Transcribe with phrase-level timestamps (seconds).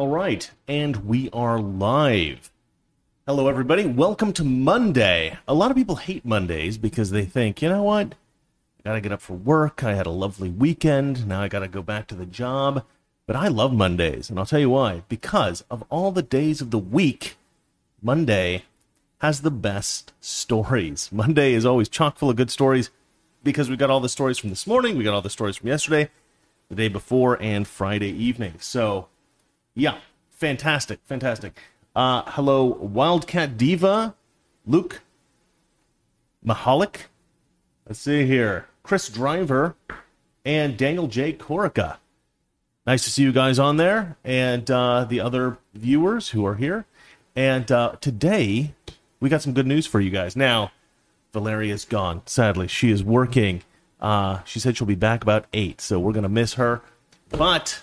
[0.00, 2.50] All right, and we are live.
[3.26, 3.84] Hello, everybody.
[3.84, 5.36] Welcome to Monday.
[5.46, 8.14] A lot of people hate Mondays because they think, you know what?
[8.78, 9.84] I gotta get up for work.
[9.84, 11.28] I had a lovely weekend.
[11.28, 12.82] Now I gotta go back to the job.
[13.26, 15.02] But I love Mondays, and I'll tell you why.
[15.10, 17.36] Because of all the days of the week,
[18.00, 18.64] Monday
[19.18, 21.10] has the best stories.
[21.12, 22.88] Monday is always chock full of good stories
[23.44, 25.68] because we got all the stories from this morning, we got all the stories from
[25.68, 26.08] yesterday,
[26.70, 28.54] the day before, and Friday evening.
[28.60, 29.08] So
[29.74, 29.98] yeah,
[30.30, 31.58] fantastic, fantastic.
[31.94, 34.14] Uh, hello, Wildcat Diva,
[34.66, 35.00] Luke
[36.44, 37.06] Mahalik.
[37.86, 39.74] Let's see here, Chris Driver,
[40.44, 41.32] and Daniel J.
[41.32, 41.96] Corica.
[42.86, 46.86] Nice to see you guys on there, and uh, the other viewers who are here.
[47.36, 48.74] And uh, today,
[49.20, 50.34] we got some good news for you guys.
[50.34, 50.72] Now,
[51.32, 52.22] Valeria's gone.
[52.26, 53.62] Sadly, she is working.
[54.00, 56.80] Uh, she said she'll be back about eight, so we're gonna miss her.
[57.28, 57.82] But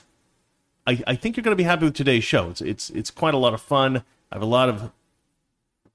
[0.88, 2.50] I, I think you're going to be happy with today's show.
[2.50, 3.98] It's it's it's quite a lot of fun.
[4.32, 4.92] I have a lot of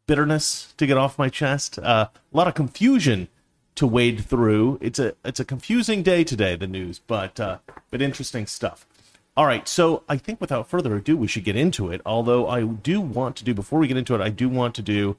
[0.07, 1.79] bitterness to get off my chest.
[1.79, 3.29] Uh, a lot of confusion
[3.75, 4.79] to wade through.
[4.83, 7.59] It's a it's a confusing day today, the news, but uh,
[7.91, 8.87] but interesting stuff.
[9.35, 12.03] All right, so I think without further ado, we should get into it.
[12.05, 14.83] Although I do want to do before we get into it, I do want to
[14.83, 15.17] do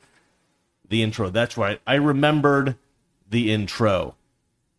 [0.87, 1.31] the intro.
[1.31, 1.81] That's right.
[1.87, 2.75] I remembered
[3.27, 4.13] the intro.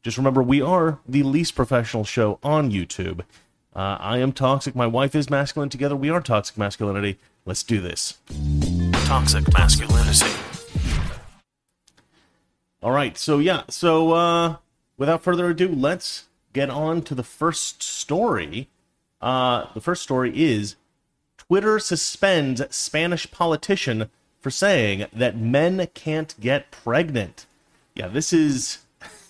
[0.05, 3.23] Just remember, we are the least professional show on YouTube.
[3.75, 4.77] Uh, I am toxic.
[4.77, 5.69] My wife is masculine.
[5.69, 7.19] Together, we are toxic masculinity.
[7.45, 8.19] Let's do this.
[9.07, 10.27] Toxic masculinity.
[12.83, 13.19] All right.
[13.19, 13.63] So, yeah.
[13.69, 14.57] So, uh,
[14.97, 18.69] without further ado, let's get on to the first story.
[19.21, 20.77] Uh, the first story is
[21.37, 24.09] Twitter suspends Spanish politician
[24.41, 27.47] for saying that men can't get pregnant.
[27.95, 28.79] Yeah, this is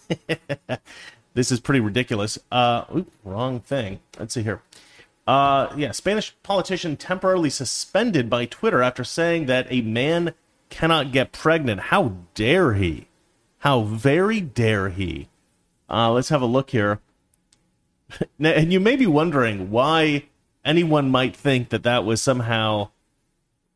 [1.34, 2.38] this is pretty ridiculous.
[2.50, 2.84] Uh,
[3.24, 4.00] wrong thing.
[4.18, 4.62] Let's see here.
[5.26, 10.34] Uh, yeah, Spanish politician temporarily suspended by Twitter after saying that a man
[10.70, 11.80] cannot get pregnant.
[11.80, 13.06] How dare he?
[13.58, 15.28] How very dare he?
[15.88, 17.00] Uh, let's have a look here.
[18.38, 20.24] and you may be wondering why
[20.64, 22.90] anyone might think that that was somehow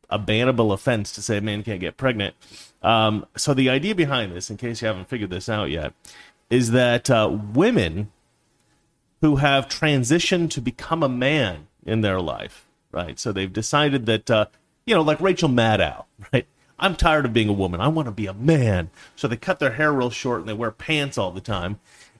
[0.09, 2.35] a bannable offense to say a man can't get pregnant.
[2.81, 5.93] Um, so the idea behind this, in case you haven't figured this out yet,
[6.49, 8.11] is that uh, women
[9.21, 13.19] who have transitioned to become a man in their life, right?
[13.19, 14.45] So they've decided that, uh,
[14.85, 16.47] you know, like Rachel Maddow, right?
[16.79, 17.81] I'm tired of being a woman.
[17.81, 18.89] I want to be a man.
[19.15, 21.79] So they cut their hair real short and they wear pants all the time.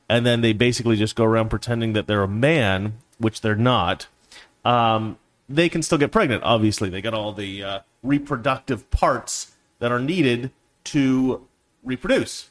[0.09, 4.07] And then they basically just go around pretending that they're a man, which they're not.
[4.65, 6.89] Um, they can still get pregnant, obviously.
[6.89, 10.51] They got all the uh, reproductive parts that are needed
[10.85, 11.47] to
[11.83, 12.49] reproduce.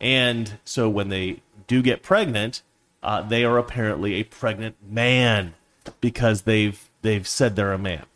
[0.00, 2.62] And so when they do get pregnant,
[3.02, 5.54] uh, they are apparently a pregnant man
[6.00, 8.06] because they've they've said they're a man.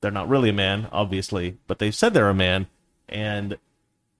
[0.00, 2.68] They're not really a man, obviously, but they've said they're a man,
[3.08, 3.58] and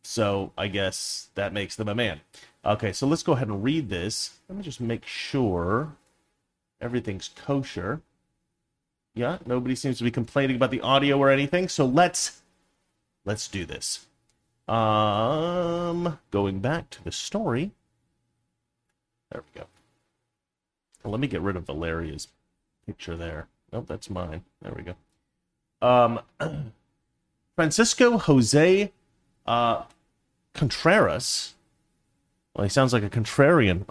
[0.02, 2.20] so I guess that makes them a man.
[2.64, 4.38] Okay, so let's go ahead and read this.
[4.48, 5.96] Let me just make sure
[6.80, 8.02] everything's kosher.
[9.14, 11.68] Yeah, nobody seems to be complaining about the audio or anything.
[11.68, 12.42] So let's
[13.24, 14.06] let's do this.
[14.70, 17.72] Um, going back to the story.
[19.32, 19.66] There we go.
[21.04, 22.28] Let me get rid of Valeria's
[22.86, 23.48] picture there.
[23.72, 24.44] Nope, that's mine.
[24.62, 24.94] There we go.
[25.82, 26.20] Um,
[27.56, 28.92] Francisco Jose
[29.44, 29.82] uh,
[30.54, 31.54] Contreras.
[32.54, 33.84] Well, he sounds like a contrarian.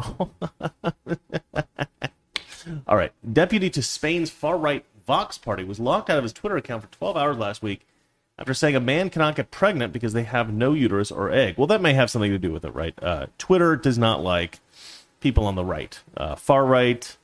[2.88, 3.12] All right.
[3.34, 6.91] Deputy to Spain's far right Vox party was locked out of his Twitter account for
[6.91, 7.85] 12 hours last week
[8.39, 11.55] after saying a man cannot get pregnant because they have no uterus or egg.
[11.57, 12.94] Well, that may have something to do with it, right?
[13.03, 14.59] Uh, Twitter does not like
[15.19, 17.17] people on the right, uh, far right,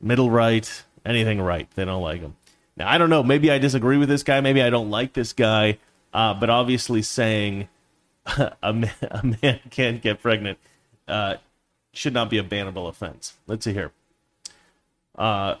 [0.00, 1.70] middle right, anything right.
[1.76, 2.36] They don't like them.
[2.76, 3.22] Now, I don't know.
[3.22, 4.40] Maybe I disagree with this guy.
[4.40, 5.78] Maybe I don't like this guy.
[6.12, 7.68] Uh, but obviously, saying
[8.62, 10.58] a man, a man can't get pregnant
[11.06, 11.36] uh,
[11.92, 13.34] should not be a bannable offense.
[13.46, 13.92] Let's see here.
[15.16, 15.56] Uh,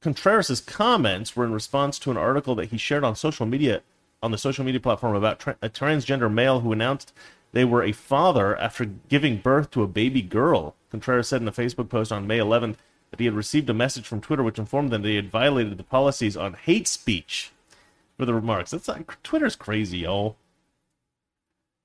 [0.00, 3.82] Contreras' comments were in response to an article that he shared on social media
[4.26, 7.14] on the social media platform about tra- a transgender male who announced
[7.52, 10.74] they were a father after giving birth to a baby girl.
[10.90, 12.76] Contreras said in a Facebook post on May 11th
[13.10, 15.78] that he had received a message from Twitter which informed them that he had violated
[15.78, 17.52] the policies on hate speech
[18.18, 18.72] for the remarks.
[18.72, 20.36] That's like, Twitter's crazy, y'all.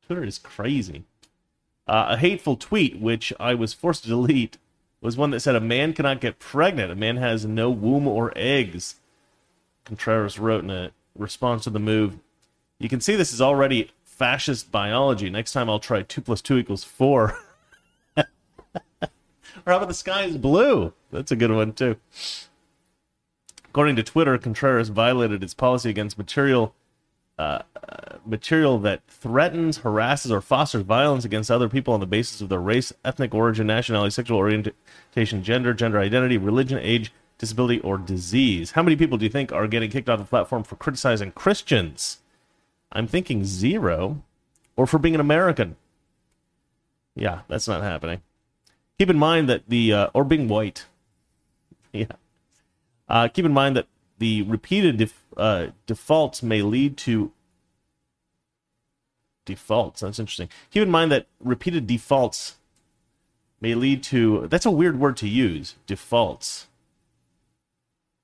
[0.05, 1.03] Twitter is crazy.
[1.88, 4.57] Uh, a hateful tweet, which I was forced to delete,
[4.99, 6.91] was one that said, A man cannot get pregnant.
[6.91, 8.95] A man has no womb or eggs.
[9.85, 12.19] Contreras wrote in a response to the move.
[12.81, 15.29] You can see this is already fascist biology.
[15.29, 17.37] Next time I'll try 2 plus 2 equals 4.
[18.17, 18.25] or
[19.65, 20.93] how about the sky is blue?
[21.11, 21.97] That's a good one, too.
[23.65, 26.73] According to Twitter, Contreras violated its policy against material
[27.39, 32.41] uh, uh, material that threatens, harasses, or fosters violence against other people on the basis
[32.41, 37.97] of their race, ethnic origin, nationality, sexual orientation, gender, gender identity, religion, age, disability, or
[37.97, 38.71] disease.
[38.71, 42.20] How many people do you think are getting kicked off the platform for criticizing Christians?
[42.91, 44.23] I'm thinking zero,
[44.75, 45.75] or for being an American.
[47.15, 48.21] Yeah, that's not happening.
[48.97, 50.85] Keep in mind that the uh, or being white.
[51.93, 52.05] Yeah.
[53.09, 57.33] Uh, keep in mind that the repeated def- uh, defaults may lead to
[59.43, 59.99] defaults.
[59.99, 60.47] That's interesting.
[60.69, 62.55] Keep in mind that repeated defaults
[63.59, 64.47] may lead to.
[64.47, 65.75] That's a weird word to use.
[65.85, 66.67] Defaults.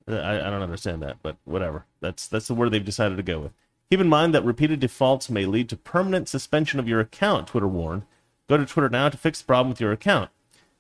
[0.08, 1.86] I, I don't understand that, but whatever.
[2.00, 3.52] That's that's the word they've decided to go with.
[3.90, 7.48] Keep in mind that repeated defaults may lead to permanent suspension of your account.
[7.48, 8.04] Twitter warned.
[8.50, 10.30] Go to Twitter now to fix the problem with your account.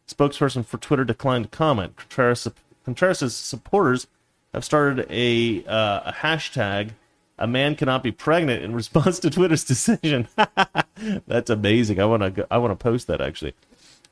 [0.07, 1.95] Spokesperson for Twitter declined to comment.
[1.97, 2.47] Contreras,
[2.85, 4.07] Contreras' supporters
[4.53, 6.91] have started a, uh, a hashtag
[7.39, 10.27] a man cannot be pregnant in response to Twitter's decision.
[11.27, 11.99] That's amazing.
[11.99, 13.53] I want to I want to post that actually.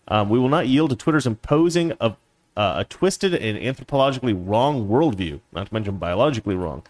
[0.07, 2.18] Um, we will not yield to Twitter's imposing of
[2.56, 6.83] uh, a twisted and anthropologically wrong worldview, not to mention biologically wrong.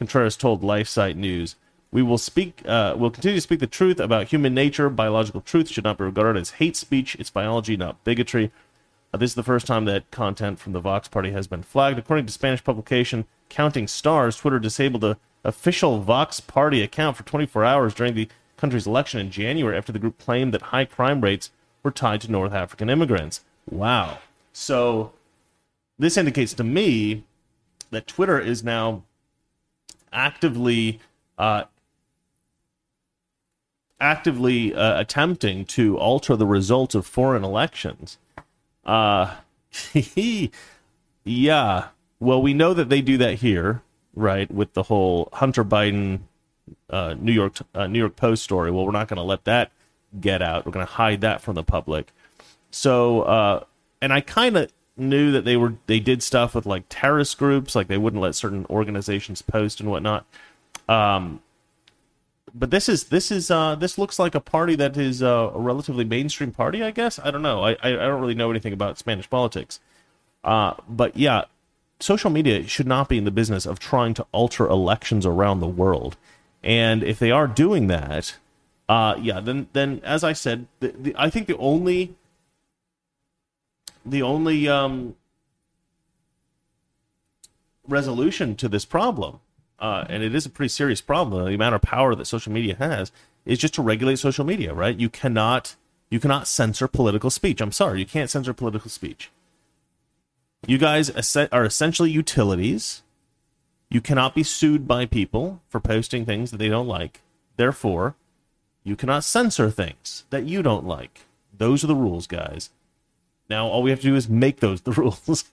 [0.00, 1.56] Contreras told LifeSite News.
[1.92, 2.62] We will speak.
[2.64, 4.88] Uh, will continue to speak the truth about human nature.
[4.88, 7.16] Biological truth should not be regarded as hate speech.
[7.16, 8.50] It's biology, not bigotry.
[9.12, 11.98] Uh, this is the first time that content from the Vox Party has been flagged.
[11.98, 17.62] According to Spanish publication Counting Stars, Twitter disabled the official Vox Party account for 24
[17.62, 21.50] hours during the country's election in January after the group claimed that high crime rates
[21.82, 23.44] were tied to North African immigrants.
[23.70, 24.16] Wow.
[24.54, 25.12] So
[25.98, 27.24] this indicates to me
[27.90, 29.02] that Twitter is now
[30.12, 31.00] actively
[31.38, 31.64] uh,
[34.00, 38.18] actively uh, attempting to alter the results of foreign elections.
[38.84, 39.36] Uh,
[41.24, 41.88] yeah.
[42.18, 43.82] Well, we know that they do that here,
[44.14, 44.50] right?
[44.50, 46.20] With the whole Hunter Biden
[46.88, 48.70] uh, New York uh, New York Post story.
[48.70, 49.70] Well, we're not going to let that
[50.20, 50.66] get out.
[50.66, 52.12] We're going to hide that from the public.
[52.70, 53.64] So, uh,
[54.00, 57.74] and I kind of knew that they were they did stuff with like terrorist groups,
[57.74, 60.26] like they wouldn't let certain organizations post and whatnot.
[60.88, 61.40] Um,
[62.54, 65.58] but this is this is uh, this looks like a party that is uh, a
[65.58, 67.18] relatively mainstream party, I guess.
[67.18, 67.62] I don't know.
[67.62, 69.80] I I, don't really know anything about Spanish politics.
[70.42, 71.44] Uh, but yeah,
[72.00, 75.68] social media should not be in the business of trying to alter elections around the
[75.68, 76.16] world.
[76.62, 78.36] And if they are doing that,
[78.88, 82.16] uh, yeah, then then as I said, the, the, I think the only
[84.04, 85.16] the only um,
[87.86, 89.40] resolution to this problem
[89.80, 91.44] uh, and it is a pretty serious problem.
[91.44, 93.10] The amount of power that social media has
[93.46, 94.98] is just to regulate social media, right?
[94.98, 95.76] You cannot
[96.10, 97.60] you cannot censor political speech.
[97.60, 99.30] I'm sorry, you can't censor political speech.
[100.66, 103.02] You guys are essentially utilities.
[103.88, 107.22] You cannot be sued by people for posting things that they don't like.
[107.56, 108.14] Therefore,
[108.84, 111.26] you cannot censor things that you don't like.
[111.56, 112.70] Those are the rules, guys.
[113.50, 115.44] Now all we have to do is make those the rules.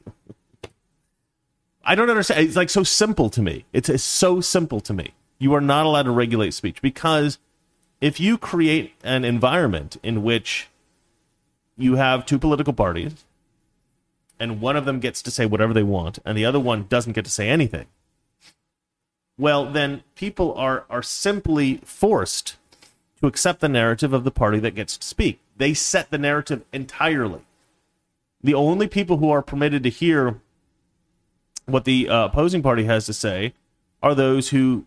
[1.84, 2.46] I don't understand.
[2.46, 3.66] It's like so simple to me.
[3.74, 5.14] It's, it's so simple to me.
[5.40, 7.40] You are not allowed to regulate speech because
[8.00, 10.68] if you create an environment in which
[11.76, 13.26] you have two political parties
[14.40, 17.14] and one of them gets to say whatever they want and the other one doesn't
[17.14, 17.88] get to say anything,
[19.38, 22.58] well, then people are, are simply forced
[23.22, 25.40] to accept the narrative of the party that gets to speak.
[25.56, 27.47] They set the narrative entirely.
[28.42, 30.42] The only people who are permitted to hear
[31.66, 33.54] what the uh, opposing party has to say
[34.02, 34.86] are those who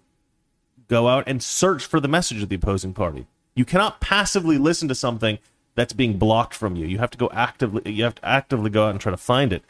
[0.89, 3.27] go out and search for the message of the opposing party.
[3.55, 5.39] You cannot passively listen to something
[5.75, 6.87] that's being blocked from you.
[6.87, 7.91] You have to go actively.
[7.91, 9.63] You have to actively go out and try to find it.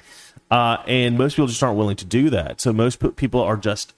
[0.51, 2.61] Uh, and most people just aren't willing to do that.
[2.61, 3.93] So most people are just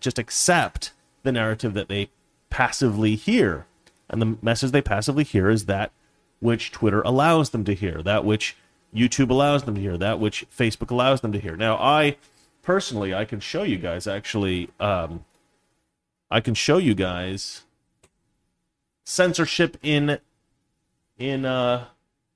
[0.00, 0.92] just accept
[1.22, 2.10] the narrative that they
[2.50, 3.66] passively hear,
[4.08, 5.90] and the message they passively hear is that
[6.40, 8.56] which Twitter allows them to hear, that which
[8.94, 11.56] YouTube allows them to hear, that which Facebook allows them to hear.
[11.56, 12.16] Now, I
[12.62, 14.70] personally, I can show you guys actually.
[14.80, 15.24] Um,
[16.30, 17.62] I can show you guys
[19.04, 20.18] censorship in
[21.18, 21.86] in uh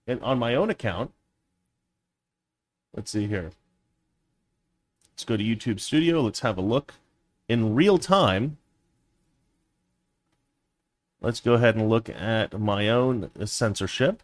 [0.07, 1.13] in, on my own account.
[2.95, 3.51] Let's see here.
[5.13, 6.23] Let's go to YouTube Studio.
[6.23, 6.95] Let's have a look
[7.49, 8.59] in real time.
[11.21, 14.23] Let's go ahead and look at my own censorship.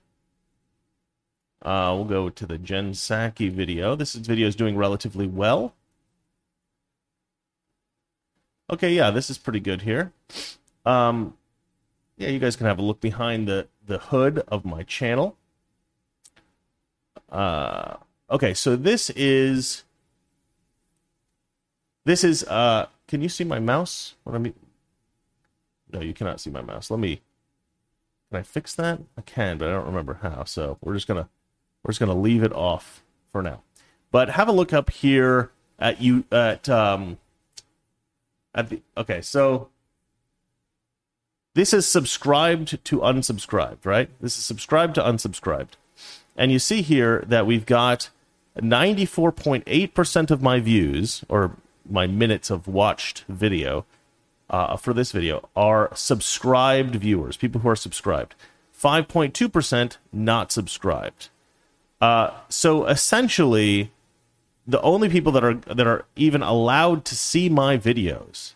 [1.62, 3.96] Uh, we'll go to the Jen Psaki video.
[3.96, 5.74] This video is doing relatively well.
[8.70, 10.12] Okay, yeah, this is pretty good here.
[10.84, 11.36] Um,
[12.16, 15.36] yeah, you guys can have a look behind the, the hood of my channel.
[17.30, 17.96] Uh,
[18.30, 19.84] okay, so this is
[22.04, 24.14] this is uh can you see my mouse?
[24.24, 24.54] What I mean
[25.92, 26.90] No, you cannot see my mouse.
[26.90, 27.20] Let me
[28.30, 29.00] Can I fix that?
[29.18, 30.44] I can, but I don't remember how.
[30.44, 31.28] So we're just gonna
[31.82, 33.62] we're just gonna leave it off for now.
[34.10, 37.18] But have a look up here at you at um
[38.54, 39.68] at the okay, so
[41.54, 44.08] this is subscribed to unsubscribed, right?
[44.20, 45.70] This is subscribed to unsubscribed.
[46.36, 48.10] And you see here that we've got
[48.56, 51.56] 94.8% of my views, or
[51.88, 53.86] my minutes of watched video
[54.48, 58.36] uh, for this video, are subscribed viewers, people who are subscribed.
[58.80, 61.28] 5.2% not subscribed.
[62.00, 63.90] Uh, so essentially,
[64.66, 68.52] the only people that are that are even allowed to see my videos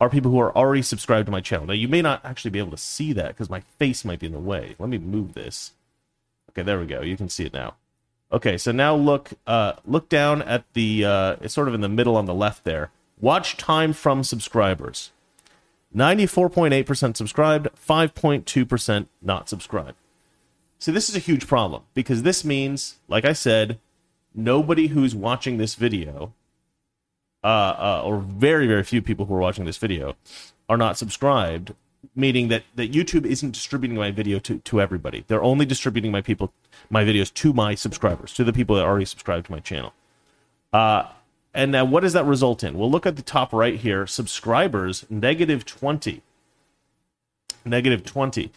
[0.00, 1.66] are people who are already subscribed to my channel.
[1.66, 4.26] Now, you may not actually be able to see that because my face might be
[4.26, 4.76] in the way.
[4.78, 5.72] Let me move this.
[6.50, 7.02] Okay, there we go.
[7.02, 7.74] You can see it now.
[8.30, 11.88] Okay, so now look uh, look down at the uh, it's sort of in the
[11.88, 12.90] middle on the left there.
[13.20, 15.10] Watch time from subscribers.
[15.96, 19.96] 94.8% subscribed, 5.2% not subscribed.
[20.78, 23.78] So this is a huge problem because this means, like I said,
[24.34, 26.32] nobody who's watching this video,
[27.42, 30.16] uh, uh, or very very few people who are watching this video,
[30.68, 31.74] are not subscribed
[32.14, 35.24] meaning that, that YouTube isn't distributing my video to, to everybody.
[35.26, 36.52] They're only distributing my people
[36.90, 39.92] my videos to my subscribers, to the people that already subscribe to my channel.
[40.72, 41.04] Uh,
[41.54, 42.78] and now what does that result in?
[42.78, 44.06] We'll look at the top right here.
[44.06, 46.22] Subscribers, negative 20.
[47.64, 48.52] Negative 20.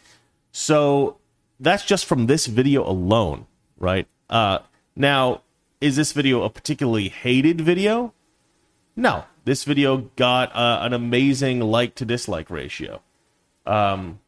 [0.52, 1.18] So
[1.62, 3.46] that's just from this video alone,
[3.78, 4.08] right?
[4.30, 4.60] Uh,
[4.96, 5.42] now,
[5.80, 8.14] is this video a particularly hated video?
[8.96, 9.26] No.
[9.46, 13.02] This video got uh, an amazing like to dislike ratio
[13.66, 14.20] um,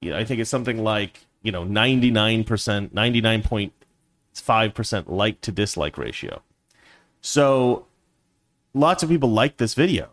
[0.00, 2.44] you know, I think it's something like you know 99%,
[2.90, 6.42] 99.5% like to dislike ratio.
[7.20, 7.86] So
[8.74, 10.10] lots of people like this video,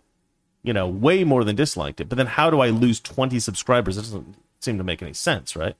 [0.63, 2.09] you know, way more than disliked it.
[2.09, 3.97] But then how do I lose 20 subscribers?
[3.97, 5.75] It doesn't seem to make any sense, right?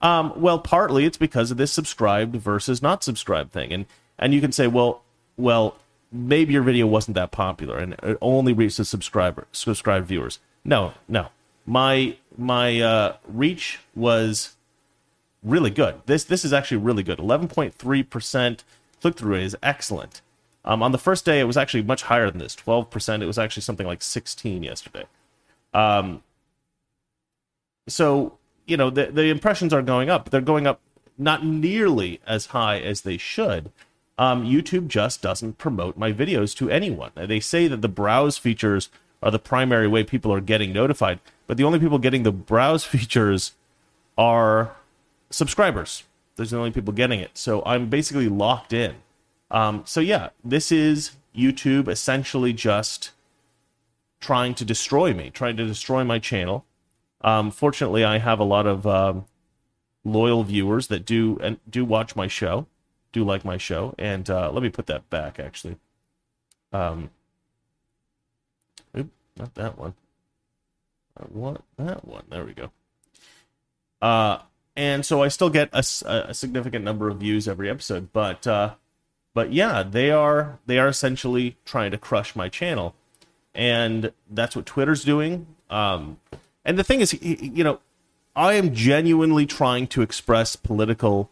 [0.00, 3.86] Um, well, partly it's because of this subscribed versus not subscribed thing, and
[4.18, 5.02] and you can say, well,
[5.36, 5.76] well,
[6.12, 10.38] maybe your video wasn't that popular and it only reached the subscriber subscribed viewers.
[10.64, 11.28] No, no.
[11.66, 14.56] My my uh, reach was
[15.42, 16.00] really good.
[16.06, 17.18] This this is actually really good.
[17.18, 18.64] Eleven point three percent
[19.00, 20.22] click through rate is excellent.
[20.64, 23.22] Um, on the first day, it was actually much higher than this, twelve percent.
[23.22, 25.04] It was actually something like sixteen yesterday.
[25.74, 26.22] Um,
[27.86, 30.30] so you know the the impressions are going up.
[30.30, 30.80] They're going up
[31.18, 33.70] not nearly as high as they should.
[34.18, 37.10] Um, YouTube just doesn't promote my videos to anyone.
[37.14, 38.88] They say that the browse features
[39.22, 41.20] are the primary way people are getting notified.
[41.46, 43.52] But the only people getting the browse features
[44.16, 44.76] are
[45.30, 46.04] subscribers.
[46.36, 47.36] There's the only people getting it.
[47.36, 48.96] So I'm basically locked in.
[49.50, 53.10] Um, so yeah, this is YouTube essentially just
[54.20, 56.64] trying to destroy me, trying to destroy my channel.
[57.22, 59.24] Um, fortunately, I have a lot of um,
[60.04, 62.66] loyal viewers that do and do watch my show,
[63.12, 63.94] do like my show.
[63.98, 65.76] And uh, let me put that back actually.
[66.72, 67.10] Um,
[69.36, 69.94] not that one.
[71.18, 72.24] I want that one.
[72.30, 72.70] There we go.
[74.00, 74.38] Uh,
[74.74, 78.74] and so I still get a, a significant number of views every episode, but uh,
[79.34, 82.94] but yeah, they are they are essentially trying to crush my channel,
[83.54, 85.46] and that's what Twitter's doing.
[85.70, 86.18] Um,
[86.66, 87.80] and the thing is, you know,
[88.34, 91.30] I am genuinely trying to express political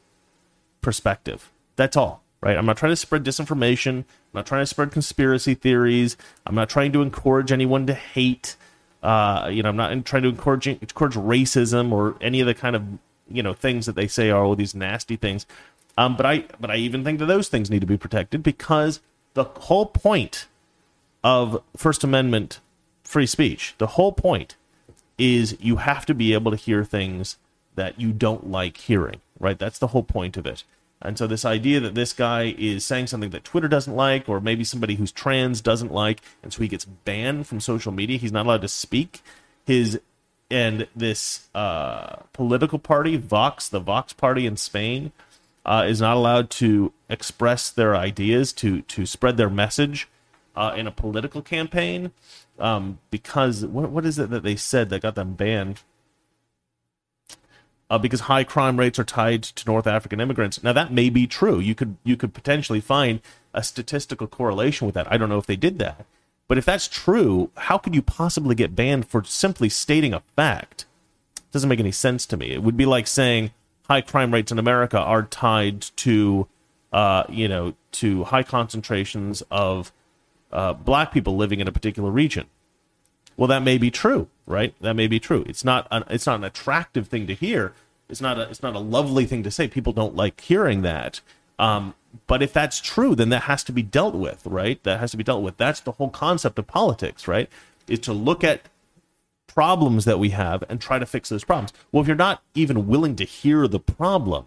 [0.81, 1.51] perspective.
[1.77, 2.59] That's all right?
[2.59, 3.99] I'm not trying to spread disinformation.
[3.99, 6.17] I'm not trying to spread conspiracy theories.
[6.47, 8.57] I'm not trying to encourage anyone to hate.
[9.03, 12.77] Uh, you know, I'm not trying to encourage encourage racism or any of the kind
[12.77, 12.83] of
[13.29, 15.47] you know things that they say are all these nasty things.
[15.97, 19.01] Um, but I but I even think that those things need to be protected because
[19.33, 20.47] the whole point
[21.23, 22.61] of First Amendment
[23.05, 24.57] free speech, the whole point
[25.19, 27.37] is you have to be able to hear things
[27.75, 29.59] that you don't like hearing, right?
[29.59, 30.65] That's the whole point of it.
[31.03, 34.41] And so this idea that this guy is saying something that Twitter doesn't like, or
[34.41, 38.33] maybe somebody who's trans doesn't like, and so he gets banned from social media, he's
[38.33, 39.21] not allowed to speak.
[39.67, 40.01] His
[40.51, 45.13] and this uh, political party, Vox, the Vox party in Spain,
[45.67, 50.09] uh, is not allowed to express their ideas, to to spread their message
[50.57, 52.13] uh, in a political campaign,
[52.59, 55.81] um, because what what is it that they said that got them banned?
[57.91, 60.63] uh, because high crime rates are tied to North African immigrants.
[60.63, 61.59] Now that may be true.
[61.59, 63.21] You could you could potentially find
[63.53, 65.11] a statistical correlation with that.
[65.13, 66.07] I don't know if they did that,
[66.49, 70.87] but if that's true, how could you possibly get banned for simply stating a fact?
[71.37, 72.51] It doesn't make any sense to me.
[72.51, 73.53] It would be like saying
[73.89, 76.49] high crime rates in America are tied to,
[76.93, 79.93] uh, you know, to high concentrations of
[80.55, 82.47] uh, black people living in a particular region.
[83.37, 84.75] Well, that may be true, right?
[84.81, 85.45] That may be true.
[85.49, 87.75] It's not an, it's not an attractive thing to hear.
[88.09, 89.67] It's not a it's not a lovely thing to say.
[89.67, 91.21] People don't like hearing that.
[91.59, 91.95] Um,
[92.27, 94.83] but if that's true, then that has to be dealt with, right?
[94.85, 95.57] That has to be dealt with.
[95.57, 97.51] That's the whole concept of politics, right?
[97.89, 98.69] Is to look at
[99.49, 101.73] problems that we have and try to fix those problems.
[101.91, 104.47] Well, if you're not even willing to hear the problem,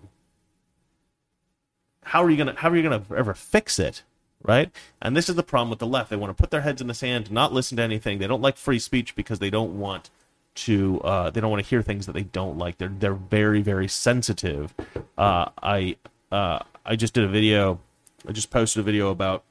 [2.03, 4.03] how are you gonna how are you gonna ever fix it?
[4.43, 4.71] Right?
[5.01, 6.09] And this is the problem with the left.
[6.09, 8.19] They want to put their heads in the sand, not listen to anything.
[8.19, 10.09] They don't like free speech because they don't want
[10.55, 12.77] to uh, they don't want to hear things that they don't like.
[12.77, 14.73] They're they're very very sensitive.
[15.17, 15.97] Uh, I
[16.31, 17.79] uh, I just did a video.
[18.27, 19.43] I just posted a video about.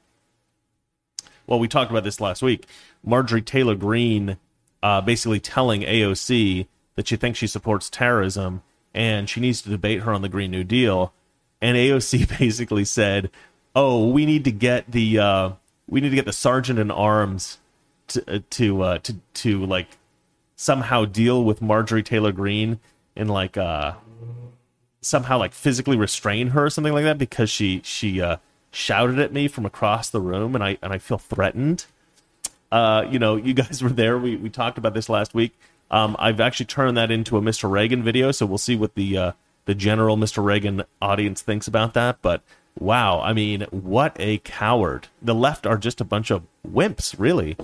[1.45, 2.65] Well, we talked about this last week.
[3.03, 4.37] Marjorie Taylor Greene
[4.83, 8.63] uh, basically telling AOC that she thinks she supports terrorism
[8.93, 11.13] and she needs to debate her on the Green New Deal.
[11.61, 13.29] And AOC basically said,
[13.75, 15.49] "Oh, we need to get the uh,
[15.87, 17.59] we need to get the sergeant in arms
[18.09, 19.97] to uh, to uh, to to like
[20.55, 22.79] somehow deal with Marjorie Taylor Greene
[23.15, 23.93] and like uh
[25.01, 28.37] somehow like physically restrain her or something like that because she she uh
[28.71, 31.85] shouted at me from across the room and I and I feel threatened.
[32.71, 34.17] Uh, you know, you guys were there.
[34.17, 35.57] We we talked about this last week.
[35.89, 37.69] Um, I've actually turned that into a Mr.
[37.69, 39.31] Reagan video, so we'll see what the uh,
[39.65, 40.43] the general Mr.
[40.43, 42.21] Reagan audience thinks about that.
[42.21, 42.41] But
[42.79, 45.07] wow, I mean, what a coward!
[45.21, 47.57] The left are just a bunch of wimps, really.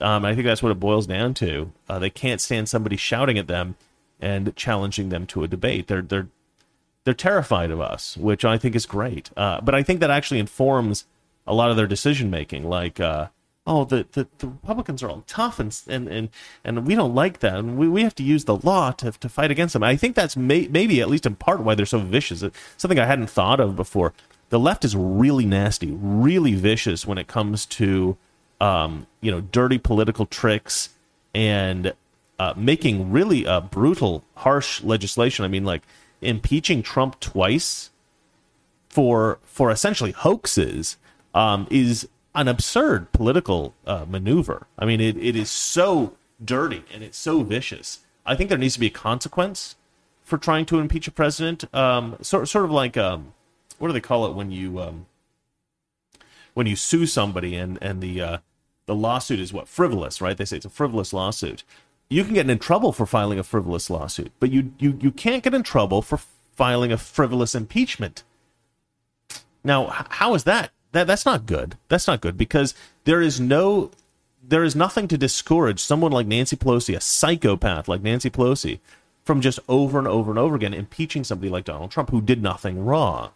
[0.00, 1.72] Um, I think that's what it boils down to.
[1.88, 3.76] Uh, they can't stand somebody shouting at them
[4.20, 5.88] and challenging them to a debate.
[5.88, 6.28] They're they're
[7.04, 9.30] they're terrified of us, which I think is great.
[9.36, 11.06] Uh, but I think that actually informs
[11.46, 12.64] a lot of their decision making.
[12.68, 13.28] Like, uh,
[13.66, 16.28] oh, the, the, the, Republicans are all tough and and and,
[16.64, 19.28] and we don't like that, and we, we have to use the law to, to
[19.28, 19.82] fight against them.
[19.82, 22.42] I think that's may, maybe at least in part why they're so vicious.
[22.42, 24.12] It's something I hadn't thought of before.
[24.50, 28.16] The left is really nasty, really vicious when it comes to
[28.60, 30.90] um, you know dirty political tricks
[31.34, 31.92] and
[32.38, 35.44] uh, making really uh, brutal, harsh legislation.
[35.44, 35.82] I mean, like
[36.20, 37.90] impeaching Trump twice
[38.88, 40.96] for for essentially hoaxes
[41.34, 44.66] um, is an absurd political uh, maneuver.
[44.78, 48.00] I mean, it, it is so dirty and it's so vicious.
[48.24, 49.76] I think there needs to be a consequence
[50.22, 51.64] for trying to impeach a president.
[51.74, 53.32] Um, sort sort of like um,
[53.78, 55.06] what do they call it when you um,
[56.54, 58.38] when you sue somebody and and the uh,
[58.86, 60.36] the lawsuit is what frivolous, right?
[60.36, 61.64] They say it's a frivolous lawsuit
[62.08, 65.42] you can get in trouble for filing a frivolous lawsuit, but you you you can't
[65.42, 66.18] get in trouble for
[66.52, 68.22] filing a frivolous impeachment.
[69.62, 70.70] Now, how is that?
[70.92, 71.76] That that's not good.
[71.88, 73.90] That's not good because there is no
[74.42, 78.78] there is nothing to discourage someone like Nancy Pelosi, a psychopath like Nancy Pelosi,
[79.24, 82.42] from just over and over and over again impeaching somebody like Donald Trump who did
[82.42, 83.30] nothing wrong.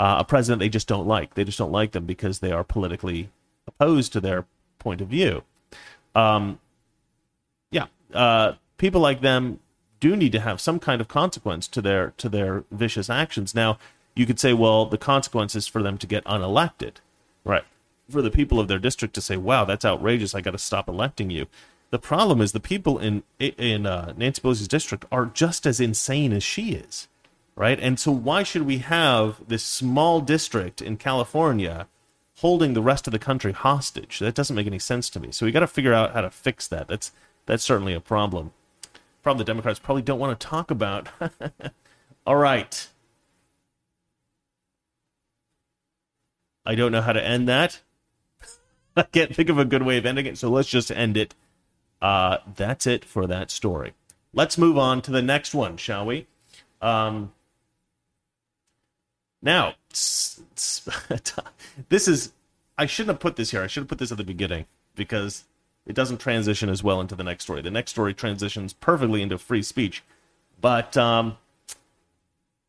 [0.00, 1.34] Uh, a president they just don't like.
[1.34, 3.28] They just don't like them because they are politically
[3.66, 4.46] opposed to their
[4.78, 5.42] point of view.
[6.14, 6.58] Um,
[7.70, 9.60] yeah, uh, people like them
[10.00, 13.54] do need to have some kind of consequence to their to their vicious actions.
[13.54, 13.78] Now,
[14.16, 16.94] you could say, well, the consequence is for them to get unelected,
[17.44, 17.64] right?
[18.08, 20.34] For the people of their district to say, "Wow, that's outrageous!
[20.34, 21.46] I got to stop electing you."
[21.90, 26.32] The problem is the people in in uh, Nancy Pelosi's district are just as insane
[26.32, 27.06] as she is,
[27.56, 27.78] right?
[27.78, 31.86] And so, why should we have this small district in California
[32.38, 34.18] holding the rest of the country hostage?
[34.18, 35.32] That doesn't make any sense to me.
[35.32, 36.88] So we got to figure out how to fix that.
[36.88, 37.12] That's
[37.46, 38.52] that's certainly a problem.
[39.22, 41.08] Problem the Democrats probably don't want to talk about.
[42.26, 42.88] All right.
[46.64, 47.80] I don't know how to end that.
[48.96, 51.34] I can't think of a good way of ending it, so let's just end it.
[52.00, 53.92] Uh, that's it for that story.
[54.32, 56.26] Let's move on to the next one, shall we?
[56.80, 57.32] Um,
[59.42, 60.40] now, this
[62.08, 62.32] is.
[62.78, 63.62] I shouldn't have put this here.
[63.62, 65.44] I should have put this at the beginning because
[65.86, 67.62] it doesn't transition as well into the next story.
[67.62, 70.02] The next story transitions perfectly into free speech.
[70.60, 71.36] But um,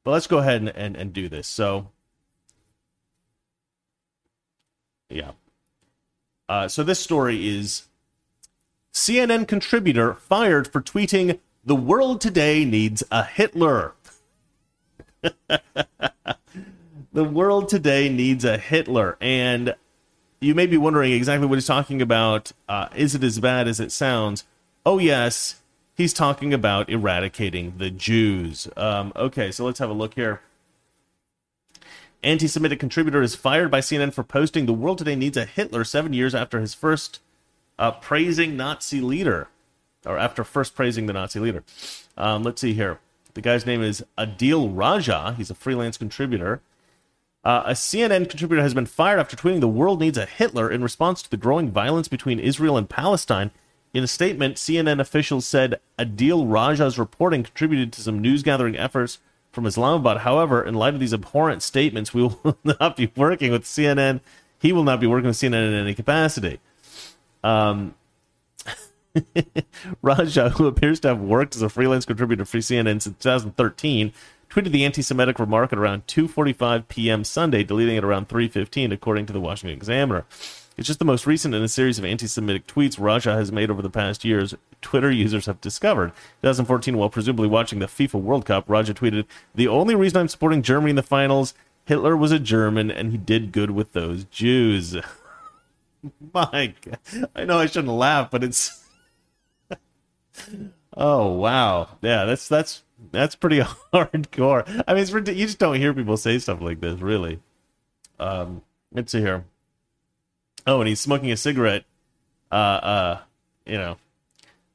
[0.04, 1.48] but let's go ahead and, and, and do this.
[1.48, 1.88] So
[5.10, 5.32] yeah.
[6.50, 7.84] Uh, so this story is
[8.94, 13.94] CNN contributor fired for tweeting the world today needs a Hitler.
[17.14, 19.18] the world today needs a Hitler.
[19.20, 19.76] And
[20.40, 22.52] you may be wondering exactly what he's talking about.
[22.68, 24.46] Uh, is it as bad as it sounds?
[24.86, 25.62] Oh, yes.
[25.96, 28.68] He's talking about eradicating the Jews.
[28.76, 30.42] Um, okay, so let's have a look here.
[32.24, 35.84] Anti Semitic contributor is fired by CNN for posting The World Today Needs a Hitler
[35.84, 37.20] seven years after his first
[37.80, 39.48] uh, praising Nazi leader,
[40.06, 41.64] or after first praising the Nazi leader.
[42.18, 43.00] Um, let's see here.
[43.34, 45.34] The guy's name is Adil Raja.
[45.36, 46.62] He's a freelance contributor.
[47.44, 50.84] Uh, a CNN contributor has been fired after tweeting the world needs a Hitler in
[50.84, 53.50] response to the growing violence between Israel and Palestine.
[53.94, 59.20] In a statement, CNN officials said Adil Raja's reporting contributed to some news gathering efforts
[59.52, 60.20] from Islamabad.
[60.20, 64.22] However, in light of these abhorrent statements, we will not be working with CNN.
[64.60, 66.60] He will not be working with CNN in any capacity.
[67.44, 67.96] Um,
[70.02, 74.14] Raja, who appears to have worked as a freelance contributor for CNN since 2013,
[74.52, 77.24] tweeted the anti-Semitic remark at around 2:45 p.m.
[77.24, 80.26] Sunday, deleting it around 3:15, according to the Washington Examiner.
[80.78, 83.82] It's just the most recent in a series of anti-Semitic tweets Raja has made over
[83.82, 84.56] the past years.
[84.82, 86.12] Twitter users have discovered.
[86.42, 90.62] 2014, while presumably watching the FIFA World Cup, Raja tweeted, "The only reason I'm supporting
[90.62, 91.54] Germany in the finals,
[91.86, 94.98] Hitler was a German, and he did good with those Jews."
[96.34, 97.30] My God.
[97.36, 98.84] I know I shouldn't laugh, but it's.
[100.98, 103.60] oh wow, yeah, that's that's that's pretty
[103.94, 104.84] hardcore.
[104.88, 107.40] I mean, it's you just don't hear people say stuff like this, really.
[108.20, 108.62] Um,
[108.94, 109.46] let's see here.
[110.68, 111.86] Oh, and he's smoking a cigarette.
[112.52, 113.20] Uh, uh,
[113.66, 113.98] you know,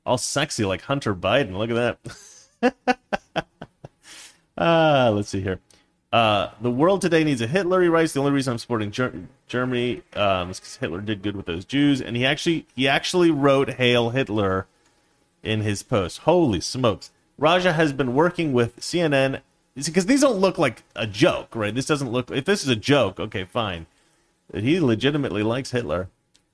[0.04, 1.56] all sexy like Hunter Biden.
[1.56, 2.00] Look at
[2.62, 3.36] that.
[4.56, 5.60] uh, let's see here.
[6.12, 7.82] Uh, the world today needs a Hitler.
[7.82, 8.12] He writes.
[8.12, 11.64] The only reason I'm supporting Ger- Germany um, is because Hitler did good with those
[11.64, 14.66] Jews, and he actually he actually wrote "Hail Hitler"
[15.42, 16.20] in his post.
[16.20, 17.10] Holy smokes!
[17.38, 19.40] Raja has been working with CNN
[19.74, 21.74] because these don't look like a joke, right?
[21.74, 22.30] This doesn't look.
[22.30, 23.86] If this is a joke, okay, fine
[24.54, 26.08] he legitimately likes Hitler.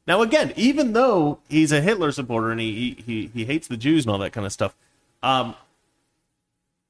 [0.06, 4.04] Now, again, even though he's a Hitler supporter and he he he hates the Jews
[4.04, 4.74] and all that kind of stuff,
[5.22, 5.54] um,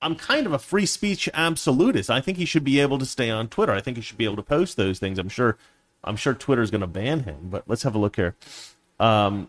[0.00, 2.09] I'm kind of a free speech absolutist.
[2.09, 3.72] I think he should be able to stay on Twitter.
[3.72, 5.18] I think he should be able to post those things.
[5.18, 5.59] I'm sure,
[6.02, 7.48] I'm sure Twitter's going to ban him.
[7.50, 8.35] But let's have a look here.
[8.98, 9.48] Um,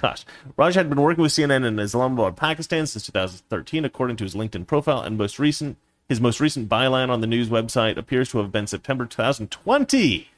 [0.00, 0.24] gosh,
[0.56, 4.66] Raj had been working with CNN in Islamabad, Pakistan since 2013, according to his LinkedIn
[4.66, 5.76] profile, and most recent
[6.08, 10.28] his most recent byline on the news website appears to have been September 2020.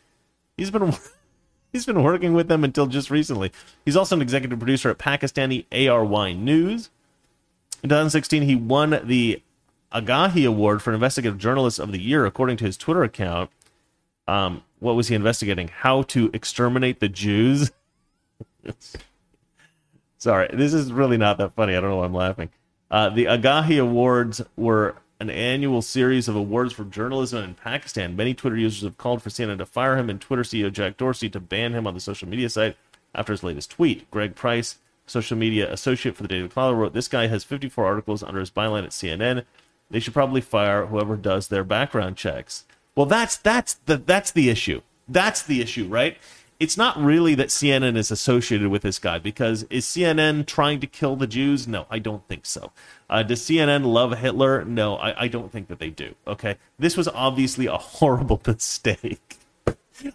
[0.57, 0.95] He's been
[1.73, 3.51] he's been working with them until just recently.
[3.85, 6.91] He's also an executive producer at Pakistani ARY News.
[7.83, 9.43] In 2016, he won the
[9.93, 13.51] Agahi Award for Investigative Journalist of the Year, according to his Twitter account.
[14.27, 15.69] Um, what was he investigating?
[15.69, 17.73] How to exterminate the Jews?
[20.25, 21.77] Sorry, this is really not that funny.
[21.77, 22.49] I don't know why I'm laughing.
[22.91, 28.17] Uh, the Agahi Awards were an annual series of awards for journalism in Pakistan.
[28.17, 31.29] Many Twitter users have called for CNN to fire him and Twitter CEO Jack Dorsey
[31.29, 32.75] to ban him on the social media site
[33.15, 34.11] after his latest tweet.
[34.11, 38.23] Greg Price, social media associate for the Daily Caller, wrote, This guy has 54 articles
[38.23, 39.45] under his byline at CNN.
[39.91, 42.65] They should probably fire whoever does their background checks.
[42.97, 44.81] Well, that's that's the that's the issue.
[45.07, 46.17] That's the issue, right?
[46.61, 50.87] It's not really that CNN is associated with this guy because is CNN trying to
[50.87, 51.67] kill the Jews?
[51.67, 52.73] No, I don't think so.
[53.11, 54.65] Uh, does CNN love Hitler?
[54.65, 56.15] No, I, I don't think that they do.
[56.27, 59.39] Okay, this was obviously a horrible mistake.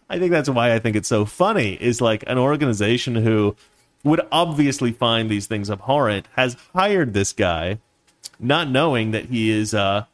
[0.10, 1.74] I think that's why I think it's so funny.
[1.74, 3.56] Is like an organization who
[4.04, 7.80] would obviously find these things abhorrent has hired this guy,
[8.40, 10.06] not knowing that he is uh,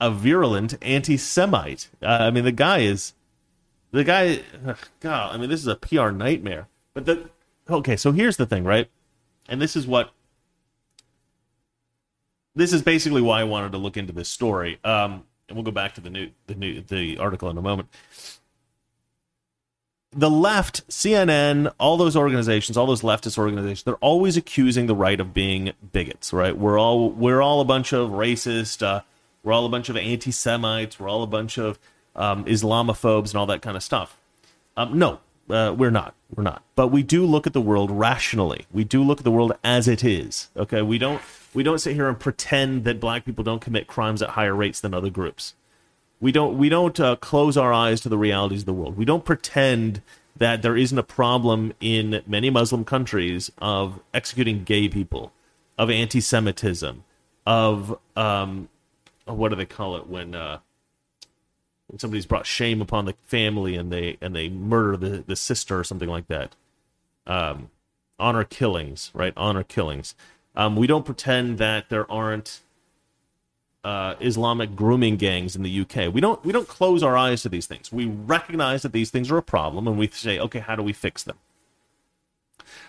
[0.00, 1.88] a virulent anti-Semite.
[2.02, 3.14] Uh, I mean, the guy is
[3.94, 4.40] the guy,
[4.98, 6.66] God, I mean, this is a PR nightmare.
[6.94, 7.30] But the
[7.70, 8.90] okay, so here's the thing, right?
[9.48, 10.10] And this is what
[12.56, 14.80] this is basically why I wanted to look into this story.
[14.82, 17.88] Um, and we'll go back to the new the new the article in a moment.
[20.10, 25.20] The left, CNN, all those organizations, all those leftist organizations, they're always accusing the right
[25.20, 26.56] of being bigots, right?
[26.56, 29.02] We're all we're all a bunch of racist, uh,
[29.44, 31.78] we're all a bunch of anti-Semites, we're all a bunch of
[32.16, 34.18] um, Islamophobes and all that kind of stuff.
[34.76, 36.14] Um, no, uh, we're not.
[36.34, 36.62] We're not.
[36.74, 38.66] But we do look at the world rationally.
[38.72, 40.48] We do look at the world as it is.
[40.56, 41.20] Okay, we don't
[41.52, 44.80] we don't sit here and pretend that black people don't commit crimes at higher rates
[44.80, 45.54] than other groups.
[46.20, 48.96] We don't we don't uh, close our eyes to the realities of the world.
[48.96, 50.02] We don't pretend
[50.36, 55.32] that there isn't a problem in many Muslim countries of executing gay people,
[55.78, 57.04] of anti-Semitism,
[57.46, 58.68] of um,
[59.26, 60.58] what do they call it when uh,
[62.00, 65.84] somebody's brought shame upon the family and they and they murder the, the sister or
[65.84, 66.54] something like that.
[67.26, 67.70] Um,
[68.18, 69.32] honor killings, right?
[69.36, 70.14] Honor killings.
[70.56, 72.60] Um, we don't pretend that there aren't
[73.82, 76.12] uh, Islamic grooming gangs in the UK.
[76.12, 77.92] We don't we don't close our eyes to these things.
[77.92, 80.92] We recognize that these things are a problem, and we say, okay, how do we
[80.92, 81.36] fix them?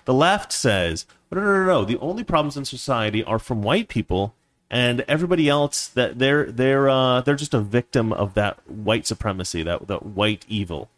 [0.06, 1.86] The left says, no, no, no, no.
[1.86, 4.34] The only problems in society are from white people
[4.70, 9.64] and everybody else that they're they're uh, they're just a victim of that white supremacy,
[9.64, 10.90] that that white evil.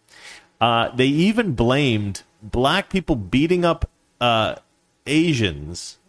[0.61, 3.89] Uh, they even blamed black people beating up
[4.21, 4.55] uh,
[5.05, 5.99] Asians.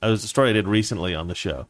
[0.00, 1.66] That was a story I did recently on the show.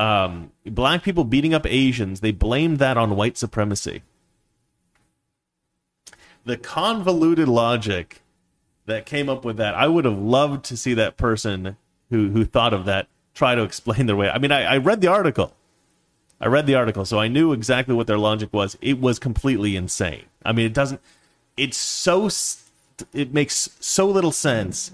[0.00, 4.02] um, black people beating up Asians, they blamed that on white supremacy.
[6.44, 8.22] The convoluted logic
[8.86, 11.76] that came up with that, I would have loved to see that person
[12.10, 14.28] who who thought of that try to explain their way.
[14.28, 15.54] I mean, I, I read the article.
[16.40, 18.76] I read the article, so I knew exactly what their logic was.
[18.80, 20.24] It was completely insane.
[20.44, 21.00] I mean, it doesn't.
[21.56, 22.30] It's so.
[23.12, 24.92] It makes so little sense.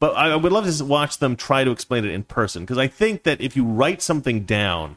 [0.00, 2.86] But I would love to watch them try to explain it in person because I
[2.86, 4.96] think that if you write something down,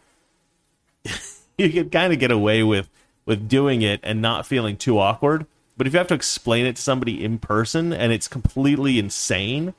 [1.57, 2.89] you can kind of get away with
[3.25, 5.45] with doing it and not feeling too awkward.
[5.77, 9.73] But if you have to explain it to somebody in person and it's completely insane,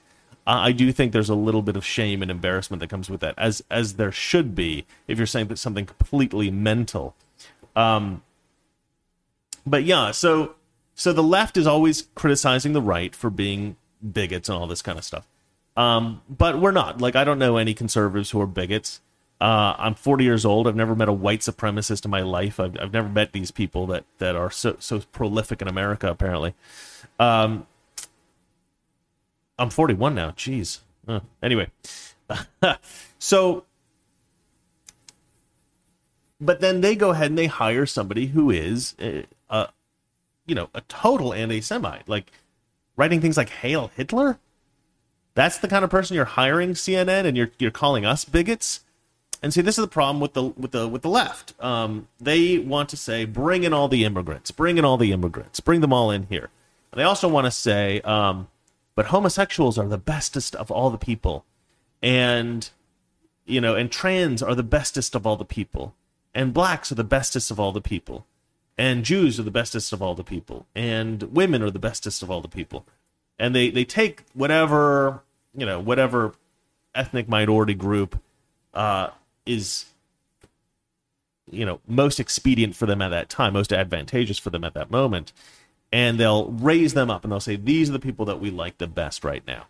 [0.47, 3.35] I do think there's a little bit of shame and embarrassment that comes with that,
[3.39, 7.15] as as there should be if you're saying that something completely mental.
[7.77, 8.23] Um,
[9.65, 10.57] but yeah, so
[10.95, 13.77] so the left is always criticizing the right for being
[14.13, 15.29] bigots and all this kind of stuff.
[15.77, 17.01] Um, but we're not.
[17.01, 19.01] Like I don't know any conservatives who are bigots.
[19.41, 20.69] Uh, I'm 40 years old.
[20.69, 22.61] I've never met a white supremacist in my life.
[22.61, 26.09] I've, I've never met these people that that are so so prolific in America.
[26.09, 26.55] Apparently,
[27.19, 27.67] um,
[29.63, 30.31] I'm 41 now.
[30.33, 30.81] Jeez.
[31.07, 31.69] Uh, anyway,
[33.19, 33.65] so,
[36.41, 39.69] but then they go ahead and they hire somebody who is, uh, a,
[40.47, 42.33] you know, a total anti-Semite, like
[42.97, 44.39] writing things like "Hail Hitler."
[45.35, 48.81] That's the kind of person you're hiring, CNN, and you're you're calling us bigots.
[49.43, 51.55] And see, this is the problem with the with the with the left.
[51.63, 55.61] Um, they want to say, "Bring in all the immigrants, bring in all the immigrants,
[55.61, 56.51] bring them all in here."
[56.93, 58.49] And they also want to say, um,
[58.95, 61.45] but homosexuals are the bestest of all the people.
[62.03, 62.69] And
[63.45, 65.95] you know and trans are the bestest of all the people.
[66.35, 68.27] And blacks are the bestest of all the people.
[68.79, 70.67] And jews are the bestest of all the people.
[70.75, 72.87] And women are the bestest of all the people.
[73.39, 75.23] And they they take whatever
[75.57, 76.35] you know whatever
[76.95, 78.21] ethnic minority group
[78.75, 79.09] uh,
[79.47, 79.87] is
[81.51, 84.91] you know most expedient for them at that time most advantageous for them at that
[84.91, 85.33] moment
[85.93, 88.79] and they'll raise them up and they'll say these are the people that we like
[88.79, 89.67] the best right now.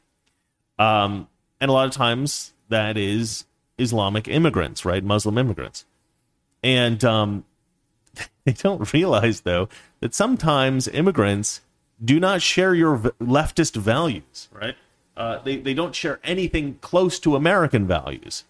[0.79, 1.29] Um,
[1.61, 3.45] and a lot of times that is
[3.79, 5.03] islamic immigrants right?
[5.03, 5.85] Muslim immigrants.
[6.63, 7.45] And um,
[8.45, 9.69] they don't realize though
[10.01, 11.61] that sometimes immigrants
[12.03, 14.77] do not share your v- leftist values right?
[15.17, 18.45] Uh, they, they don't share anything close to american values.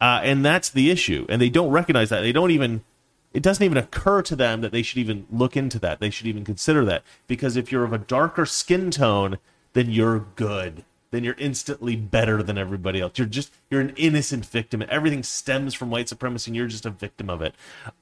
[0.00, 1.24] Uh, and that's the issue.
[1.28, 2.20] And they don't recognize that.
[2.20, 2.84] They don't even
[3.32, 6.00] it doesn't even occur to them that they should even look into that.
[6.00, 9.38] They should even consider that because if you're of a darker skin tone,
[9.74, 10.84] then you're good.
[11.10, 13.12] Then you're instantly better than everybody else.
[13.16, 14.82] You're just you're an innocent victim.
[14.88, 17.54] Everything stems from white supremacy, and you're just a victim of it.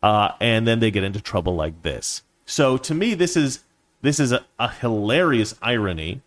[0.03, 2.23] Uh, and then they get into trouble like this.
[2.47, 3.65] So to me, this is
[4.03, 6.23] this is a, a hilarious irony.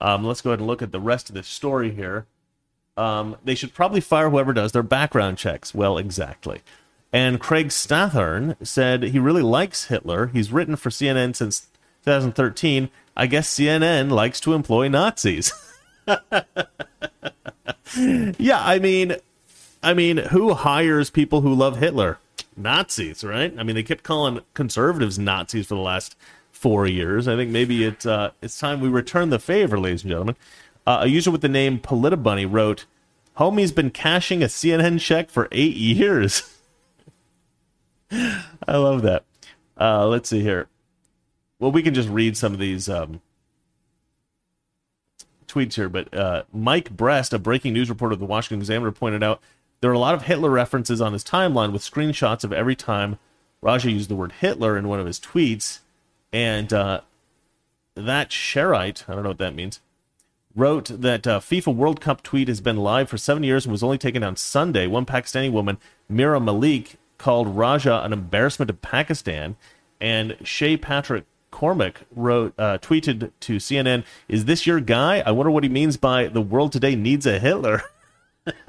[0.00, 2.26] Um, let's go ahead and look at the rest of this story here.
[2.96, 5.74] Um, they should probably fire whoever does their background checks.
[5.74, 6.62] Well, exactly.
[7.14, 10.26] And Craig Stathern said he really likes Hitler.
[10.26, 11.68] He's written for CNN since
[12.04, 12.90] 2013.
[13.16, 15.52] I guess CNN likes to employ Nazis.
[17.96, 19.14] yeah, I mean,
[19.80, 22.18] I mean, who hires people who love Hitler?
[22.56, 23.54] Nazis, right?
[23.56, 26.16] I mean, they kept calling conservatives Nazis for the last
[26.50, 27.28] four years.
[27.28, 30.36] I think maybe it uh, it's time we return the favor, ladies and gentlemen.
[30.84, 32.86] Uh, a user with the name Politibunny wrote,
[33.38, 36.42] "Homie's been cashing a CNN check for eight years."
[38.68, 39.24] I love that.
[39.78, 40.68] Uh, let's see here.
[41.58, 43.20] Well, we can just read some of these um,
[45.48, 49.22] tweets here, but uh, Mike Brest, a breaking news reporter of the Washington Examiner, pointed
[49.22, 49.40] out
[49.80, 53.18] there are a lot of Hitler references on his timeline with screenshots of every time
[53.60, 55.80] Raja used the word Hitler in one of his tweets.
[56.32, 57.00] And uh,
[57.94, 59.80] that Sherite, I don't know what that means,
[60.54, 63.82] wrote that uh, FIFA World Cup tweet has been live for seven years and was
[63.82, 64.86] only taken down Sunday.
[64.86, 69.56] One Pakistani woman, Mira Malik, called Raja an embarrassment to Pakistan,
[69.98, 75.22] and Shay Patrick Cormack wrote uh, tweeted to CNN, "Is this your guy?
[75.24, 77.80] I wonder what he means by the world today needs a Hitler."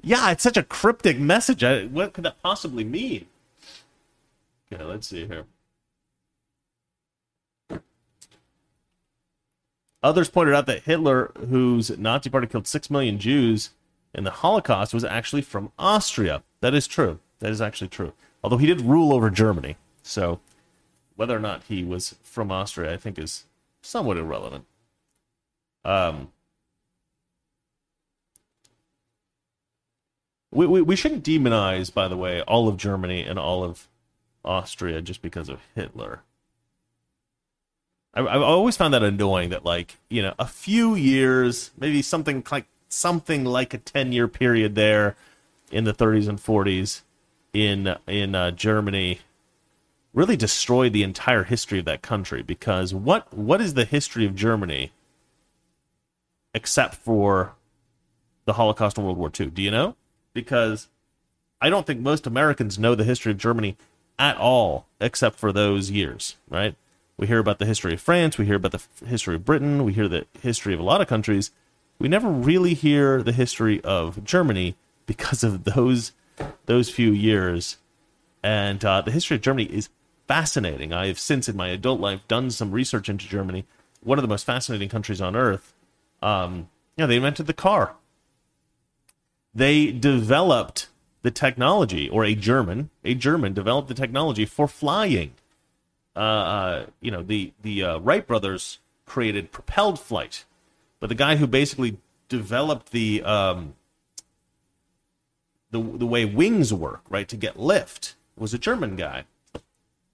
[0.00, 1.64] yeah, it's such a cryptic message.
[1.64, 3.26] I, what could that possibly mean?
[4.72, 5.46] Okay, let's see here.
[10.04, 13.70] Others pointed out that Hitler, whose Nazi party killed six million Jews
[14.14, 16.44] in the Holocaust, was actually from Austria.
[16.60, 17.18] That is true.
[17.40, 18.12] That is actually true.
[18.42, 20.40] Although he did rule over Germany, so
[21.16, 23.44] whether or not he was from Austria, I think, is
[23.82, 24.66] somewhat irrelevant.
[25.84, 26.32] Um,
[30.50, 33.88] we, we, we shouldn't demonize, by the way, all of Germany and all of
[34.44, 36.20] Austria just because of Hitler.
[38.14, 42.44] I, I've always found that annoying that, like, you know, a few years, maybe something
[42.50, 45.16] like something like a 10 year period there
[45.70, 47.02] in the 30s and 40s
[47.52, 49.20] in in uh, Germany
[50.12, 54.34] really destroyed the entire history of that country because what what is the history of
[54.34, 54.92] Germany
[56.54, 57.54] except for
[58.46, 59.46] the Holocaust and World War II?
[59.46, 59.96] Do you know?
[60.32, 60.88] Because
[61.60, 63.76] I don't think most Americans know the history of Germany
[64.18, 66.74] at all except for those years, right?
[67.18, 69.94] We hear about the history of France, we hear about the history of Britain, we
[69.94, 71.50] hear the history of a lot of countries.
[71.98, 76.12] We never really hear the history of Germany because of those
[76.66, 77.78] those few years.
[78.42, 79.88] And uh, the history of Germany is
[80.26, 80.92] fascinating.
[80.92, 83.64] I have since in my adult life done some research into Germany,
[84.02, 85.72] one of the most fascinating countries on earth.
[86.22, 87.94] Um, yeah, they invented the car.
[89.54, 90.88] They developed
[91.22, 95.32] the technology, or a German, a German developed the technology for flying.
[96.14, 100.44] Uh, uh, you know, the the uh, Wright brothers created propelled flight,
[101.00, 103.74] but the guy who basically developed the um,
[105.70, 109.24] the the way wings work, right, to get lift, was a German guy.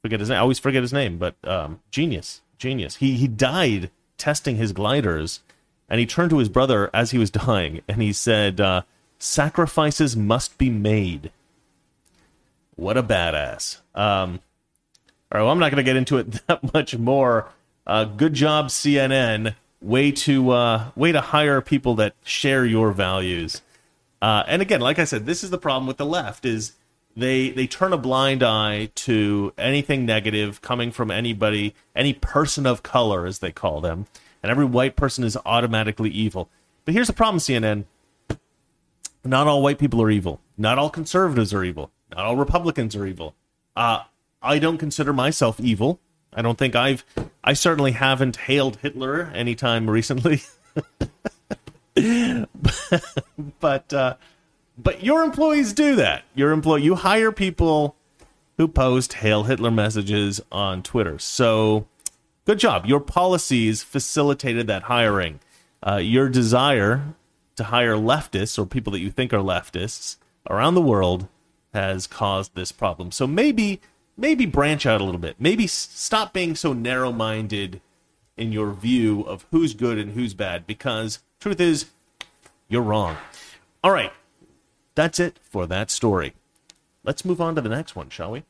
[0.01, 0.37] Forget his name.
[0.37, 2.97] I always forget his name, but um, genius, genius.
[2.97, 5.41] He he died testing his gliders,
[5.89, 8.83] and he turned to his brother as he was dying, and he said, uh,
[9.19, 11.31] "Sacrifices must be made."
[12.75, 13.79] What a badass.
[13.95, 14.41] Um,
[15.31, 17.49] all right, well, I'm not going to get into it that much more.
[17.87, 19.55] Uh, good job, CNN.
[19.81, 23.63] Way to uh, way to hire people that share your values.
[24.23, 26.75] Uh, and again, like I said, this is the problem with the left: is
[27.17, 32.85] they they turn a blind eye to anything negative coming from anybody, any person of
[32.85, 34.07] color, as they call them,
[34.41, 36.49] and every white person is automatically evil.
[36.85, 37.85] But here's the problem, CNN:
[39.25, 40.41] not all white people are evil.
[40.57, 41.91] Not all conservatives are evil.
[42.11, 43.35] Not all Republicans are evil.
[43.75, 44.05] Uh,
[44.41, 45.99] I don't consider myself evil.
[46.33, 47.05] I don't think I've.
[47.43, 50.43] I certainly haven't hailed Hitler anytime recently.
[53.61, 54.15] but uh,
[54.79, 56.25] but your employees do that.
[56.35, 57.97] Your employee, you hire people
[58.57, 61.19] who post "Hail Hitler" messages on Twitter.
[61.19, 61.87] So
[62.47, 62.87] good job.
[62.87, 65.41] Your policies facilitated that hiring.
[65.87, 67.15] Uh, your desire
[67.57, 70.17] to hire leftists or people that you think are leftists
[70.49, 71.29] around the world
[71.75, 73.11] has caused this problem.
[73.11, 73.81] So maybe
[74.17, 75.37] maybe branch out a little bit.
[75.39, 77.81] Maybe stop being so narrow-minded
[78.37, 81.87] in your view of who's good and who's bad because truth is
[82.69, 83.17] you're wrong.
[83.83, 84.13] All right.
[84.95, 86.35] That's it for that story.
[87.05, 88.45] Let's move on to the next one, shall we?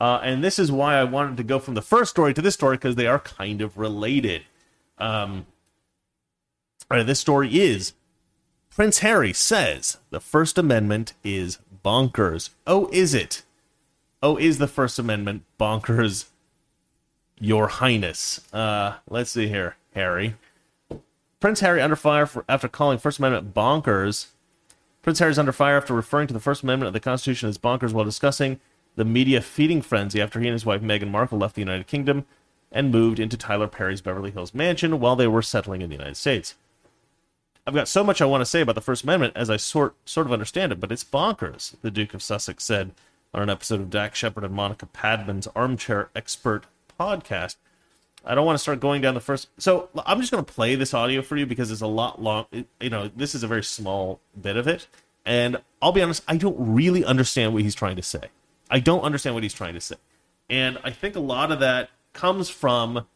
[0.00, 2.54] Uh, and this is why I wanted to go from the first story to this
[2.54, 4.44] story because they are kind of related.
[4.98, 5.46] Um,
[6.90, 7.92] all right, this story is
[8.70, 12.50] Prince Harry says the First Amendment is bonkers.
[12.66, 13.42] Oh, is it?
[14.22, 16.28] Oh, is the First Amendment bonkers,
[17.38, 18.40] Your Highness?
[18.52, 20.36] Uh, let's see here, Harry.
[21.42, 24.26] Prince Harry under fire for, after calling First Amendment bonkers.
[25.02, 27.58] Prince Harry is under fire after referring to the First Amendment of the Constitution as
[27.58, 28.60] bonkers while discussing
[28.94, 32.26] the media feeding frenzy after he and his wife Meghan Markle left the United Kingdom
[32.70, 36.16] and moved into Tyler Perry's Beverly Hills mansion while they were settling in the United
[36.16, 36.54] States.
[37.66, 39.96] I've got so much I want to say about the First Amendment as I sort
[40.04, 42.92] sort of understand it, but it's bonkers, the Duke of Sussex said
[43.34, 46.66] on an episode of Dax Shepard and Monica Padman's Armchair Expert
[47.00, 47.56] podcast.
[48.24, 49.48] I don't want to start going down the first.
[49.58, 52.46] So I'm just going to play this audio for you because it's a lot long.
[52.80, 54.86] You know, this is a very small bit of it,
[55.26, 58.28] and I'll be honest, I don't really understand what he's trying to say.
[58.70, 59.96] I don't understand what he's trying to say,
[60.48, 63.06] and I think a lot of that comes from.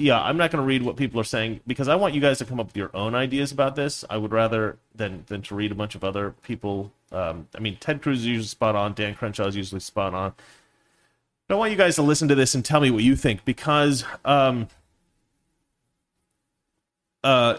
[0.00, 2.38] Yeah, I'm not going to read what people are saying because I want you guys
[2.38, 4.04] to come up with your own ideas about this.
[4.08, 6.92] I would rather than than to read a bunch of other people.
[7.10, 8.94] Um, I mean, Ted Cruz is usually spot on.
[8.94, 10.34] Dan Crenshaw is usually spot on.
[11.50, 14.04] I want you guys to listen to this and tell me what you think because
[14.24, 14.68] um,
[17.24, 17.56] uh,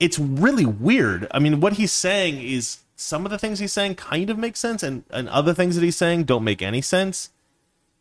[0.00, 1.26] it's really weird.
[1.32, 4.56] I mean, what he's saying is some of the things he's saying kind of make
[4.56, 7.30] sense, and, and other things that he's saying don't make any sense.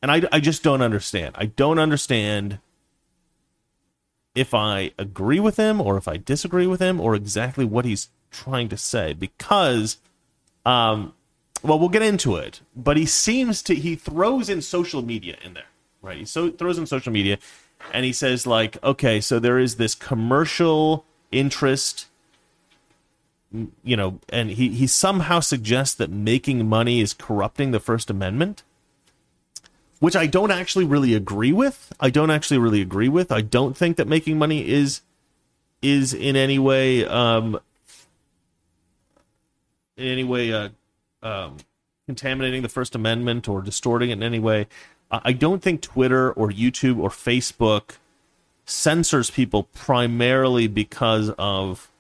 [0.02, 1.36] And I, I just don't understand.
[1.38, 2.60] I don't understand
[4.34, 8.10] if I agree with him or if I disagree with him or exactly what he's
[8.32, 9.98] trying to say because
[10.66, 11.14] um,
[11.64, 15.54] well, we'll get into it, but he seems to he throws in social media in
[15.54, 15.70] there,
[16.02, 16.18] right?
[16.18, 17.38] He so throws in social media,
[17.94, 22.08] and he says like, okay, so there is this commercial interest,
[23.84, 28.64] you know, and he he somehow suggests that making money is corrupting the First Amendment,
[30.00, 31.94] which I don't actually really agree with.
[32.00, 33.32] I don't actually really agree with.
[33.32, 35.02] I don't think that making money is
[35.82, 37.60] is in any way um
[39.98, 40.70] in any way uh
[41.24, 41.58] um,
[42.08, 44.68] contaminating the First Amendment or distorting it in any way.
[45.12, 47.98] I don't think Twitter or YouTube or Facebook
[48.66, 51.92] censors people primarily because of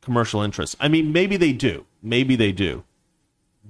[0.00, 0.76] commercial interests.
[0.78, 1.84] I mean, maybe they do.
[2.02, 2.84] Maybe they do.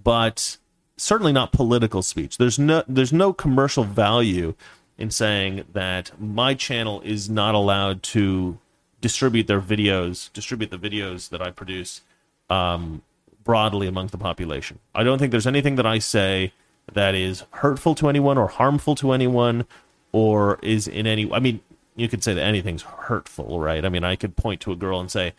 [0.05, 0.59] But
[0.99, 2.37] certainly not political speech.
[2.37, 4.55] There's no there's no commercial value
[4.99, 8.59] in saying that my channel is not allowed to
[9.01, 12.03] distribute their videos, distribute the videos that I produce
[12.49, 13.03] um,
[13.47, 14.81] broadly among the population.
[14.95, 16.53] I don't think there's anything that I say
[16.93, 19.67] that is hurtful to anyone or harmful to anyone
[20.13, 21.61] or is in any I mean,
[21.95, 23.85] you could say that anything's hurtful, right?
[23.85, 25.33] I mean, I could point to a girl and say,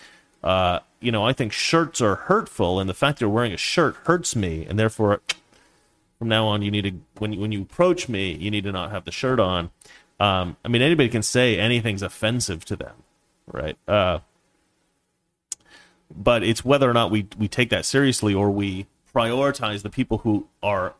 [0.43, 3.95] uh, you know, I think shirts are hurtful, and the fact you're wearing a shirt
[4.05, 5.21] hurts me, and therefore,
[6.17, 8.71] from now on, you need to when you, when you approach me, you need to
[8.71, 9.69] not have the shirt on.
[10.19, 12.93] Um, I mean, anybody can say anything's offensive to them,
[13.51, 13.77] right?
[13.87, 14.19] Uh,
[16.15, 20.19] but it's whether or not we we take that seriously or we prioritize the people
[20.19, 20.95] who are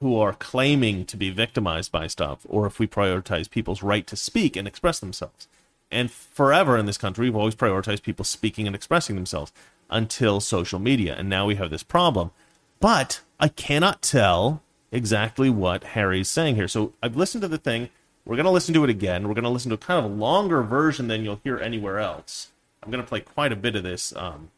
[0.00, 4.16] who are claiming to be victimized by stuff, or if we prioritize people's right to
[4.16, 5.48] speak and express themselves.
[5.90, 9.52] And forever in this country, we've always prioritized people speaking and expressing themselves
[9.88, 11.14] until social media.
[11.16, 12.32] And now we have this problem.
[12.80, 16.68] But I cannot tell exactly what Harry's saying here.
[16.68, 17.90] So I've listened to the thing.
[18.24, 19.28] We're going to listen to it again.
[19.28, 22.50] We're going to listen to a kind of longer version than you'll hear anywhere else.
[22.84, 24.50] I'm to play quite a bit of this um,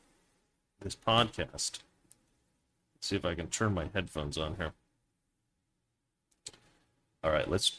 [0.80, 1.78] this podcast.
[2.94, 4.72] Let's see if I can turn my headphones on here.
[7.22, 7.78] All right, let's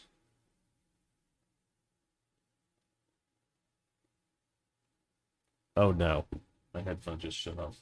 [5.75, 6.25] Oh no,
[6.73, 7.77] my headphone just shut off.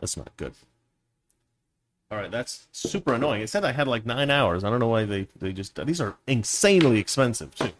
[0.00, 0.54] That's not good.
[2.10, 3.42] All right, that's super annoying.
[3.42, 4.64] It said I had like nine hours.
[4.64, 7.70] I don't know why they they just these are insanely expensive too.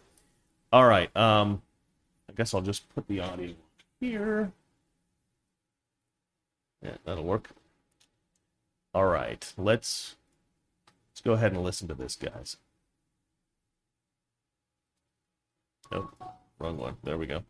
[0.71, 1.61] All right, um,
[2.29, 3.53] I guess I'll just put the audio
[4.03, 4.51] here.
[6.81, 7.49] Yeah, that'll work.
[8.93, 10.15] All right, let's
[11.11, 12.57] let's go ahead and listen to this, guys.
[15.91, 16.09] Oh,
[16.59, 16.97] wrong one.
[17.03, 17.43] There we go.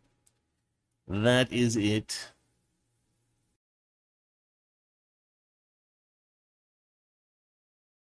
[1.08, 2.30] That is it.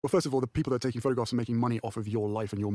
[0.02, 2.08] Well, first of all, the people that are taking photographs are making money off of
[2.08, 2.72] your life and your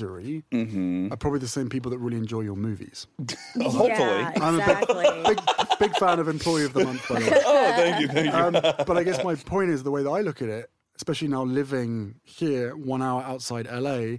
[0.00, 1.12] misery Mm-hmm.
[1.12, 3.06] are probably the same people that really enjoy your movies.
[3.60, 3.88] Hopefully.
[3.88, 5.38] Yeah, I'm a big- Big,
[5.78, 7.42] big fan of Employee of the Month, by the way.
[7.46, 8.32] Oh, thank you, thank you.
[8.32, 11.28] Um, but I guess my point is the way that I look at it, especially
[11.28, 14.16] now living here, one hour outside LA,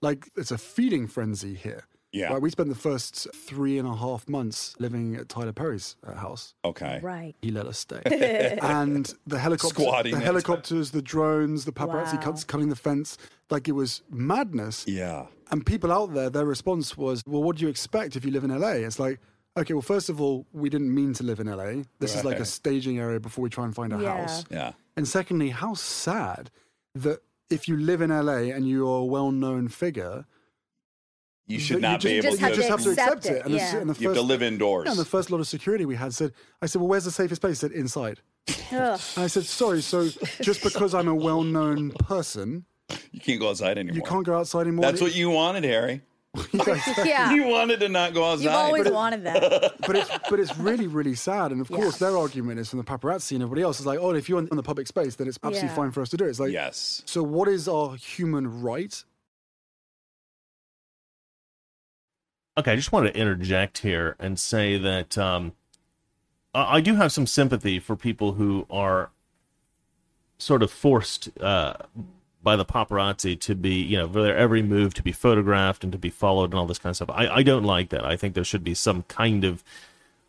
[0.00, 1.84] like it's a feeding frenzy here.
[2.12, 2.32] Yeah.
[2.32, 6.14] Right, we spent the first three and a half months living at Tyler Perry's uh,
[6.14, 6.54] house.
[6.64, 6.98] okay.
[7.02, 7.34] right.
[7.40, 8.02] He let us stay.
[8.62, 10.24] and the helicopters, Squatting the it.
[10.24, 12.20] helicopters, the drones, the paparazzi Wow.
[12.22, 13.16] cuts, cutting the fence,
[13.50, 14.84] like it was madness.
[14.88, 15.26] Yeah.
[15.52, 18.44] And people out there, their response was, "Well, what do you expect if you live
[18.44, 19.20] in LA?" It's like,
[19.56, 21.82] okay, well, first of all, we didn't mean to live in LA.
[21.98, 24.16] This is like a staging area before we try and find a Yeah.
[24.18, 24.44] house.
[24.50, 24.72] Yeah.
[24.96, 26.50] And secondly, how sad
[26.94, 30.24] that if you live in LA and you're a well-known figure,
[31.50, 32.60] You should not you be just, able just have you to.
[32.62, 33.38] just have to accept accept it.
[33.38, 34.84] it, And, the, and the you have to live indoors.
[34.86, 36.32] yeah, and the first lot of security we had said,
[36.62, 37.60] I said, well, where's the safest place?
[37.60, 38.20] He said, inside.
[38.72, 39.00] Ugh.
[39.16, 40.08] And I said, sorry, so
[40.40, 42.64] just because I'm a well-known person,
[43.12, 43.96] you can't go outside anymore.
[43.96, 44.82] you can't go outside anymore.
[44.82, 46.02] That's what you wanted, Harry.
[47.04, 47.32] yeah.
[47.32, 48.44] You wanted to not go outside.
[48.44, 49.74] You've always But it- wanted that.
[49.86, 51.50] but it's but it's really really sad.
[51.50, 52.08] And of course, Yeah.
[52.10, 54.46] their argument is from the paparazzi and everybody else is like, oh, if you're in
[54.56, 55.74] the public space, then it's absolutely Yeah.
[55.74, 56.28] fine for us to do it.
[56.28, 57.02] It's like, yes.
[57.04, 59.02] so what is our human right?
[62.60, 65.52] Okay, I just wanted to interject here and say that um,
[66.54, 69.08] I I do have some sympathy for people who are
[70.36, 71.72] sort of forced uh,
[72.42, 75.92] by the paparazzi to be, you know, for their every move to be photographed and
[75.92, 77.08] to be followed and all this kind of stuff.
[77.10, 78.04] I, I don't like that.
[78.04, 79.64] I think there should be some kind of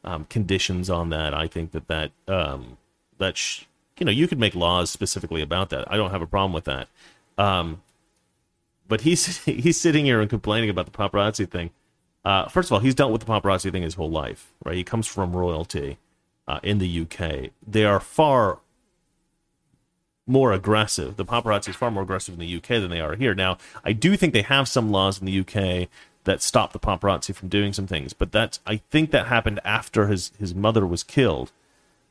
[0.05, 1.33] um, conditions on that.
[1.33, 2.77] I think that that um,
[3.17, 3.65] that sh-
[3.99, 5.91] you know you could make laws specifically about that.
[5.91, 6.87] I don't have a problem with that.
[7.37, 7.81] Um,
[8.87, 11.71] but he's he's sitting here and complaining about the paparazzi thing.
[12.23, 14.75] Uh, first of all, he's dealt with the paparazzi thing his whole life, right?
[14.75, 15.97] He comes from royalty
[16.47, 17.51] uh, in the UK.
[17.65, 18.59] They are far
[20.27, 21.17] more aggressive.
[21.17, 23.33] The paparazzi is far more aggressive in the UK than they are here.
[23.33, 25.89] Now, I do think they have some laws in the UK
[26.23, 30.07] that stop the paparazzi from doing some things, but that's I think that happened after
[30.07, 31.51] his his mother was killed,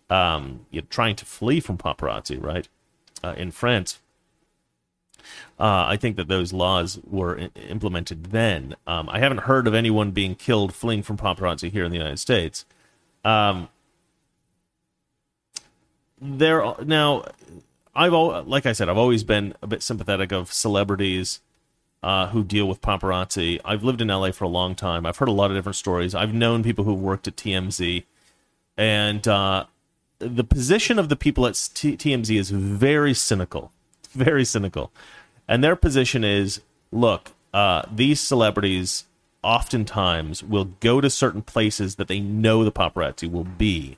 [0.09, 2.69] um, you know, trying to flee from paparazzi, right,
[3.23, 4.01] uh, in France.
[5.59, 8.77] Uh, I think that those laws were I- implemented then.
[8.87, 12.19] Um, I haven't heard of anyone being killed fleeing from paparazzi here in the United
[12.19, 12.65] States.
[13.25, 13.69] Um,
[16.21, 17.25] there now,
[17.95, 21.41] I've al- like I said, I've always been a bit sympathetic of celebrities
[22.03, 23.61] uh, who deal with paparazzi.
[23.65, 25.05] I've lived in LA for a long time.
[25.07, 26.15] I've heard a lot of different stories.
[26.15, 28.05] I've known people who've worked at TMZ,
[28.77, 29.65] and uh,
[30.19, 33.73] the position of the people at T- TMZ is very cynical,
[34.13, 34.93] very cynical.
[35.49, 36.61] And their position is
[36.93, 39.05] look, uh, these celebrities
[39.43, 43.97] oftentimes will go to certain places that they know the paparazzi will be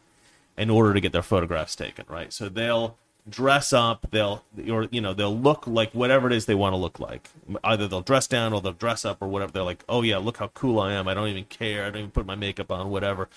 [0.57, 2.33] in order to get their photographs taken, right?
[2.33, 2.97] So they'll
[3.29, 6.77] dress up, they'll or you know, they'll look like whatever it is they want to
[6.77, 7.31] look like.
[7.65, 9.53] Either they'll dress down or they'll dress up or whatever.
[9.53, 11.09] They're like, "Oh yeah, look how cool I am.
[11.09, 11.85] I don't even care.
[11.85, 13.29] I don't even put my makeup on, whatever."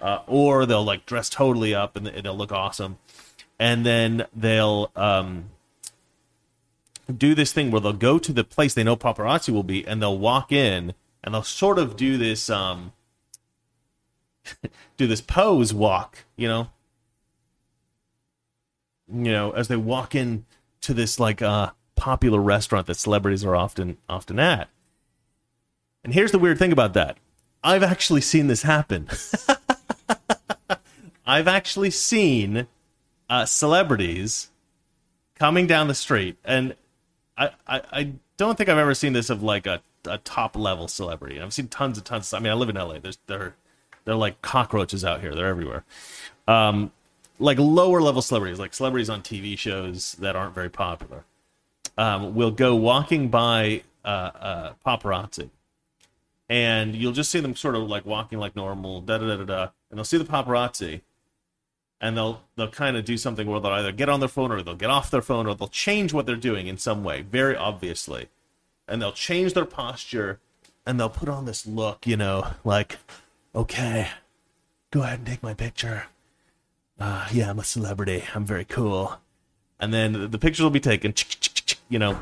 [0.00, 2.98] Uh, or they'll like dress totally up and they'll look awesome.
[3.58, 5.50] And then they'll um
[7.12, 10.00] do this thing where they'll go to the place they know paparazzi will be and
[10.00, 12.92] they'll walk in and they'll sort of do this um
[14.96, 16.68] do this pose walk, you know.
[19.12, 20.44] You know, as they walk in
[20.82, 24.68] to this like uh popular restaurant that celebrities are often often at.
[26.02, 27.16] And here's the weird thing about that.
[27.62, 29.08] I've actually seen this happen.
[31.26, 32.66] I've actually seen
[33.30, 34.50] uh, celebrities
[35.34, 36.74] coming down the street, and
[37.36, 41.40] I, I, don't think I've ever seen this of like a, a top level celebrity.
[41.40, 42.32] I've seen tons and tons.
[42.32, 42.98] I mean, I live in LA.
[42.98, 43.54] There's they're
[44.04, 45.34] they're like cockroaches out here.
[45.34, 45.84] They're everywhere.
[46.46, 46.92] Um,
[47.38, 51.24] like lower level celebrities, like celebrities on TV shows that aren't very popular,
[51.96, 55.50] um, will go walking by uh, uh, paparazzi,
[56.48, 59.44] and you'll just see them sort of like walking like normal, da da da da
[59.44, 61.00] da, and they'll see the paparazzi,
[62.04, 64.60] and they'll they'll kind of do something where they'll either get on their phone or
[64.60, 67.56] they'll get off their phone or they'll change what they're doing in some way, very
[67.56, 68.28] obviously,
[68.86, 70.38] and they'll change their posture,
[70.84, 72.98] and they'll put on this look, you know, like,
[73.54, 74.10] okay,
[74.90, 76.04] go ahead and take my picture.
[77.00, 78.22] Uh, yeah, I'm a celebrity.
[78.34, 79.18] I'm very cool.
[79.80, 81.14] And then the pictures will be taken,
[81.88, 82.20] you know,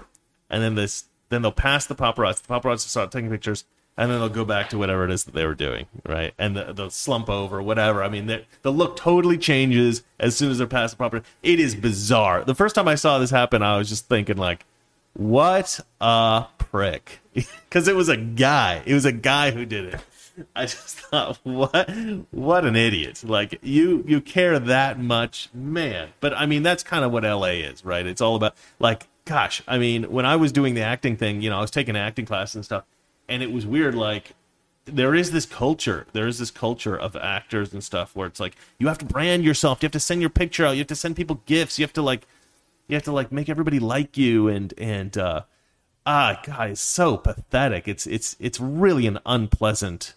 [0.48, 2.42] and then this, then they'll pass the paparazzi.
[2.42, 3.64] The paparazzi start taking pictures,
[3.96, 6.32] and then they'll go back to whatever it is that they were doing, right?
[6.38, 8.02] And the, they'll slump over, whatever.
[8.02, 11.26] I mean, the, the look totally changes as soon as they're past the property.
[11.42, 12.42] It is bizarre.
[12.44, 14.64] The first time I saw this happen, I was just thinking, like,
[15.14, 17.20] what a prick.
[17.68, 18.82] Because it was a guy.
[18.84, 20.00] It was a guy who did it.
[20.54, 21.88] I just thought, what,
[22.30, 23.24] what an idiot!
[23.24, 26.10] Like you, you care that much, man.
[26.20, 28.06] But I mean, that's kind of what LA is, right?
[28.06, 31.48] It's all about like, gosh, I mean, when I was doing the acting thing, you
[31.48, 32.84] know, I was taking acting classes and stuff,
[33.32, 33.94] and it was weird.
[33.94, 34.34] Like,
[34.84, 38.56] there is this culture, there is this culture of actors and stuff where it's like
[38.78, 40.96] you have to brand yourself, you have to send your picture out, you have to
[40.96, 42.26] send people gifts, you have to like,
[42.88, 45.42] you have to like make everybody like you, and and uh,
[46.04, 47.88] ah, God, it's so pathetic.
[47.88, 50.14] It's it's it's really an unpleasant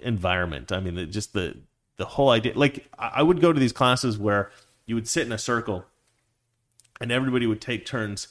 [0.00, 0.72] environment.
[0.72, 1.58] I mean, just the
[1.98, 2.54] the whole idea.
[2.56, 4.50] Like, I would go to these classes where
[4.86, 5.84] you would sit in a circle,
[7.00, 8.26] and everybody would take turns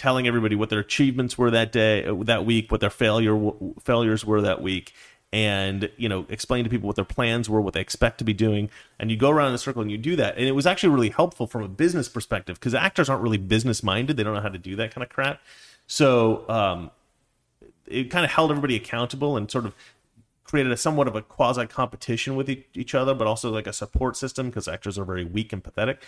[0.00, 4.24] telling everybody what their achievements were that day, uh, that week, what their failure failures
[4.24, 4.94] were that week,
[5.30, 8.32] and you know, explain to people what their plans were, what they expect to be
[8.32, 8.70] doing.
[8.98, 10.88] And you go around in a circle and you do that, and it was actually
[10.88, 14.40] really helpful from a business perspective because actors aren't really business minded; they don't know
[14.40, 15.40] how to do that kind of crap.
[15.86, 16.48] So.
[16.48, 16.90] Um,
[17.86, 19.74] it kind of held everybody accountable and sort of
[20.44, 24.16] created a somewhat of a quasi competition with each other, but also like a support
[24.16, 26.00] system because actors are very weak and pathetic,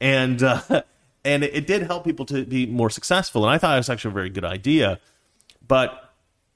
[0.00, 0.60] and uh,
[1.24, 3.44] and it, it did help people to be more successful.
[3.44, 5.00] And I thought it was actually a very good idea,
[5.66, 6.12] but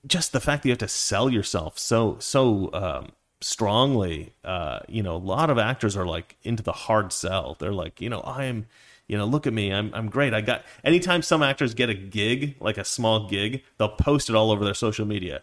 [0.07, 5.03] just the fact that you have to sell yourself so so um, strongly, uh, you
[5.03, 7.57] know, a lot of actors are like into the hard sell.
[7.59, 8.67] They're like, you know, I am.
[9.09, 9.71] You know, look at me.
[9.71, 10.33] I'm I'm great.
[10.33, 14.37] I got anytime some actors get a gig, like a small gig, they'll post it
[14.37, 15.43] all over their social media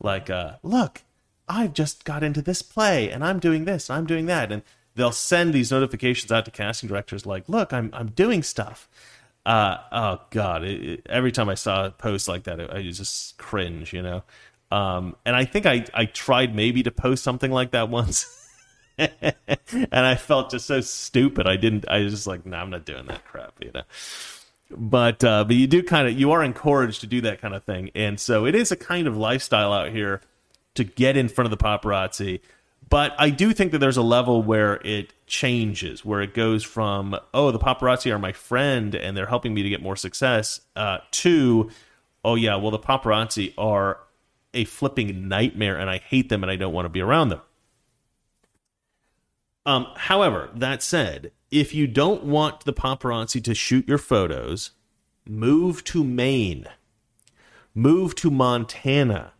[0.00, 1.02] like uh, look
[1.48, 4.62] i've just got into this play and i'm doing this and i'm doing that and
[4.94, 8.88] they'll send these notifications out to casting directors like look i'm, I'm doing stuff.
[9.46, 13.36] Uh, oh god it, it- every time i saw a post like that i just
[13.38, 14.22] cringe you know?
[14.70, 18.26] Um, and i think I, I tried maybe to post something like that once
[18.98, 21.46] and i felt just so stupid.
[21.46, 23.82] I didn't i was just like nah i'm not doing that crap you know?
[24.70, 27.64] But uh, but you do kind of you are encouraged to do that kind of
[27.64, 30.22] thing, and so it is a kind of lifestyle out here
[30.74, 32.40] to get in front of the paparazzi.
[32.88, 37.16] But I do think that there's a level where it changes, where it goes from
[37.32, 40.98] oh the paparazzi are my friend and they're helping me to get more success, uh,
[41.12, 41.70] to
[42.24, 44.00] oh yeah well the paparazzi are
[44.52, 47.40] a flipping nightmare and I hate them and I don't want to be around them.
[49.66, 54.72] Um, however, that said, if you don't want the paparazzi to shoot your photos,
[55.26, 56.66] move to Maine,
[57.74, 59.33] move to Montana,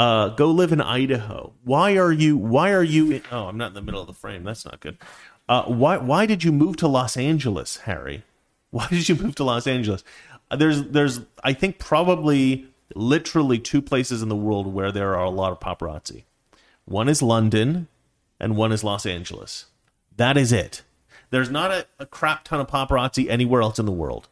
[0.00, 1.52] uh, go live in Idaho.
[1.62, 2.34] Why are you?
[2.34, 3.12] Why are you?
[3.12, 4.44] In, oh, I'm not in the middle of the frame.
[4.44, 4.96] That's not good.
[5.46, 5.98] Uh, why?
[5.98, 8.24] Why did you move to Los Angeles, Harry?
[8.70, 10.04] Why did you move to Los Angeles?
[10.48, 15.24] Uh, There's, there's, I think probably literally two places in the world where there are
[15.24, 16.22] a lot of paparazzi.
[16.84, 17.88] One is London,
[18.38, 19.66] and one is Los Angeles.
[20.16, 20.82] That is it.
[21.30, 24.28] There's not a, a crap ton of paparazzi anywhere else in the world.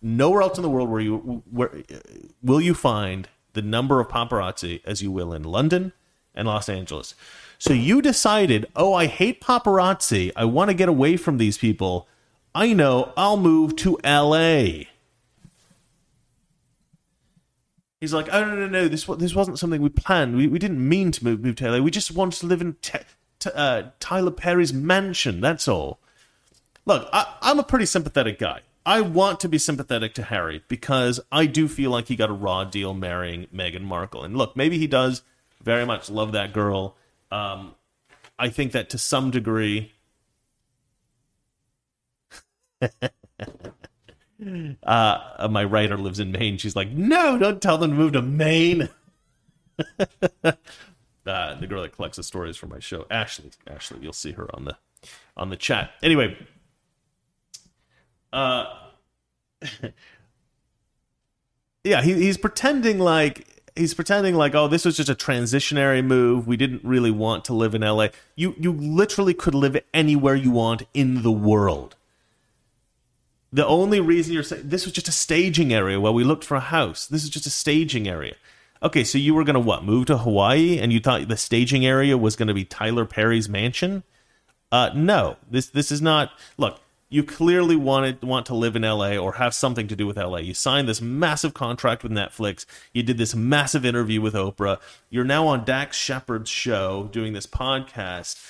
[0.00, 1.82] Nowhere else in the world where you where
[2.42, 5.92] will you find the number of paparazzi as you will in London
[6.34, 7.14] and Los Angeles.
[7.58, 10.32] So you decided, oh, I hate paparazzi.
[10.36, 12.08] I want to get away from these people.
[12.54, 13.12] I know.
[13.16, 14.88] I'll move to L.A.
[18.04, 20.36] He's like, oh no no no, this this wasn't something we planned.
[20.36, 21.78] We, we didn't mean to move move to LA.
[21.78, 22.98] We just wanted to live in te-
[23.38, 25.40] t- uh, Tyler Perry's mansion.
[25.40, 26.00] That's all.
[26.84, 28.60] Look, I, I'm a pretty sympathetic guy.
[28.86, 32.34] I want to be sympathetic to Harry because I do feel like he got a
[32.34, 34.24] raw deal marrying Meghan Markle.
[34.24, 35.22] And look, maybe he does
[35.62, 36.96] very much love that girl.
[37.30, 37.74] Um,
[38.38, 39.92] I think that to some degree,
[44.82, 46.58] uh, my writer lives in Maine.
[46.58, 48.90] She's like, no, don't tell them to move to Maine.
[50.44, 50.52] uh,
[51.24, 53.50] the girl that collects the stories for my show, Ashley.
[53.66, 54.76] Ashley, you'll see her on the
[55.36, 55.92] on the chat.
[56.02, 56.36] Anyway,
[58.34, 58.66] uh,
[61.84, 66.46] yeah, he, he's pretending like he's pretending like, oh, this was just a transitionary move.
[66.46, 68.08] We didn't really want to live in LA.
[68.34, 71.96] You you literally could live anywhere you want in the world.
[73.52, 76.56] The only reason you're saying this was just a staging area while we looked for
[76.56, 77.06] a house.
[77.06, 78.34] This is just a staging area.
[78.82, 79.84] Okay, so you were gonna what?
[79.84, 84.02] Move to Hawaii, and you thought the staging area was gonna be Tyler Perry's mansion?
[84.72, 86.32] Uh, no, this this is not.
[86.58, 86.80] Look,
[87.14, 90.38] you clearly wanted want to live in LA or have something to do with LA.
[90.38, 92.66] You signed this massive contract with Netflix.
[92.92, 94.80] You did this massive interview with Oprah.
[95.10, 98.42] You're now on Dax Shepard's show doing this podcast.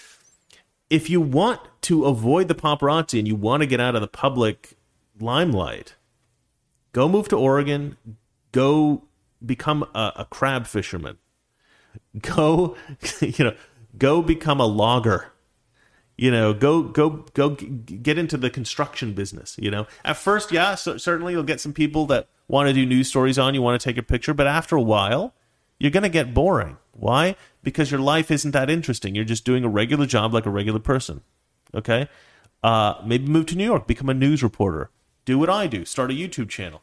[0.89, 4.09] If you want to avoid the paparazzi and you want to get out of the
[4.09, 4.79] public
[5.21, 5.97] limelight,
[6.93, 7.99] go move to Oregon.
[8.53, 9.03] Go
[9.45, 11.19] become a, a crab fisherman.
[12.19, 12.79] Go,
[13.21, 13.57] you know,
[13.99, 15.34] go become a logger
[16.17, 19.87] you know go go go get into the construction business you know.
[20.05, 23.39] At first yeah so, certainly you'll get some people that want to do news stories
[23.39, 25.35] on you want to take a picture but after a while
[25.79, 26.77] you're going to get boring.
[26.93, 27.35] Why?
[27.65, 29.17] Because your life isn't that interesting.
[29.17, 31.23] You're just doing a regular job like a regular person
[31.75, 32.09] okay?
[32.63, 34.91] Uh, maybe move to new york become a news reporter.
[35.25, 36.83] Do what i do start a youtube channel.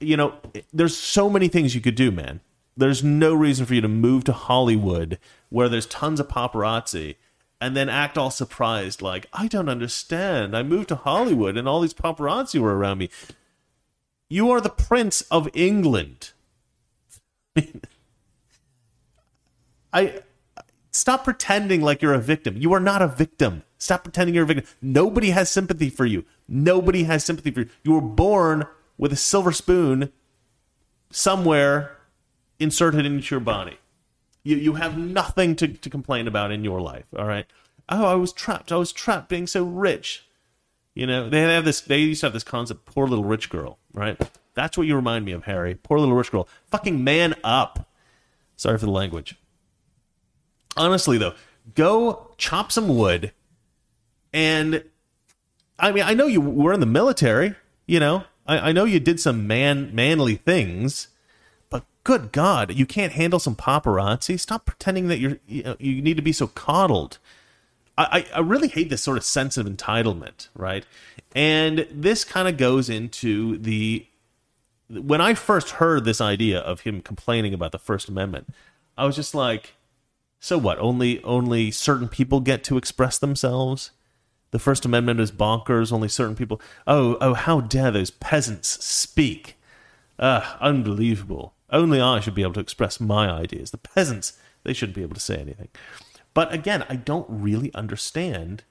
[0.00, 0.34] You know
[0.72, 2.40] there's so many things you could do man.
[2.76, 7.16] There's no reason for you to move to hollywood where there's tons of paparazzi
[7.60, 10.56] and then act all surprised like i don't understand.
[10.56, 13.10] I moved to hollywood and all these paparazzi were around me.
[14.28, 16.32] You are the prince of england.
[19.92, 20.20] I
[20.92, 22.56] stop pretending like you're a victim.
[22.56, 23.62] You are not a victim.
[23.78, 24.66] Stop pretending you're a victim.
[24.82, 26.24] Nobody has sympathy for you.
[26.48, 27.68] Nobody has sympathy for you.
[27.82, 28.66] You were born
[28.98, 30.12] with a silver spoon
[31.10, 31.96] somewhere
[32.58, 33.78] inserted into your body
[34.46, 37.04] you you have nothing to, to complain about in your life.
[37.16, 37.46] All right.
[37.88, 38.70] Oh, I was trapped.
[38.70, 40.26] I was trapped being so rich.
[40.94, 41.80] You know, they have this.
[41.80, 43.78] They used to have this concept, poor little rich girl.
[43.92, 44.18] Right.
[44.54, 45.74] That's what you remind me of, Harry.
[45.74, 46.48] Poor little rich girl.
[46.70, 47.90] Fucking man up.
[48.56, 49.36] Sorry for the language.
[50.76, 51.34] Honestly, though,
[51.74, 53.32] go chop some wood,
[54.32, 54.84] and
[55.78, 57.54] I mean, I know you were in the military.
[57.86, 61.08] You know, I, I know you did some man manly things
[62.06, 64.38] good God, you can't handle some paparazzi.
[64.38, 67.18] Stop pretending that you're you, you need to be so coddled.
[67.98, 70.86] I, I, I really hate this sort of sense of entitlement, right?
[71.34, 74.06] And this kind of goes into the
[74.88, 78.50] when I first heard this idea of him complaining about the First Amendment,
[78.96, 79.74] I was just like,
[80.38, 80.78] so what?
[80.78, 83.90] Only only certain people get to express themselves.
[84.52, 85.92] The First Amendment is bonkers.
[85.92, 86.60] Only certain people.
[86.86, 89.56] Oh, oh, how dare those peasants speak?
[90.20, 91.55] Ah, unbelievable.
[91.70, 93.70] Only I should be able to express my ideas.
[93.70, 95.68] The peasants, they shouldn't be able to say anything.
[96.34, 98.64] But again, I don't really understand.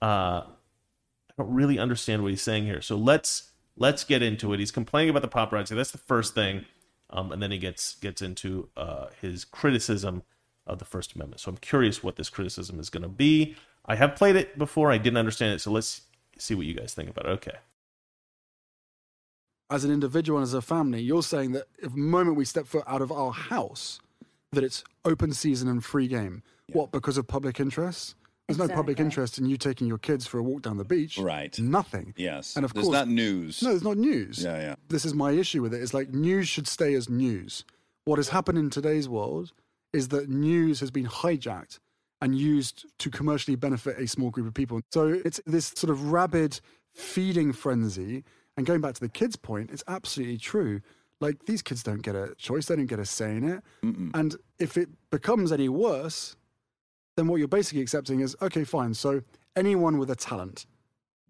[0.00, 2.80] Uh, I don't really understand what he's saying here.
[2.80, 4.60] So let's let's get into it.
[4.60, 5.76] He's complaining about the paparazzi.
[5.76, 6.64] That's the first thing,
[7.10, 10.22] um, and then he gets gets into uh, his criticism
[10.66, 11.40] of the First Amendment.
[11.40, 13.56] So I'm curious what this criticism is going to be.
[13.86, 14.92] I have played it before.
[14.92, 15.60] I didn't understand it.
[15.60, 16.02] So let's
[16.38, 17.30] see what you guys think about it.
[17.30, 17.56] Okay.
[19.70, 22.66] As an individual and as a family, you're saying that if the moment we step
[22.66, 24.00] foot out of our house,
[24.52, 26.42] that it's open season and free game.
[26.72, 28.14] What, because of public interest?
[28.46, 31.18] There's no public interest in you taking your kids for a walk down the beach.
[31.18, 31.56] Right.
[31.60, 32.14] Nothing.
[32.16, 32.56] Yes.
[32.56, 33.62] And of There's course, not news.
[33.62, 34.42] No, it's not news.
[34.42, 34.74] Yeah, yeah.
[34.88, 35.80] This is my issue with it.
[35.80, 37.64] It's like news should stay as news.
[38.06, 39.52] What has happened in today's world
[39.92, 41.78] is that news has been hijacked
[42.20, 44.80] and used to commercially benefit a small group of people.
[44.90, 46.60] So it's this sort of rabid
[46.92, 48.24] feeding frenzy.
[48.56, 50.80] And going back to the kids' point, it's absolutely true.
[51.20, 53.62] Like these kids don't get a choice, they don't get a say in it.
[53.82, 56.36] And if it becomes any worse,
[57.16, 58.94] then what you're basically accepting is okay, fine.
[58.94, 59.22] So
[59.56, 60.66] anyone with a talent,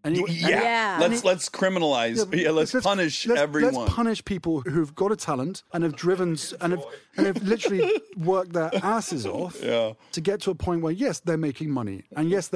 [0.04, 0.62] And Y- you- yeah.
[0.62, 0.98] Yeah.
[1.00, 2.16] let's let's criminalize.
[2.34, 3.74] Yeah, let's, punish let's, everyone.
[3.74, 6.84] Let's punish people who've got a talent and have driven and have
[7.16, 9.92] and have literally worked their asses off yeah.
[10.12, 12.48] to get to a point where yes, they're making money, and yes,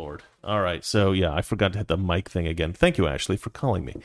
[0.00, 0.22] lord.
[0.42, 0.84] All right.
[0.84, 2.72] So yeah, I forgot to hit the mic thing again.
[2.72, 3.96] Thank you, Ashley, for calling me.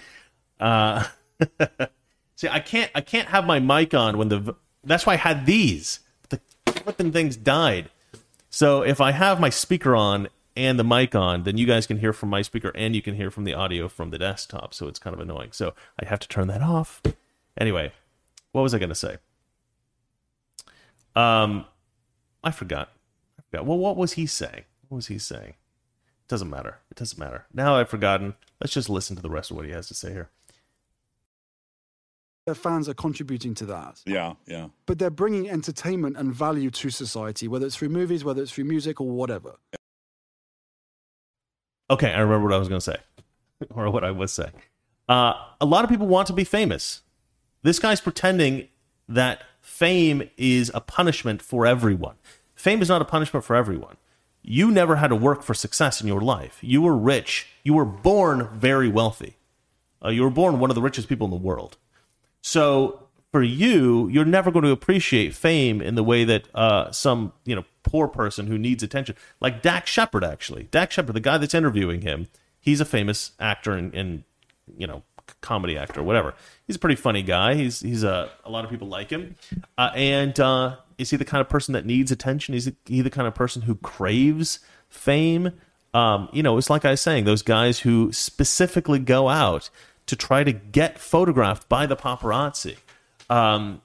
[0.60, 1.06] Uh,
[2.36, 5.46] see, I can't I can't have my mic on when the that's why I had
[5.46, 6.02] these.
[6.30, 7.90] The flipping things died.
[8.50, 12.00] So if I have my speaker on and the mic on, then you guys can
[12.00, 14.74] hear from my speaker and you can hear from the audio from the desktop.
[14.74, 15.52] So it's kind of annoying.
[15.52, 17.02] So I have to turn that off.
[17.58, 17.92] Anyway,
[18.52, 19.18] what was I going to say?
[21.16, 21.66] Um,
[22.44, 22.90] I forgot.
[23.40, 23.66] I forgot.
[23.66, 24.64] Well, what was he saying?
[24.88, 25.56] What was he saying?
[26.28, 26.80] Doesn't matter.
[26.90, 27.46] It doesn't matter.
[27.54, 28.34] Now I've forgotten.
[28.60, 30.30] Let's just listen to the rest of what he has to say here.
[32.46, 34.02] their fans are contributing to that.
[34.06, 34.68] Yeah, yeah.
[34.86, 38.66] But they're bringing entertainment and value to society, whether it's through movies, whether it's through
[38.66, 39.56] music, or whatever.
[41.90, 42.98] Okay, I remember what I was going to say,
[43.70, 44.54] or what I was saying.
[45.08, 47.02] Uh, a lot of people want to be famous.
[47.62, 48.68] This guy's pretending
[49.08, 52.16] that fame is a punishment for everyone.
[52.56, 53.98] Fame is not a punishment for everyone.
[54.48, 56.60] You never had to work for success in your life.
[56.62, 57.48] You were rich.
[57.64, 59.38] You were born very wealthy.
[60.04, 61.78] Uh, you were born one of the richest people in the world.
[62.42, 67.34] So for you, you're never going to appreciate fame in the way that uh, some
[67.44, 70.70] you know poor person who needs attention, like Dax Shepard, actually.
[70.70, 72.28] Dax Shepard, the guy that's interviewing him,
[72.60, 74.24] he's a famous actor and, and
[74.78, 75.02] you know
[75.42, 76.36] comedy actor, whatever.
[76.68, 77.56] He's a pretty funny guy.
[77.56, 79.36] He's he's a a lot of people like him,
[79.78, 82.54] uh, and uh, is he the kind of person that needs attention?
[82.54, 85.52] Is he the kind of person who craves fame?
[85.94, 89.70] Um, you know, it's like I was saying, those guys who specifically go out
[90.08, 92.78] to try to get photographed by the paparazzi.
[93.30, 93.82] Um,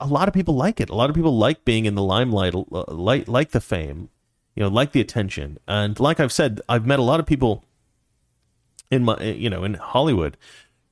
[0.00, 0.90] a lot of people like it.
[0.90, 4.10] A lot of people like being in the limelight, uh, like like the fame,
[4.54, 5.58] you know, like the attention.
[5.66, 7.64] And like I've said, I've met a lot of people
[8.90, 10.36] in my, you know, in Hollywood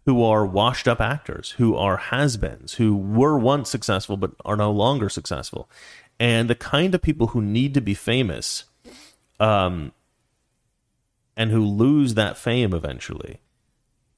[0.05, 4.71] who are washed up actors, who are has-beens, who were once successful but are no
[4.71, 5.69] longer successful.
[6.19, 8.65] And the kind of people who need to be famous
[9.41, 9.93] um
[11.37, 13.41] and who lose that fame eventually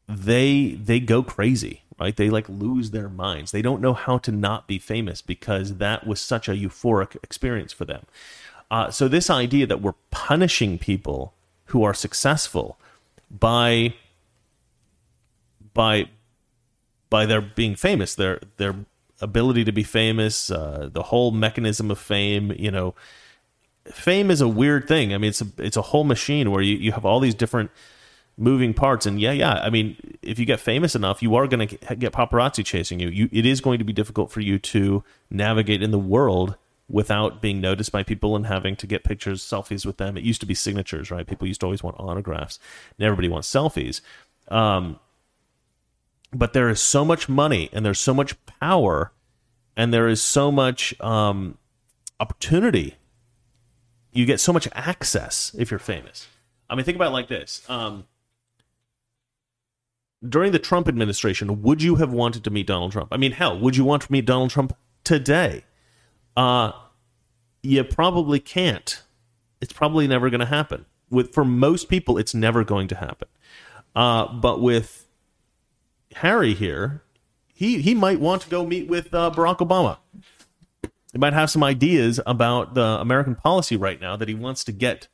[0.08, 2.16] they they go crazy right?
[2.16, 3.52] They like lose their minds.
[3.52, 7.72] They don't know how to not be famous because that was such a euphoric experience
[7.72, 8.06] for them.
[8.70, 11.34] Uh, so this idea that we're punishing people
[11.66, 12.78] who are successful
[13.30, 13.94] by
[15.74, 16.06] by
[17.10, 18.74] by their being famous their their
[19.20, 22.94] ability to be famous uh, the whole mechanism of fame you know
[23.86, 25.14] fame is a weird thing.
[25.14, 27.70] I mean, it's a it's a whole machine where you, you have all these different
[28.36, 29.06] moving parts.
[29.06, 29.54] And yeah, yeah.
[29.54, 33.08] I mean, if you get famous enough, you are going to get paparazzi chasing you.
[33.08, 36.56] You it is going to be difficult for you to navigate in the world
[36.88, 40.18] without being noticed by people and having to get pictures, selfies with them.
[40.18, 41.26] It used to be signatures, right?
[41.26, 42.58] People used to always want autographs,
[42.98, 44.00] and everybody wants selfies.
[44.48, 44.98] Um,
[46.34, 49.12] but there is so much money and there's so much power
[49.76, 51.58] and there is so much um,
[52.20, 52.94] opportunity
[54.12, 56.28] you get so much access if you're famous
[56.68, 57.62] I mean, think about it like this.
[57.68, 58.06] Um,
[60.26, 63.10] during the Trump administration, would you have wanted to meet Donald Trump?
[63.12, 65.64] I mean, hell, would you want to meet Donald Trump today?
[66.36, 66.72] Uh,
[67.62, 69.02] you probably can't.
[69.60, 70.86] It's probably never going to happen.
[71.10, 73.28] With for most people, it's never going to happen.
[73.94, 75.03] Uh, but with
[76.16, 77.02] Harry here,
[77.52, 79.98] he he might want to go meet with uh, Barack Obama.
[81.12, 84.72] He might have some ideas about the American policy right now that he wants to
[84.72, 85.06] get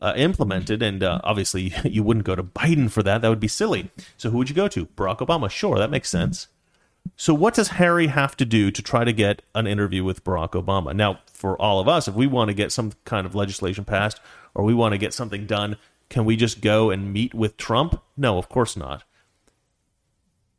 [0.00, 0.82] uh, implemented.
[0.82, 3.22] And uh, obviously, you wouldn't go to Biden for that.
[3.22, 3.90] That would be silly.
[4.16, 4.86] So who would you go to?
[4.86, 5.50] Barack Obama.
[5.50, 6.48] Sure, that makes sense.
[7.16, 10.50] So what does Harry have to do to try to get an interview with Barack
[10.50, 10.94] Obama?
[10.94, 14.20] Now, for all of us, if we want to get some kind of legislation passed
[14.54, 15.76] or we want to get something done,
[16.08, 18.00] can we just go and meet with Trump?
[18.16, 19.04] No, of course not.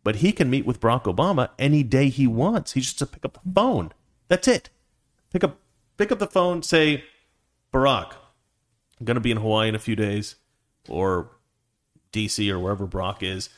[0.04, 2.74] But he can meet with Barack Obama any day he wants.
[2.74, 3.92] He just to pick up the phone.
[4.28, 4.70] That's it.
[5.32, 5.58] Pick up
[5.98, 7.04] pick up the phone, say,
[7.72, 8.14] Barack,
[9.00, 10.36] I'm gonna be in Hawaii in a few days,
[10.90, 11.30] or
[12.12, 13.50] DC or wherever Barack is.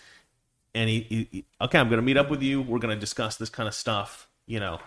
[0.76, 2.62] And he, he, he okay, I'm gonna meet up with you.
[2.62, 4.80] We're gonna discuss this kind of stuff, you know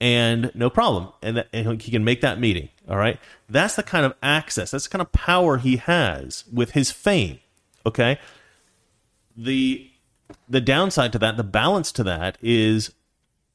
[0.00, 1.08] and no problem.
[1.22, 2.68] And, that, and, he can make that meeting.
[2.88, 3.18] All right.
[3.48, 7.38] That's the kind of access, that's the kind of power he has with his fame.
[7.86, 8.18] Okay.
[9.36, 9.90] The
[10.48, 12.92] the downside to that, the balance to that is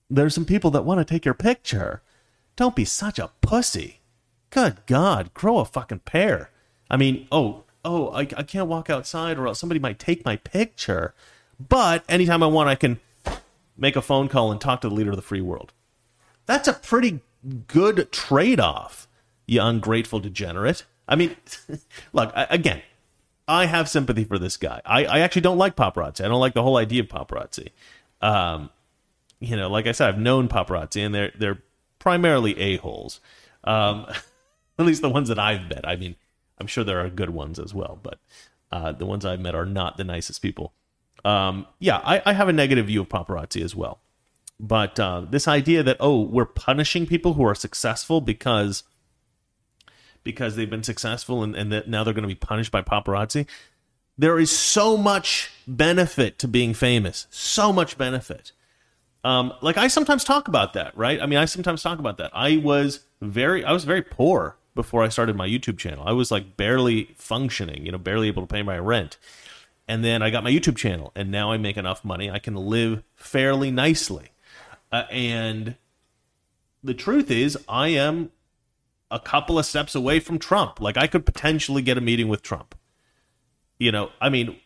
[0.09, 2.01] there's some people that want to take your picture.
[2.55, 3.99] Don't be such a pussy.
[4.49, 6.49] Good God, grow a fucking pair.
[6.89, 10.37] I mean, oh, oh, I, I can't walk outside or else somebody might take my
[10.37, 11.13] picture.
[11.59, 12.99] But anytime I want, I can
[13.77, 15.73] make a phone call and talk to the leader of the free world.
[16.45, 17.21] That's a pretty
[17.67, 19.07] good trade off,
[19.45, 20.85] you ungrateful degenerate.
[21.07, 21.35] I mean,
[22.13, 22.81] look, again,
[23.49, 24.79] I have sympathy for this guy.
[24.85, 26.23] I, I actually don't like paparazzi.
[26.23, 27.69] I don't like the whole idea of paparazzi.
[28.21, 28.69] Um,
[29.39, 31.63] you know, like I said, I've known paparazzi, and they're they're
[31.97, 33.19] primarily a holes.
[33.63, 34.05] Um,
[34.79, 35.87] at least the ones that I've met.
[35.87, 36.15] I mean,
[36.59, 38.19] I'm sure there are good ones as well, but
[38.71, 40.73] uh, the ones I've met are not the nicest people.
[41.25, 43.99] Um, yeah, I, I, have a negative view of paparazzi as well.
[44.57, 48.83] But uh, this idea that oh, we're punishing people who are successful because
[50.23, 53.47] because they've been successful and, and that now they're going to be punished by paparazzi.
[54.17, 58.51] There is so much benefit to being famous, so much benefit.
[59.23, 61.21] Um, like I sometimes talk about that, right?
[61.21, 62.31] I mean, I sometimes talk about that.
[62.33, 66.03] I was very, I was very poor before I started my YouTube channel.
[66.07, 69.17] I was like barely functioning, you know, barely able to pay my rent.
[69.87, 72.55] And then I got my YouTube channel, and now I make enough money I can
[72.55, 74.29] live fairly nicely.
[74.91, 75.75] Uh, and
[76.83, 78.31] the truth is, I am
[79.11, 80.79] a couple of steps away from Trump.
[80.79, 82.75] Like I could potentially get a meeting with Trump.
[83.77, 84.57] You know, I mean,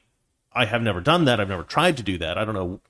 [0.52, 1.40] I have never done that.
[1.40, 2.38] I've never tried to do that.
[2.38, 2.82] I don't know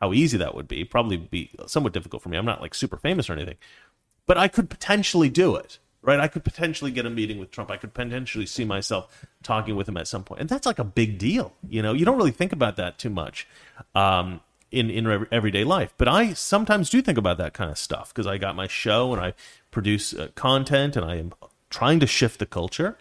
[0.00, 0.84] how easy that would be.
[0.84, 2.36] Probably be somewhat difficult for me.
[2.36, 3.56] I'm not like super famous or anything.
[4.26, 5.78] But I could potentially do it.
[6.02, 6.18] Right?
[6.18, 7.70] I could potentially get a meeting with Trump.
[7.70, 10.40] I could potentially see myself talking with him at some point.
[10.40, 11.52] And that's like a big deal.
[11.68, 13.46] You know, you don't really think about that too much.
[13.94, 14.40] Um,
[14.70, 15.94] in in everyday life.
[15.98, 19.12] But I sometimes do think about that kind of stuff because I got my show
[19.12, 19.34] and I
[19.70, 21.32] produce uh, content and I am
[21.68, 22.98] trying to shift the culture.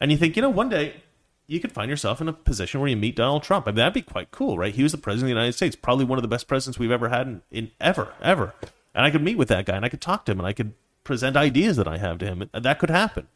[0.00, 1.02] And you think, you know, one day
[1.46, 3.66] you could find yourself in a position where you meet Donald Trump.
[3.66, 4.74] I mean, that'd be quite cool, right?
[4.74, 6.90] He was the president of the United States, probably one of the best presidents we've
[6.90, 8.54] ever had in, in ever, ever.
[8.94, 10.52] And I could meet with that guy and I could talk to him and I
[10.52, 10.72] could
[11.04, 12.50] present ideas that I have to him.
[12.52, 13.28] That could happen.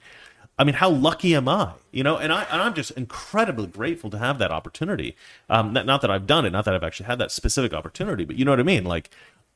[0.58, 1.72] I mean, how lucky am I?
[1.90, 5.16] You know, and I and I'm just incredibly grateful to have that opportunity.
[5.48, 8.26] Um, not, not that I've done it, not that I've actually had that specific opportunity,
[8.26, 8.84] but you know what I mean.
[8.84, 9.08] Like,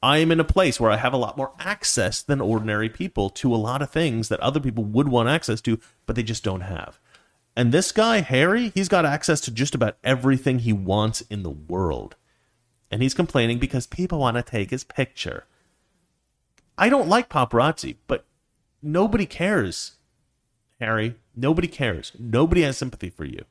[0.03, 3.31] I am in a place where I have a lot more access than ordinary people
[3.31, 6.45] to a lot of things that other people would want access to, but they just
[6.45, 6.99] don't have.
[7.57, 11.51] And this guy, Harry, he's got access to just about everything he wants in the
[11.51, 12.17] world.
[12.91, 15.45] And he's complaining because people want to take his picture.
[16.77, 18.25] I don't like paparazzi, but
[18.83, 19.93] nobody cares
[20.81, 21.15] Harry.
[21.37, 22.13] Nobody cares.
[22.19, 23.45] Nobody has sympathy for you.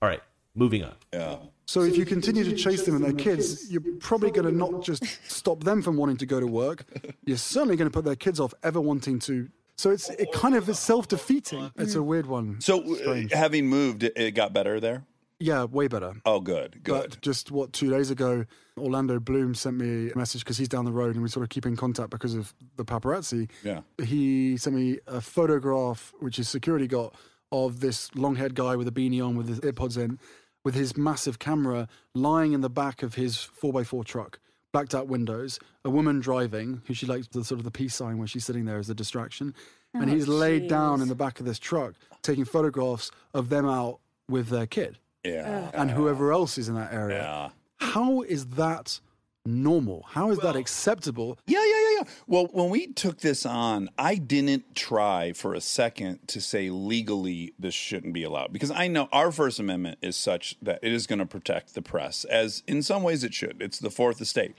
[0.00, 0.22] All right,
[0.54, 0.94] moving on.
[1.12, 1.36] Yeah.
[1.68, 4.82] So if you continue to chase them and their kids, you're probably going to not
[4.82, 6.86] just stop them from wanting to go to work.
[7.26, 9.50] You're certainly going to put their kids off ever wanting to.
[9.76, 11.70] So it's it kind of is self defeating.
[11.76, 12.58] It's a weird one.
[12.62, 15.04] So uh, having moved, it got better there.
[15.40, 16.14] Yeah, way better.
[16.24, 17.10] Oh, good, good.
[17.10, 18.46] But just what two days ago,
[18.78, 21.50] Orlando Bloom sent me a message because he's down the road and we sort of
[21.50, 23.50] keep in contact because of the paparazzi.
[23.62, 23.82] Yeah.
[24.02, 27.14] He sent me a photograph, which his security got,
[27.52, 30.18] of this long-haired guy with a beanie on with his earpods in,
[30.64, 34.38] with his massive camera lying in the back of his four x four truck,
[34.72, 38.18] blacked out windows, a woman driving who she likes the sort of the peace sign
[38.18, 39.54] where she's sitting there as a distraction,
[39.94, 40.28] oh, and he's geez.
[40.28, 44.66] laid down in the back of this truck taking photographs of them out with their
[44.66, 45.70] kid yeah.
[45.74, 47.22] and whoever else is in that area.
[47.22, 47.48] Yeah.
[47.76, 49.00] How is that
[49.46, 50.04] normal?
[50.08, 51.38] How is well, that acceptable?
[51.46, 52.08] Yeah, yeah, yeah, yeah.
[52.26, 57.54] Well, when we took this on, I didn't try for a second to say legally
[57.58, 61.06] this shouldn't be allowed because I know our First Amendment is such that it is
[61.06, 63.60] going to protect the press, as in some ways it should.
[63.60, 64.54] It's the fourth estate.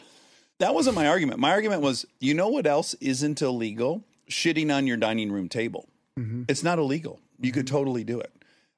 [0.59, 1.39] That wasn't my argument.
[1.39, 4.03] My argument was, you know what else isn't illegal?
[4.29, 5.87] Shitting on your dining room table.
[6.19, 6.43] Mm-hmm.
[6.47, 7.19] It's not illegal.
[7.39, 7.75] You could mm-hmm.
[7.75, 8.31] totally do it.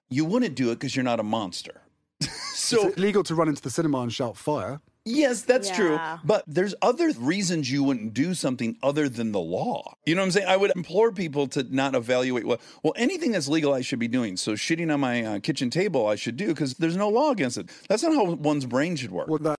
[0.09, 1.81] You wouldn't do it because you're not a monster.
[2.53, 4.81] so It's illegal to run into the cinema and shout fire.
[5.03, 5.99] Yes, that's true.
[6.23, 9.95] But there's other reasons you wouldn't do something other than the law.
[10.05, 10.47] You know what I'm saying?
[10.47, 14.07] I would implore people to not evaluate what, well, anything that's legal, I should be
[14.07, 14.37] doing.
[14.37, 17.57] So shitting on my uh, kitchen table, I should do because there's no law against
[17.57, 17.69] it.
[17.89, 19.27] That's not how one's brain should work.
[19.27, 19.57] Well, that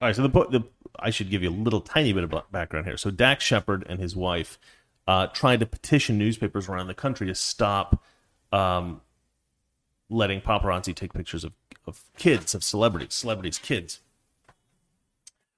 [0.00, 0.62] All right, so the book, the
[0.98, 2.96] I should give you a little tiny bit of background here.
[2.96, 4.58] So Dax Shepard and his wife
[5.08, 8.02] uh, tried to petition newspapers around the country to stop
[8.52, 9.00] um,
[10.10, 11.52] letting paparazzi take pictures of,
[11.86, 14.00] of kids, of celebrities, celebrities' kids,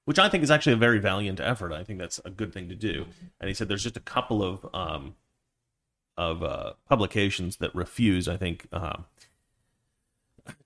[0.05, 1.73] which I think is actually a very valiant effort.
[1.73, 3.07] I think that's a good thing to do.
[3.41, 5.15] And he said there's just a couple of um,
[6.17, 8.29] of uh, publications that refuse.
[8.29, 8.67] I think.
[8.73, 9.05] Um,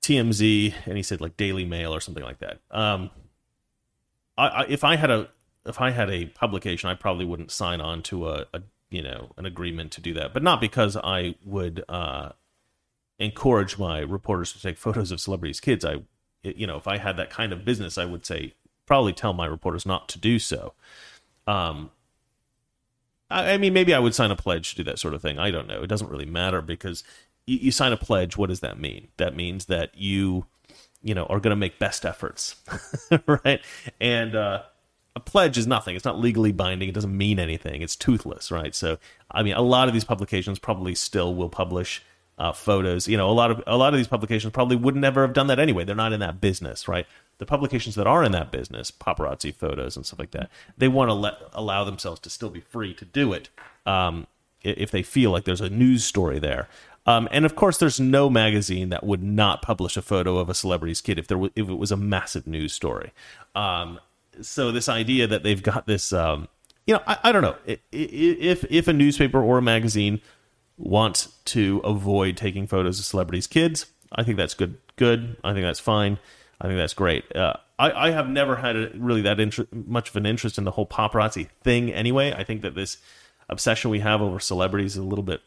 [0.03, 2.61] TMZ, and he said like Daily Mail or something like that.
[2.71, 3.11] Um,
[4.37, 5.29] I, I, if I had a
[5.67, 9.31] if I had a publication, I probably wouldn't sign on to a, a you know
[9.37, 12.31] an agreement to do that, but not because I would uh,
[13.21, 15.85] encourage my reporters to take photos of celebrities' kids.
[15.85, 16.03] I,
[16.43, 18.55] you know, if I had that kind of business, I would say
[18.87, 20.73] probably tell my reporters not to do so.
[21.47, 21.91] Um,
[23.31, 25.39] I, I mean, maybe I would sign a pledge to do that sort of thing.
[25.39, 25.83] I don't know.
[25.83, 27.05] It doesn't really matter because
[27.47, 28.37] you, you sign a pledge.
[28.37, 29.09] What does that mean?
[29.18, 30.47] That means that you
[31.03, 32.57] you know are going to make best efforts
[33.27, 33.61] right
[34.01, 34.62] and uh
[35.16, 38.75] a pledge is nothing it's not legally binding it doesn't mean anything it's toothless right
[38.75, 38.99] so
[39.31, 42.03] i mean a lot of these publications probably still will publish
[42.41, 43.07] uh, photos.
[43.07, 45.47] You know a lot of a lot of these publications probably would never have done
[45.49, 45.84] that anyway.
[45.84, 47.07] They're not in that business right?
[47.38, 51.11] The publications that are in that business paparazzi photos and stuff like that they want
[51.11, 53.51] to let allow themselves to still be free to do it
[53.86, 54.26] um,
[54.62, 56.68] if they feel like there's a news story there.
[57.07, 60.55] Um, and of course, there's no magazine that would not publish a photo of a
[60.55, 63.12] celebrity's kid if there if it was a massive news story.
[63.55, 64.01] Um,
[64.41, 66.49] so this idea that they've got this, um,
[66.86, 67.57] you know, I, I don't know.
[67.91, 70.20] If if a newspaper or a magazine
[70.81, 74.78] wants to avoid taking photos of celebrities' kids, I think that's good.
[74.97, 75.37] Good.
[75.45, 76.18] I think that's fine.
[76.61, 77.24] I think that's great.
[77.35, 80.64] Uh, I, I have never had a, really that inter- much of an interest in
[80.64, 81.93] the whole paparazzi thing.
[81.93, 82.99] Anyway, I think that this
[83.49, 85.41] obsession we have over celebrities is a little bit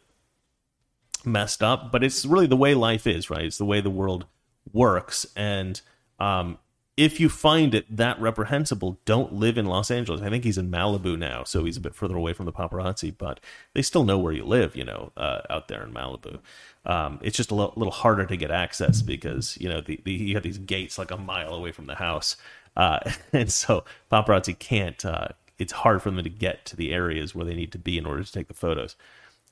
[1.25, 3.45] messed up, but it's really the way life is, right?
[3.45, 4.25] It's the way the world
[4.71, 5.25] works.
[5.35, 5.79] And
[6.19, 6.57] um,
[6.95, 10.21] if you find it that reprehensible, don't live in Los Angeles.
[10.21, 13.15] I think he's in Malibu now, so he's a bit further away from the paparazzi,
[13.17, 13.39] but
[13.73, 16.39] they still know where you live, you know, uh, out there in Malibu.
[16.85, 20.11] Um, it's just a lo- little harder to get access because, you know, the, the,
[20.11, 22.37] you have these gates like a mile away from the house.
[22.77, 22.99] Uh,
[23.33, 27.45] and so paparazzi can't, uh, it's hard for them to get to the areas where
[27.45, 28.95] they need to be in order to take the photos.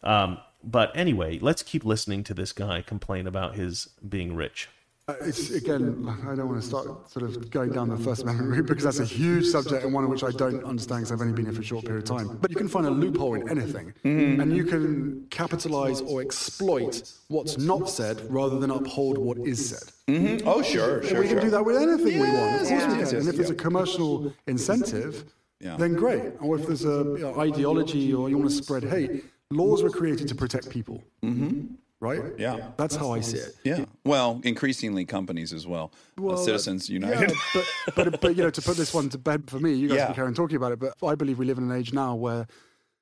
[0.04, 4.70] Um, but anyway, let's keep listening to this guy complain about his being rich.
[5.12, 5.84] Uh, It's again,
[6.28, 9.00] I don't want to start sort of going down the First Amendment route because that's
[9.00, 11.54] a huge subject and one of which I don't understand because I've only been here
[11.54, 12.38] for a short period of time.
[12.42, 17.58] But you can find a loophole in anything, and you can capitalize or exploit what's
[17.58, 19.88] not said rather than uphold what is said.
[20.46, 21.42] Oh, sure, sure, we can sure.
[21.42, 22.62] do that with anything we want.
[22.62, 23.00] Of course Yes, we can.
[23.00, 25.26] yes, and if there's a commercial incentive,
[25.60, 25.78] Yeah.
[25.78, 26.24] then great.
[26.42, 29.90] Or if there's a you know, ideology or you want to spread hate, laws were
[29.90, 31.04] created to protect people.
[31.24, 31.76] Mm-hmm.
[32.02, 32.24] Right?
[32.38, 32.72] Yeah.
[32.78, 33.56] That's how I see it.
[33.64, 33.86] Yeah.
[34.04, 35.92] Well, increasingly companies as well.
[36.18, 37.34] Uh, Well, Citizens Yeah, United.
[37.54, 39.98] but, but but you know to put this one to bed for me, you guys
[39.98, 40.06] Yeah.
[40.08, 40.80] can carry on talking about it.
[40.80, 42.48] But I believe we live in an age now where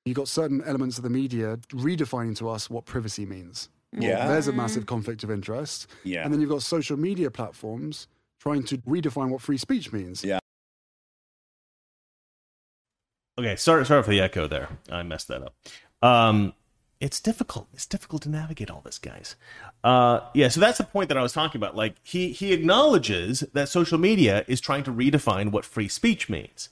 [0.04, 3.70] you've got certain elements of the media redefining to us what privacy means.
[3.97, 4.28] Yeah.
[4.28, 5.88] there's a massive conflict of interest.
[6.04, 6.24] Yeah.
[6.26, 8.08] and then you've got social media platforms
[8.41, 10.24] trying to redefine what free speech means.
[10.26, 10.39] Yeah.
[13.39, 14.68] Okay, sorry, sorry for the echo there.
[14.91, 15.56] I messed that up.
[16.02, 16.54] Um,
[17.00, 17.68] it's difficult.
[17.74, 19.36] It's difficult to navigate all this, guys.
[19.84, 21.76] Uh, yeah, so that's the point that I was talking about.
[21.76, 26.70] Like he he acknowledges that social media is trying to redefine what free speech means.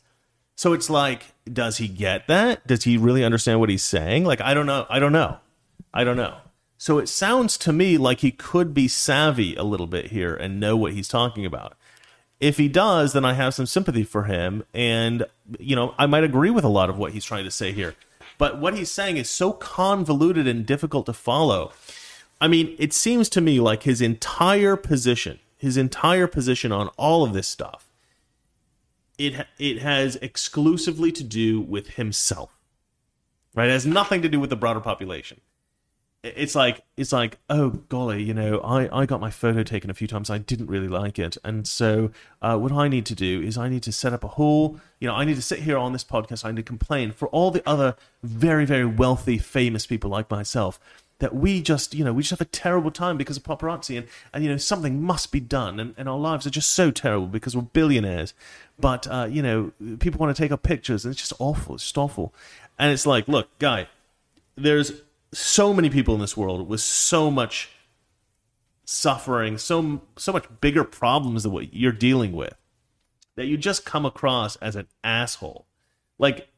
[0.55, 2.65] So it's like, does he get that?
[2.65, 4.25] Does he really understand what he's saying?
[4.25, 4.87] Like, I don't know.
[4.89, 5.37] I don't know.
[5.93, 6.37] I don't know.
[6.79, 10.59] So it sounds to me like he could be savvy a little bit here and
[10.59, 11.77] know what he's talking about
[12.39, 14.63] if he does, then I have some sympathy for him.
[14.73, 15.25] And,
[15.59, 17.95] you know, I might agree with a lot of what he's trying to say here.
[18.37, 21.71] But what he's saying is so convoluted and difficult to follow.
[22.39, 27.23] I mean, it seems to me like his entire position, his entire position on all
[27.23, 27.89] of this stuff,
[29.17, 32.51] it, it has exclusively to do with himself,
[33.55, 33.69] right?
[33.69, 35.41] It has nothing to do with the broader population
[36.35, 39.93] it's like it's like oh golly you know i i got my photo taken a
[39.93, 40.29] few times.
[40.29, 41.37] I didn't really like it.
[41.43, 42.11] And so
[42.41, 45.07] uh, what i need to do is i need to set up a whole you
[45.07, 46.45] know i need to sit here on this podcast.
[46.45, 50.79] I need to complain for all the other very very wealthy famous people like myself
[51.19, 53.97] that we just you know we just have a terrible time because of paparazzi.
[53.97, 55.79] And and you know something must be done.
[55.79, 58.33] And, and our lives are just so terrible because we're billionaires.
[58.79, 61.05] But uh, you know people want to take our pictures.
[61.05, 61.75] And it's just awful.
[61.75, 62.33] It's just awful.
[62.77, 63.87] And it's like look guy
[64.57, 64.91] there's
[65.33, 67.69] so many people in this world with so much
[68.85, 72.55] suffering, so so much bigger problems than what you're dealing with
[73.35, 75.67] that you just come across as an asshole.
[76.17, 76.49] Like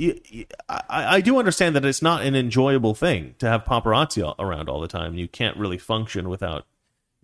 [0.00, 0.46] I,
[0.88, 4.86] I do understand that it's not an enjoyable thing to have paparazzi around all the
[4.86, 5.14] time.
[5.14, 6.66] You can't really function without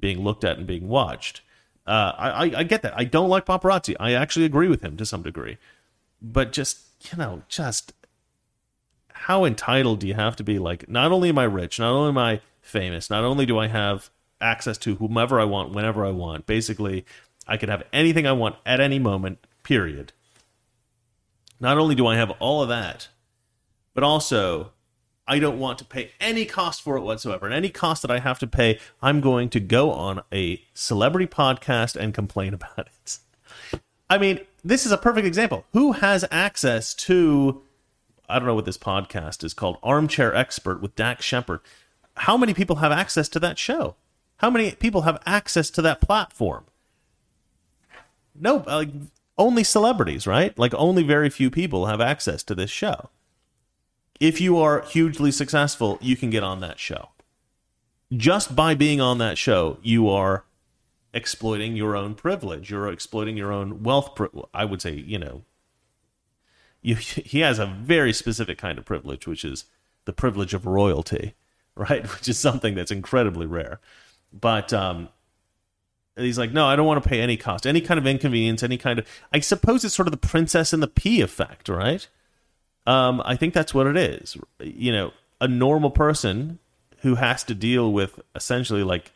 [0.00, 1.42] being looked at and being watched.
[1.86, 2.94] Uh, I, I get that.
[2.96, 3.94] I don't like paparazzi.
[4.00, 5.58] I actually agree with him to some degree,
[6.20, 6.80] but just
[7.12, 7.92] you know, just
[9.14, 10.58] how entitled do you have to be?
[10.58, 13.68] Like, not only am I rich, not only am I famous, not only do I
[13.68, 14.10] have
[14.40, 16.46] access to whomever I want, whenever I want.
[16.46, 17.06] Basically,
[17.46, 20.12] I could have anything I want at any moment, period.
[21.58, 23.08] Not only do I have all of that,
[23.94, 24.72] but also
[25.26, 27.46] I don't want to pay any cost for it whatsoever.
[27.46, 31.26] And any cost that I have to pay, I'm going to go on a celebrity
[31.26, 33.18] podcast and complain about it.
[34.10, 35.64] I mean, this is a perfect example.
[35.72, 37.62] Who has access to
[38.28, 41.60] I don't know what this podcast is called, Armchair Expert with Dax Shepard.
[42.16, 43.96] How many people have access to that show?
[44.38, 46.64] How many people have access to that platform?
[48.34, 48.90] No, like
[49.38, 50.56] only celebrities, right?
[50.58, 53.10] Like only very few people have access to this show.
[54.20, 57.10] If you are hugely successful, you can get on that show.
[58.12, 60.44] Just by being on that show, you are
[61.12, 62.70] exploiting your own privilege.
[62.70, 64.18] You're exploiting your own wealth.
[64.52, 65.42] I would say, you know,
[66.84, 69.64] you, he has a very specific kind of privilege, which is
[70.04, 71.34] the privilege of royalty,
[71.74, 72.06] right?
[72.14, 73.80] Which is something that's incredibly rare.
[74.38, 75.08] But um,
[76.14, 78.76] he's like, no, I don't want to pay any cost, any kind of inconvenience, any
[78.76, 79.06] kind of.
[79.32, 82.06] I suppose it's sort of the princess and the pea effect, right?
[82.86, 84.36] Um, I think that's what it is.
[84.60, 86.58] You know, a normal person
[86.98, 89.10] who has to deal with essentially like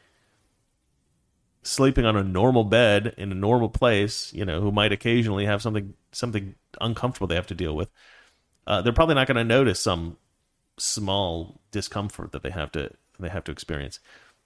[1.62, 5.60] sleeping on a normal bed in a normal place, you know, who might occasionally have
[5.60, 7.90] something something uncomfortable they have to deal with,
[8.66, 10.16] uh, they're probably not going to notice some
[10.76, 13.98] small discomfort that they have to they have to experience.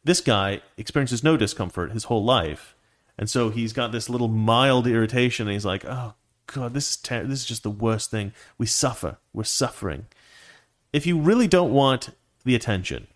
[0.05, 2.75] This guy experiences no discomfort his whole life,
[3.18, 5.47] and so he's got this little mild irritation.
[5.47, 6.14] And he's like, "Oh
[6.47, 8.33] God, this is ter- this is just the worst thing.
[8.59, 9.18] We suffer.
[9.33, 10.07] We're suffering."
[10.93, 12.11] If you really don't want
[12.45, 13.07] the attention,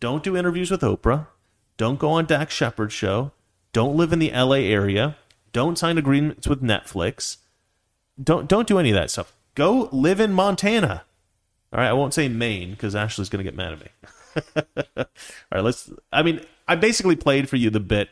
[0.00, 1.28] don't do interviews with Oprah.
[1.76, 3.32] Don't go on Dax Shepard's show.
[3.72, 5.16] Don't live in the LA area.
[5.52, 7.38] Don't sign agreements with Netflix.
[8.22, 9.32] Don't don't do any of that stuff.
[9.54, 11.04] Go live in Montana.
[11.72, 14.64] All right, I won't say Maine because Ashley's going to get mad at me.
[14.96, 15.04] All
[15.52, 15.90] right, let's.
[16.12, 18.10] I mean, I basically played for you the bit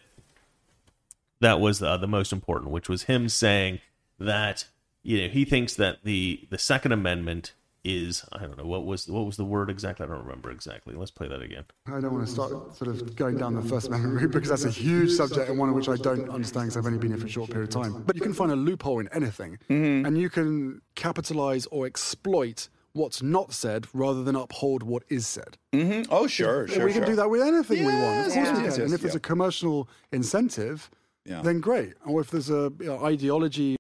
[1.41, 3.81] that was uh, the most important, which was him saying
[4.19, 4.67] that
[5.03, 7.53] you know he thinks that the the Second Amendment
[7.85, 10.05] is I don't know what was what was the word exactly.
[10.05, 10.95] I don't remember exactly.
[10.95, 11.65] Let's play that again.
[11.87, 14.65] I don't want to start sort of going down the First Amendment route because that's
[14.65, 17.19] a huge subject and one of which I don't understand because I've only been here
[17.19, 18.03] for a short period of time.
[18.03, 23.23] But you can find a loophole in anything, and you can capitalize or exploit what's
[23.23, 25.57] not said rather than uphold what is said.
[25.73, 26.07] Mhm.
[26.11, 26.85] Oh, sure, sure.
[26.87, 27.11] we can sure.
[27.11, 28.27] do that with anything we want.
[28.29, 28.65] Of Yes, course we yes, can.
[28.65, 29.19] yes, and if yes, there's yeah.
[29.19, 30.91] a commercial incentive,
[31.25, 31.41] Yeah.
[31.43, 31.95] then great.
[32.05, 33.77] Or if there's a you know, ideology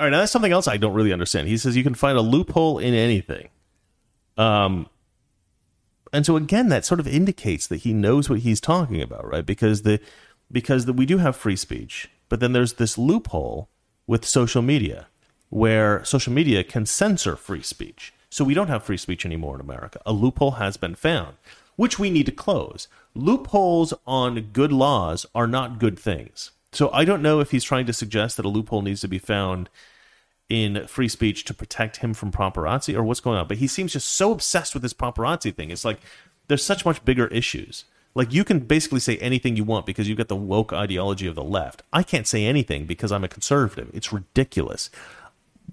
[0.00, 1.46] All right, now that's something else I don't really understand.
[1.46, 3.50] He says you can find a loophole in anything.
[4.38, 4.88] Um
[6.10, 9.44] and so again that sort of indicates that he knows what he's talking about, right?
[9.44, 10.00] Because the
[10.50, 13.68] because the, we do have free speech, but then there's this loophole
[14.06, 15.08] with social media
[15.50, 18.14] where social media can censor free speech.
[18.30, 20.00] So we don't have free speech anymore in America.
[20.06, 21.36] A loophole has been found,
[21.76, 22.88] which we need to close.
[23.14, 26.52] Loopholes on good laws are not good things.
[26.72, 29.18] So I don't know if he's trying to suggest that a loophole needs to be
[29.18, 29.68] found
[30.50, 33.46] in free speech to protect him from paparazzi or what's going on.
[33.46, 35.70] But he seems just so obsessed with this paparazzi thing.
[35.70, 36.00] It's like
[36.48, 37.84] there's such much bigger issues.
[38.16, 41.36] Like you can basically say anything you want because you've got the woke ideology of
[41.36, 41.82] the left.
[41.92, 43.88] I can't say anything because I'm a conservative.
[43.94, 44.90] It's ridiculous.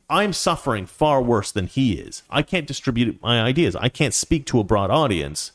[0.08, 2.22] I'm suffering far worse than he is.
[2.30, 3.76] I can't distribute my ideas.
[3.76, 5.52] I can't speak to a broad audience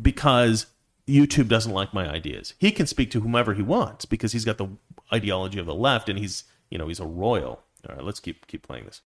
[0.00, 0.66] because
[1.08, 2.54] YouTube doesn't like my ideas.
[2.58, 4.68] He can speak to whomever he wants because he's got the
[5.12, 7.64] ideology of the left and he's, you know, he's a royal.
[7.88, 9.02] All right, let's keep keep playing this.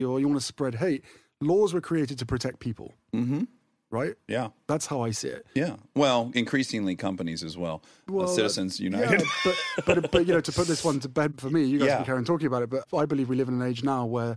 [0.00, 1.04] or you want to spread hate,
[1.40, 3.44] laws were created to protect people, Mm-hmm.
[3.90, 4.14] right?
[4.28, 4.48] Yeah.
[4.66, 5.46] That's how I see it.
[5.54, 5.76] Yeah.
[5.94, 7.82] Well, increasingly companies as well.
[8.08, 9.22] Uh, Well, Citizens Yeah, United.
[9.44, 9.54] but,
[9.86, 11.96] but but you know to put this one to bed for me, you guys Yeah.
[11.96, 12.70] can carry on talking about it.
[12.70, 14.36] But I believe we live in an age now where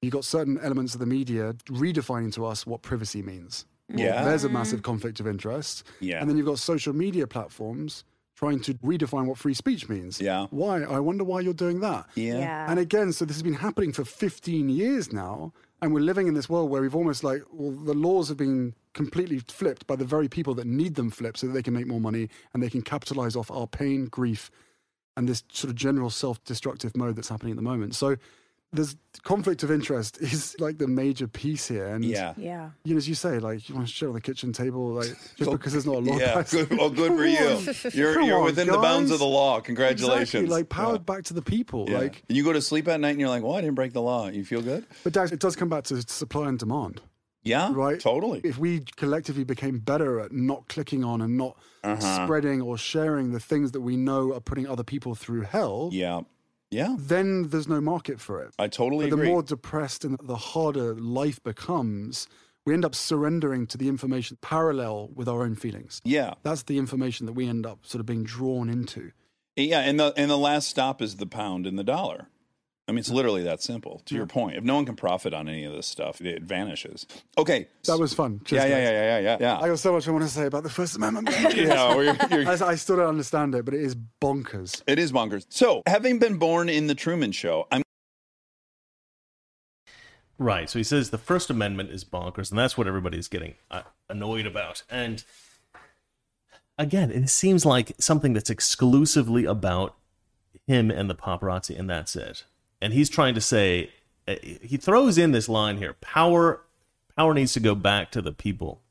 [0.00, 3.66] You've got certain elements of the media redefining to us what privacy means.
[3.88, 4.24] Well, Yeah.
[4.24, 5.82] There's a massive conflict of interest.
[5.98, 6.20] Yeah.
[6.20, 8.04] And then you've got social media platforms
[8.38, 10.20] trying to redefine what free speech means.
[10.20, 10.46] Yeah.
[10.50, 10.82] Why?
[10.82, 12.06] I wonder why you're doing that.
[12.14, 12.38] Yeah.
[12.38, 12.70] Yeah.
[12.70, 15.52] And again, so this has been happening for 15 years now.
[15.82, 18.74] And we're living in this world where we've almost like, well, the laws have been
[18.94, 21.88] completely flipped by the very people that need them flipped so that they can make
[21.88, 24.52] more money and they can capitalize off our pain, grief,
[25.16, 27.96] and this sort of general self destructive mode that's happening at the moment.
[27.96, 28.16] So
[28.72, 31.86] there's conflict of interest is like the major piece here.
[31.86, 32.34] And, Yeah.
[32.36, 32.70] yeah.
[32.84, 35.06] you know, as you say, like, you want to shit on the kitchen table, like,
[35.36, 36.18] just because there's not a law.
[36.18, 37.90] Yeah, good, well, good for you.
[37.98, 39.60] You're, you're on, within the bounds of the law.
[39.60, 40.34] Congratulations.
[40.34, 41.14] Exactly, like powered Yeah.
[41.14, 41.86] back to the people.
[41.88, 41.98] Yeah.
[41.98, 43.92] Like, and you go to sleep at night and you're like, well, I didn't break
[43.94, 44.28] the law.
[44.28, 44.84] You feel good?
[45.04, 47.00] but Dax, it does come back to supply and demand.
[47.44, 47.98] Yeah, Right.
[47.98, 48.40] Totally.
[48.44, 52.24] If we collectively became better at not clicking on and not Uh-huh.
[52.26, 56.20] spreading or sharing the things that we know are putting other people through hell, Yeah,
[56.70, 56.96] yeah.
[56.98, 58.54] then there's no market for it.
[58.58, 59.30] I totally But the agree.
[59.32, 62.28] more depressed and the harder life becomes,
[62.66, 66.00] we end up surrendering to the information parallel with our own feelings.
[66.04, 69.12] yeah, That's the information that we end up sort of being drawn into.
[69.56, 69.80] yeah.
[69.80, 72.28] And the and the last stop is the pound and the dollar.
[72.88, 74.00] I mean, it's literally that simple.
[74.06, 77.06] To your point, if no one can profit on any of this stuff, it vanishes.
[77.36, 77.68] Okay.
[77.84, 78.40] That was fun.
[78.46, 79.58] Cheers, yeah, yeah, yeah, yeah, yeah, yeah.
[79.60, 81.28] I got so much I want to say about the First Amendment.
[81.54, 84.82] yeah, well, you're- you're- I, I still don't understand it, but it is bonkers.
[84.86, 85.44] it is bonkers.
[85.50, 87.82] So, having been born in the Truman Show, I'm
[90.38, 90.70] Right.
[90.70, 94.46] So he says the First Amendment is bonkers, and that's what everybody's getting uh, annoyed
[94.46, 94.82] about.
[94.88, 95.24] And
[96.78, 99.96] again, it seems like something that's exclusively about
[100.66, 102.44] him and the paparazzi, and that's it.
[102.80, 103.90] And he's trying to say
[104.26, 106.62] uh, he throws in this line here: power,
[107.16, 108.82] power needs to go back to the people.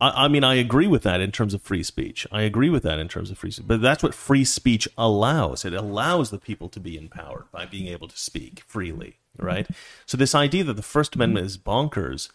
[0.00, 2.26] I, I mean, I agree with that in terms of free speech.
[2.30, 3.66] I agree with that in terms of free speech.
[3.66, 5.64] But that's what free speech allows.
[5.64, 9.66] It allows the people to be empowered by being able to speak freely, right?
[10.04, 12.30] So this idea that the First Amendment is bonkers,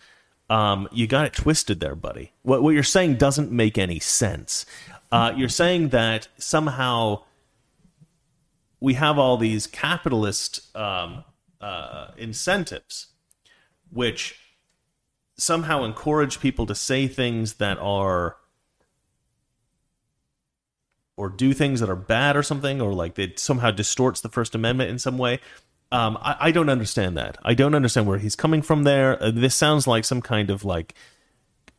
[0.49, 2.34] um, you got it twisted there, buddy.
[2.44, 4.65] What, what you're saying doesn't make any sense.
[5.11, 7.23] Uh, you're saying that somehow
[8.82, 11.24] we have all these capitalist um,
[11.62, 13.08] uh, incentives,
[13.91, 14.38] which
[15.38, 18.38] somehow encourage people to say things that are
[21.16, 24.56] or do things that are bad or something or like it somehow distorts the first
[24.56, 25.40] amendment in some way.
[25.91, 27.38] Um, I, I don't understand that.
[27.44, 29.22] I don't understand where he's coming from there.
[29.22, 30.95] Uh, this sounds like some kind of like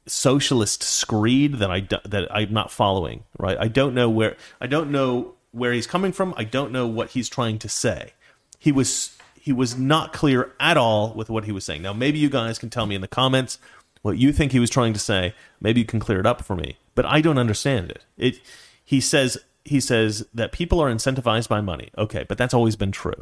[0.04, 3.56] socialist screed that i that i'm not following right?
[3.56, 7.10] I don't know where i don't know where he's coming from i don't know what
[7.10, 8.12] he's trying to say.
[8.58, 11.82] He was he was not clear at all with what he was saying.
[11.82, 13.58] Now maybe you guys can tell me in the comments
[14.02, 15.34] what you think he was trying to say.
[15.60, 16.76] Maybe you can clear it up for me.
[16.94, 18.04] But i don't understand it.
[18.16, 18.40] It
[18.84, 21.90] he says he says that people are incentivized by money.
[21.98, 23.20] Okay but that's always been true.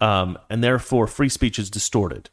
[0.00, 2.30] Um, and therefore free speech is distorted.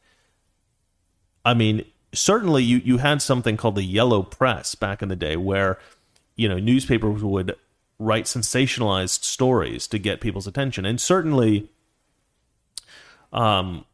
[1.44, 5.36] I mean certainly you you had something called the yellow press back in the day
[5.36, 5.80] where
[6.36, 7.56] you know newspapers would
[8.00, 10.86] write sensationalized stories to get people's attention.
[10.86, 11.70] And certainly,
[13.34, 13.86] um,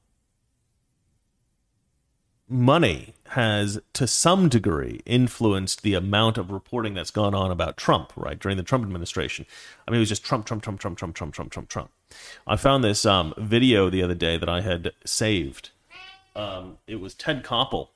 [2.50, 8.14] money has, to some degree, influenced the amount of reporting that's gone on about Trump,
[8.16, 8.38] right?
[8.38, 9.46] During the Trump administration.
[9.88, 11.70] I mean, it was just Trump, Trump, Trump, Trump, Trump, Trump, Trump, Trump.
[11.70, 11.92] Trump.
[12.46, 15.72] I found this um, video the other day that I had saved.
[16.36, 17.90] Um, it was Ted Koppel,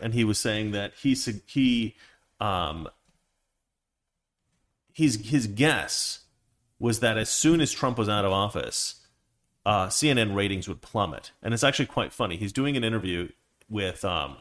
[0.00, 1.14] and he was saying that he
[1.46, 1.94] he
[2.40, 2.88] um,
[4.92, 6.20] his his guess
[6.78, 9.06] was that as soon as Trump was out of office,
[9.64, 11.30] uh, CNN ratings would plummet.
[11.42, 12.36] And it's actually quite funny.
[12.36, 13.28] He's doing an interview
[13.68, 14.38] with um,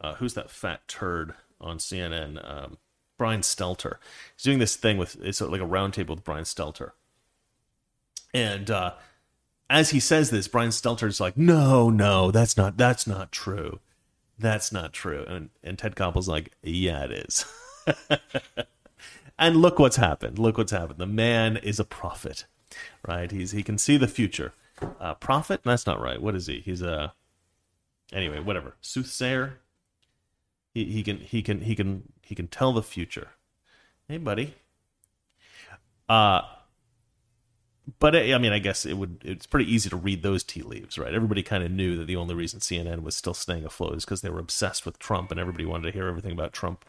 [0.00, 2.38] uh, who's that fat turd on CNN?
[2.42, 2.78] Um,
[3.16, 3.96] Brian Stelter.
[4.36, 6.90] He's doing this thing with it's like a roundtable with Brian Stelter,
[8.32, 8.94] and uh,
[9.70, 13.78] as he says this, Brian Stelter's like, "No, no, that's not that's not true,
[14.38, 17.44] that's not true," and and Ted Koppel's like, "Yeah, it is."
[19.38, 20.38] and look what's happened.
[20.38, 20.98] Look what's happened.
[20.98, 22.46] The man is a prophet,
[23.06, 23.30] right?
[23.30, 24.52] He's he can see the future.
[25.00, 25.60] Uh, prophet?
[25.64, 26.20] That's not right.
[26.20, 26.60] What is he?
[26.60, 27.14] He's a
[28.12, 28.76] anyway, whatever.
[28.80, 29.60] Soothsayer.
[30.72, 33.28] He he can he can he can he can tell the future.
[34.08, 34.54] Hey, buddy.
[36.08, 36.42] Uh
[37.98, 39.20] but I I mean, I guess it would.
[39.24, 41.12] It's pretty easy to read those tea leaves, right?
[41.12, 44.22] Everybody kind of knew that the only reason CNN was still staying afloat is because
[44.22, 46.84] they were obsessed with Trump, and everybody wanted to hear everything about Trump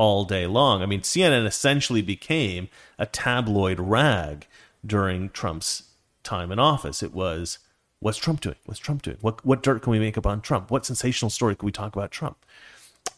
[0.00, 0.82] all day long.
[0.82, 4.46] I mean, CNN essentially became a tabloid rag
[4.84, 5.82] during Trump's
[6.22, 7.02] time in office.
[7.02, 7.58] It was,
[7.98, 8.56] what's Trump doing?
[8.64, 9.18] What's Trump doing?
[9.20, 10.70] What what dirt can we make up on Trump?
[10.70, 12.38] What sensational story can we talk about Trump?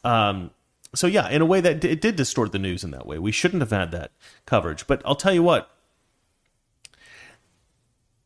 [0.02, 0.50] Um,
[0.92, 3.16] so yeah, in a way that it did distort the news in that way.
[3.16, 4.10] We shouldn't have had that
[4.44, 4.88] coverage.
[4.88, 5.70] But I'll tell you what,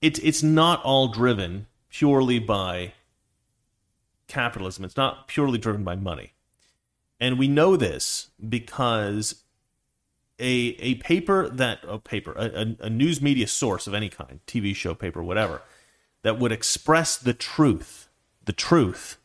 [0.01, 2.95] it's it's not all driven purely by
[4.29, 4.83] capitalism.
[4.83, 6.33] It's not purely driven by money.
[7.19, 9.43] And we know this because
[10.39, 14.75] a a paper that a paper a, a, news media source of any kind, TV
[14.75, 15.63] show, paper, whatever,
[16.23, 18.09] that would express the truth,
[18.45, 19.17] the truth,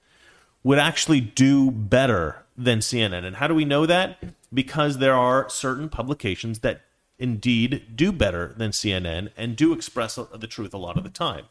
[0.64, 3.26] would actually do better than CNN.
[3.26, 4.24] And how do we know that?
[4.54, 6.82] Because there are certain publications that
[7.18, 11.46] indeed do better than CNN and do express the truth a lot of the time.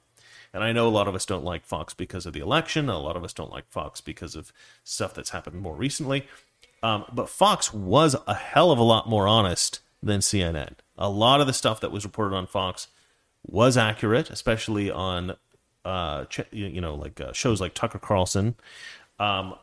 [0.52, 2.88] And I know a lot of us don't like Fox because of the election.
[2.88, 4.52] A lot of us don't like Fox because of
[4.82, 6.26] stuff that's happened more recently.
[6.82, 10.74] Um, but Fox was a hell of a lot more honest than CNN.
[10.96, 12.88] A lot of the stuff that was reported on Fox
[13.46, 15.36] was accurate, especially on
[15.84, 18.54] uh, you know like uh, shows like Tucker Carlson.
[19.18, 19.54] Um,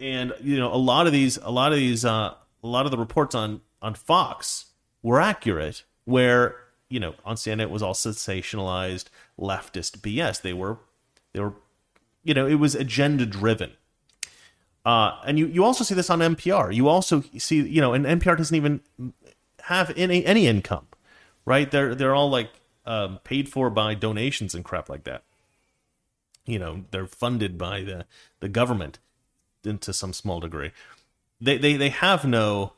[0.00, 2.90] and you know a lot of these, a lot of these, uh, a lot of
[2.90, 4.66] the reports on on Fox
[5.02, 5.84] were accurate.
[6.04, 6.56] Where
[6.88, 9.06] you know on CNN it was all sensationalized
[9.38, 10.40] leftist BS.
[10.40, 10.78] They were
[11.32, 11.54] they were
[12.24, 13.72] you know it was agenda driven
[14.86, 16.72] uh, and you, you also see this on NPR.
[16.72, 18.80] You also see, you know, and NPR doesn't even
[19.62, 20.86] have any any income,
[21.44, 21.68] right?
[21.68, 22.50] They're they're all like
[22.86, 25.24] um, paid for by donations and crap like that.
[26.44, 28.06] You know, they're funded by the
[28.38, 29.00] the government
[29.64, 30.70] into some small degree.
[31.40, 32.74] They they they have no.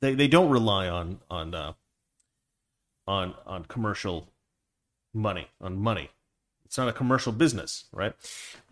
[0.00, 1.72] They they don't rely on on uh,
[3.08, 4.28] on on commercial
[5.14, 6.10] money on money
[6.74, 8.14] it's not a commercial business, right?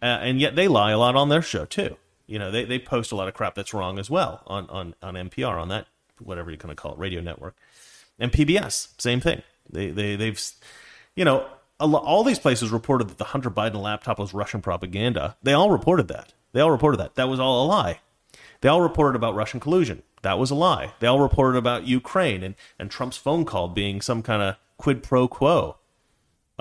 [0.03, 1.97] Uh, and yet they lie a lot on their show too.
[2.27, 4.97] You know, they, they post a lot of crap that's wrong as well on, on,
[5.01, 5.87] on NPR, on that,
[6.19, 7.55] whatever you're going to call it, radio network.
[8.19, 9.43] And PBS, same thing.
[9.71, 10.41] They, they, they've,
[11.15, 11.47] you know,
[11.79, 15.37] all these places reported that the Hunter Biden laptop was Russian propaganda.
[15.41, 16.33] They all reported that.
[16.53, 17.15] They all reported that.
[17.15, 18.01] That was all a lie.
[18.63, 20.03] They all reported about Russian collusion.
[20.23, 20.93] That was a lie.
[20.99, 25.05] They all reported about Ukraine and, and Trump's phone call being some kind of quid
[25.05, 25.77] pro quo.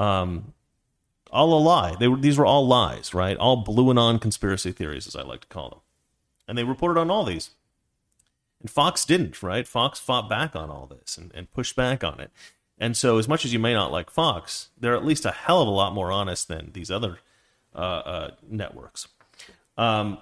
[0.02, 0.54] Um,
[1.32, 1.96] all a lie.
[2.00, 3.38] They were these were all lies, right?
[3.38, 5.80] All BlueAnon conspiracy theories, as I like to call them.
[6.48, 7.52] And they reported on all these.
[8.60, 9.68] And Fox didn't, right?
[9.68, 12.32] Fox fought back on all this and, and pushed back on it.
[12.78, 15.62] And so, as much as you may not like Fox, they're at least a hell
[15.62, 17.20] of a lot more honest than these other
[17.76, 19.08] uh, uh, networks.
[19.78, 20.18] Um,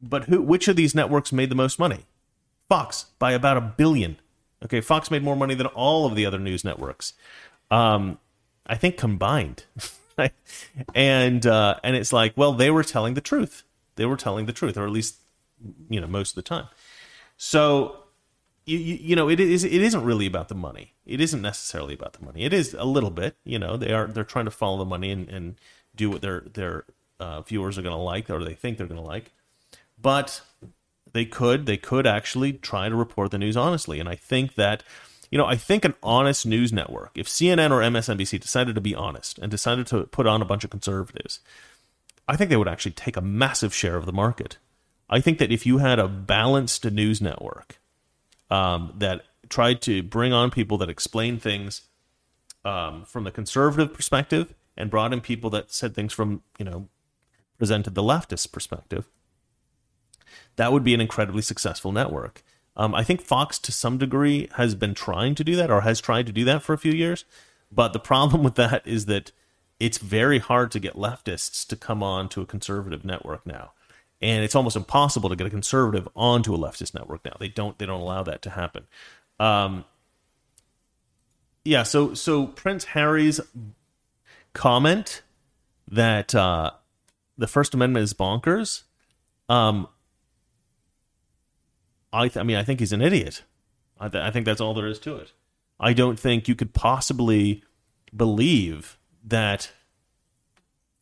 [0.00, 0.40] but who?
[0.40, 2.06] Which of these networks made the most money?
[2.68, 4.16] Fox by about a billion.
[4.64, 7.12] Okay, Fox made more money than all of the other news networks.
[7.70, 8.18] Um,
[8.66, 9.64] I think combined.
[10.94, 13.62] and uh, and it's like, well, they were telling the truth.
[13.96, 15.16] They were telling the truth, or at least
[15.88, 16.68] you know most of the time.
[17.36, 18.04] So
[18.64, 20.92] you, you, you know it is it isn't really about the money.
[21.06, 22.42] It isn't necessarily about the money.
[22.42, 23.36] It is a little bit.
[23.44, 25.56] You know they are they're trying to follow the money and, and
[25.94, 26.84] do what their their
[27.20, 29.32] uh, viewers are going to like or they think they're going to like.
[30.00, 30.42] But
[31.12, 34.82] they could they could actually try to report the news honestly, and I think that
[35.30, 38.94] you know, I think an honest news network, if CNN or MSNBC decided to be
[38.94, 41.40] honest and decided to put on a bunch of conservatives,
[42.28, 44.58] I think they would actually take a massive share of the market.
[45.08, 47.78] I think that if you had a balanced news network
[48.50, 51.82] um, that tried to bring on people that explain things
[52.64, 56.88] um, from the conservative perspective and brought in people that said things from, you know,
[57.58, 59.06] presented the leftist perspective,
[60.56, 62.42] that would be an incredibly successful network.
[62.76, 66.00] Um, I think Fox, to some degree, has been trying to do that or has
[66.00, 67.24] tried to do that for a few years.
[67.72, 69.32] But the problem with that is that
[69.78, 73.72] it's very hard to get leftists to come on to a conservative network now.
[74.22, 77.36] And it's almost impossible to get a conservative onto a leftist network now.
[77.38, 78.86] They don't they don't allow that to happen.
[79.38, 79.84] Um,
[81.66, 83.40] yeah, so so Prince Harry's
[84.54, 85.20] comment
[85.90, 86.70] that uh,
[87.36, 88.84] the First Amendment is bonkers.
[89.50, 89.88] Um,
[92.12, 93.42] I, th- I mean, I think he's an idiot.
[93.98, 95.32] I, th- I think that's all there is to it.
[95.78, 97.62] I don't think you could possibly
[98.14, 99.72] believe that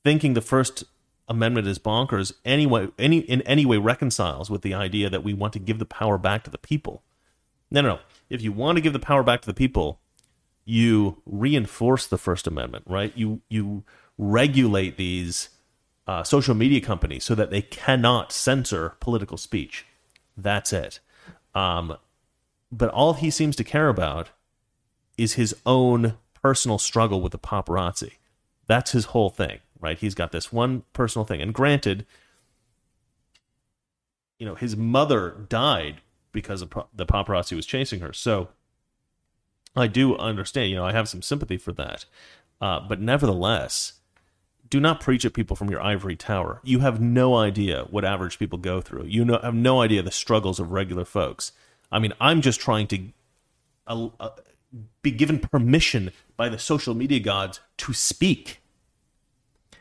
[0.02, 0.84] thinking the First
[1.26, 5.52] Amendment is bonkers anyway, any in any way reconciles with the idea that we want
[5.54, 7.02] to give the power back to the people.
[7.70, 7.98] No, no, no.
[8.28, 10.00] If you want to give the power back to the people,
[10.64, 13.12] you reinforce the First Amendment, right?
[13.16, 13.84] You you
[14.18, 15.48] regulate these
[16.06, 19.86] uh, social media companies so that they cannot censor political speech.
[20.36, 21.00] That's it.
[21.54, 21.96] Um,
[22.72, 24.30] but all he seems to care about
[25.16, 28.14] is his own personal struggle with the paparazzi.
[28.66, 29.98] That's his whole thing, right?
[29.98, 31.40] He's got this one personal thing.
[31.40, 32.04] And granted,
[34.38, 36.00] you know, his mother died
[36.32, 38.12] because the paparazzi was chasing her.
[38.12, 38.48] So
[39.76, 42.04] I do understand, you know, I have some sympathy for that.
[42.60, 43.94] Uh, but nevertheless,
[44.68, 46.60] do not preach at people from your ivory tower.
[46.64, 49.04] You have no idea what average people go through.
[49.04, 51.52] You know, have no idea the struggles of regular folks.
[51.92, 53.08] I mean, I'm just trying to
[53.86, 54.30] uh, uh,
[55.02, 58.60] be given permission by the social media gods to speak.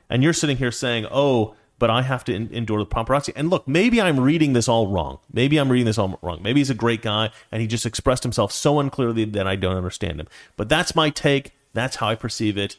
[0.09, 3.49] And you're sitting here saying, "Oh, but I have to in- endure the paparazzi." And
[3.49, 5.19] look, maybe I'm reading this all wrong.
[5.31, 6.43] Maybe I'm reading this all wrong.
[6.43, 9.77] Maybe he's a great guy and he just expressed himself so unclearly that I don't
[9.77, 10.27] understand him.
[10.57, 11.53] But that's my take.
[11.73, 12.77] That's how I perceive it.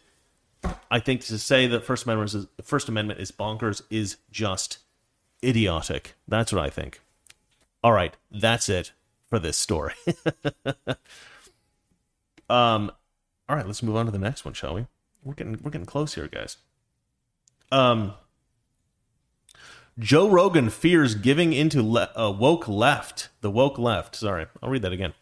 [0.91, 4.79] I think to say that First Amendment is First Amendment is bonkers is just
[5.43, 6.15] idiotic.
[6.27, 7.01] That's what I think.
[7.83, 8.93] All right, that's it
[9.29, 9.95] for this story.
[12.49, 12.91] um,
[13.49, 14.87] all right, let's move on to the next one, shall we?
[15.23, 16.57] We're getting we're getting close here, guys.
[17.73, 18.15] Um,
[19.99, 23.29] Joe Rogan fears giving into le- uh, woke left.
[23.41, 24.17] The woke left.
[24.17, 25.13] Sorry, I'll read that again.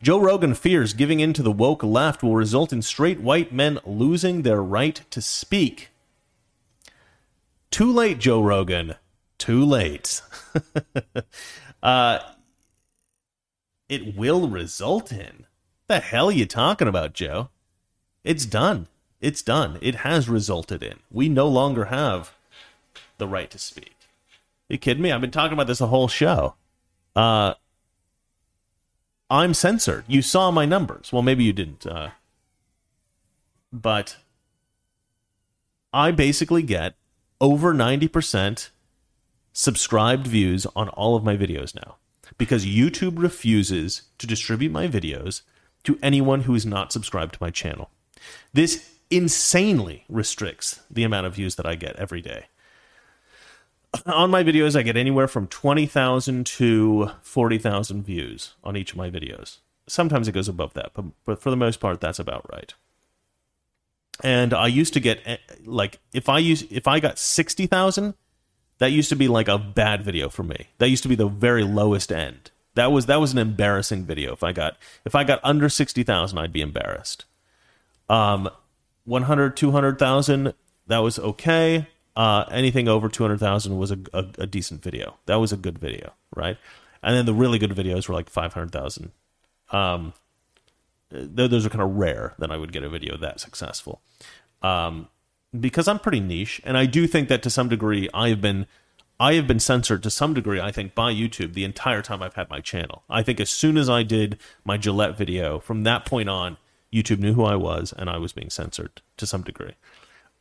[0.00, 3.80] Joe Rogan fears giving in to the woke left will result in straight white men
[3.84, 5.90] losing their right to speak.
[7.70, 8.94] Too late, Joe Rogan.
[9.38, 10.22] Too late.
[11.82, 12.20] uh,
[13.88, 15.46] it will result in.
[15.86, 17.48] What the hell are you talking about, Joe?
[18.22, 18.86] It's done.
[19.20, 19.78] It's done.
[19.80, 20.98] It has resulted in.
[21.10, 22.34] We no longer have
[23.18, 23.96] the right to speak.
[24.68, 25.10] you kidding me?
[25.10, 26.54] I've been talking about this the whole show.
[27.16, 27.54] Uh,
[29.30, 30.04] I'm censored.
[30.06, 31.12] You saw my numbers.
[31.12, 31.86] Well, maybe you didn't.
[31.86, 32.10] Uh,
[33.72, 34.16] but
[35.92, 36.94] I basically get
[37.40, 38.70] over 90%
[39.52, 41.96] subscribed views on all of my videos now
[42.36, 45.42] because YouTube refuses to distribute my videos
[45.84, 47.90] to anyone who is not subscribed to my channel.
[48.52, 52.46] This insanely restricts the amount of views that I get every day.
[54.06, 59.10] On my videos, I get anywhere from 20,000 to 40,000 views on each of my
[59.10, 59.58] videos.
[59.86, 62.74] Sometimes it goes above that, but, but for the most part, that's about right.
[64.22, 68.14] And I used to get eh, like if I use if I got 60,000,
[68.78, 70.66] that used to be like a bad video for me.
[70.78, 72.50] That used to be the very lowest end.
[72.74, 74.32] That was that was an embarrassing video.
[74.32, 77.26] If I got if I got under 60,000, I'd be embarrassed.
[78.08, 78.50] Um
[79.04, 80.52] 100 200,000
[80.88, 81.86] that was okay.
[82.18, 85.18] Uh, anything over 200,000 was a, a, a, decent video.
[85.26, 86.58] That was a good video, right?
[87.00, 89.12] And then the really good videos were like 500,000.
[89.70, 90.14] Um,
[91.10, 94.02] those are kind of rare that I would get a video that successful.
[94.62, 95.06] Um,
[95.58, 98.66] because I'm pretty niche, and I do think that to some degree I have been
[99.20, 102.34] I have been censored to some degree, I think, by YouTube the entire time I've
[102.34, 103.04] had my channel.
[103.08, 106.56] I think as soon as I did my Gillette video, from that point on,
[106.92, 109.74] YouTube knew who I was, and I was being censored to some degree.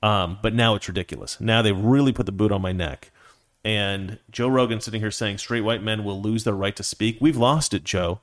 [0.01, 1.39] Um, but now it's ridiculous.
[1.41, 3.11] Now they've really put the boot on my neck.
[3.63, 7.17] And Joe Rogan sitting here saying straight white men will lose their right to speak.
[7.19, 8.21] We've lost it, Joe.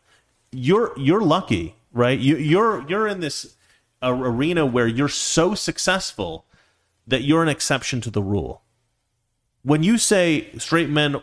[0.53, 2.19] You're you're lucky, right?
[2.19, 3.57] You, you're you're in this
[4.03, 6.47] arena where you're so successful
[7.07, 8.63] that you're an exception to the rule.
[9.63, 11.17] When you say straight men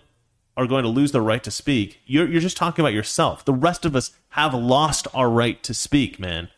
[0.57, 3.45] are going to lose their right to speak, you're you're just talking about yourself.
[3.45, 6.49] The rest of us have lost our right to speak, man.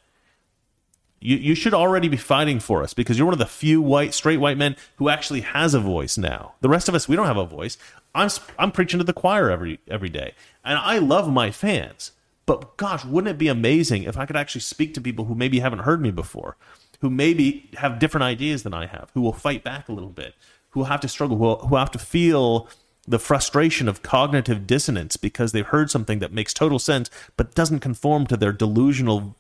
[1.24, 4.14] You, you should already be fighting for us because you're one of the few white
[4.14, 6.56] straight white men who actually has a voice now.
[6.60, 7.78] The rest of us we don't have a voice.
[8.14, 8.30] I'm
[8.60, 10.34] I'm preaching to the choir every every day.
[10.66, 12.12] And I love my fans.
[12.46, 15.60] But gosh, wouldn't it be amazing if I could actually speak to people who maybe
[15.60, 16.58] haven't heard me before,
[17.00, 20.36] who maybe have different ideas than I have, who will fight back a little bit,
[20.72, 22.68] who have to struggle, who, who have to feel
[23.08, 27.80] the frustration of cognitive dissonance because they've heard something that makes total sense but doesn't
[27.80, 29.36] conform to their delusional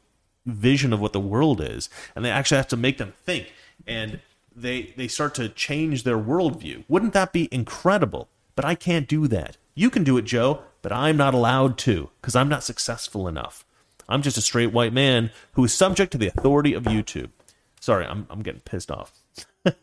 [0.45, 3.52] vision of what the world is, and they actually have to make them think,
[3.88, 4.20] and
[4.56, 6.84] they they start to change their worldview.
[6.88, 8.30] Wouldn't that be incredible?
[8.56, 9.57] But I can't do that.
[9.74, 13.65] You can do it, Joe, but I'm not allowed to because I'm not successful enough.
[14.07, 17.32] I'm just a straight white man who is subject to the authority of YouTube.
[17.80, 19.14] Sorry, I'm I'm getting pissed off.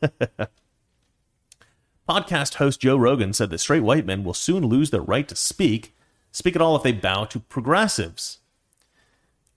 [2.09, 5.37] Podcast host Joe Rogan said that straight white men will soon lose their right to
[5.37, 5.95] speak,
[6.33, 8.40] speak at all if they bow to progressives.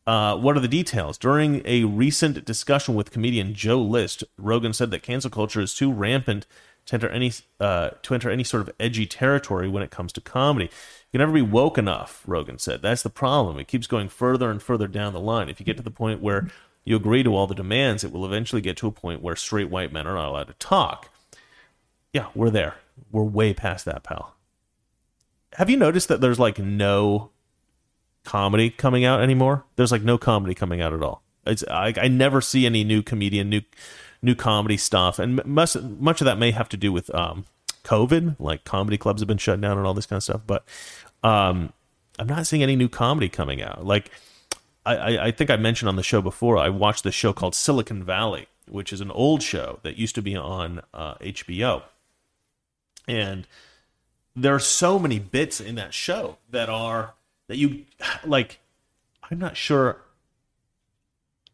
[0.06, 1.18] Uh, what are the details?
[1.18, 5.92] During a recent discussion with comedian Joe List, Rogan said that cancel culture is too
[5.92, 6.46] rampant
[6.86, 10.22] to enter any uh, to enter any sort of edgy territory when it comes to
[10.22, 10.66] comedy.
[10.66, 12.82] You can never be woke enough, Rogan said.
[12.82, 13.58] That's the problem.
[13.60, 15.48] It keeps going further and further down the line.
[15.48, 16.50] If you get to the point where
[16.84, 19.70] you agree to all the demands, it will eventually get to a point where straight
[19.70, 21.10] white men are not allowed to talk.
[22.12, 22.76] Yeah, we're there.
[23.12, 24.36] We're way past that, pal.
[25.54, 27.30] Have you noticed that there's like no
[28.24, 29.66] comedy coming out anymore.
[29.76, 31.24] There's like no comedy coming out at all.
[31.45, 33.62] It's I, I never see any new comedian, new
[34.22, 37.45] new comedy stuff, and much much of that may have to do with um,
[37.84, 38.38] COVID.
[38.40, 40.41] Like comedy clubs have been shut down and all this kind of stuff.
[40.48, 40.66] But
[41.24, 41.74] um,
[42.18, 43.86] I'm not seeing any new comedy coming out.
[43.86, 44.12] Like
[44.86, 48.04] I, I think I mentioned on the show before, I watched this show called Silicon
[48.04, 51.84] Valley, which is an old show that used to be on uh, HBO,
[53.08, 53.48] and
[54.36, 57.14] there are so many bits in that show that are
[57.48, 57.86] that you
[58.26, 58.60] like
[59.30, 60.02] i'm not sure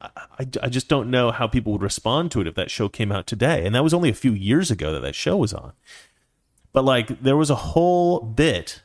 [0.01, 3.11] I, I just don't know how people would respond to it if that show came
[3.11, 3.65] out today.
[3.65, 5.73] And that was only a few years ago that that show was on.
[6.71, 8.81] But like, there was a whole bit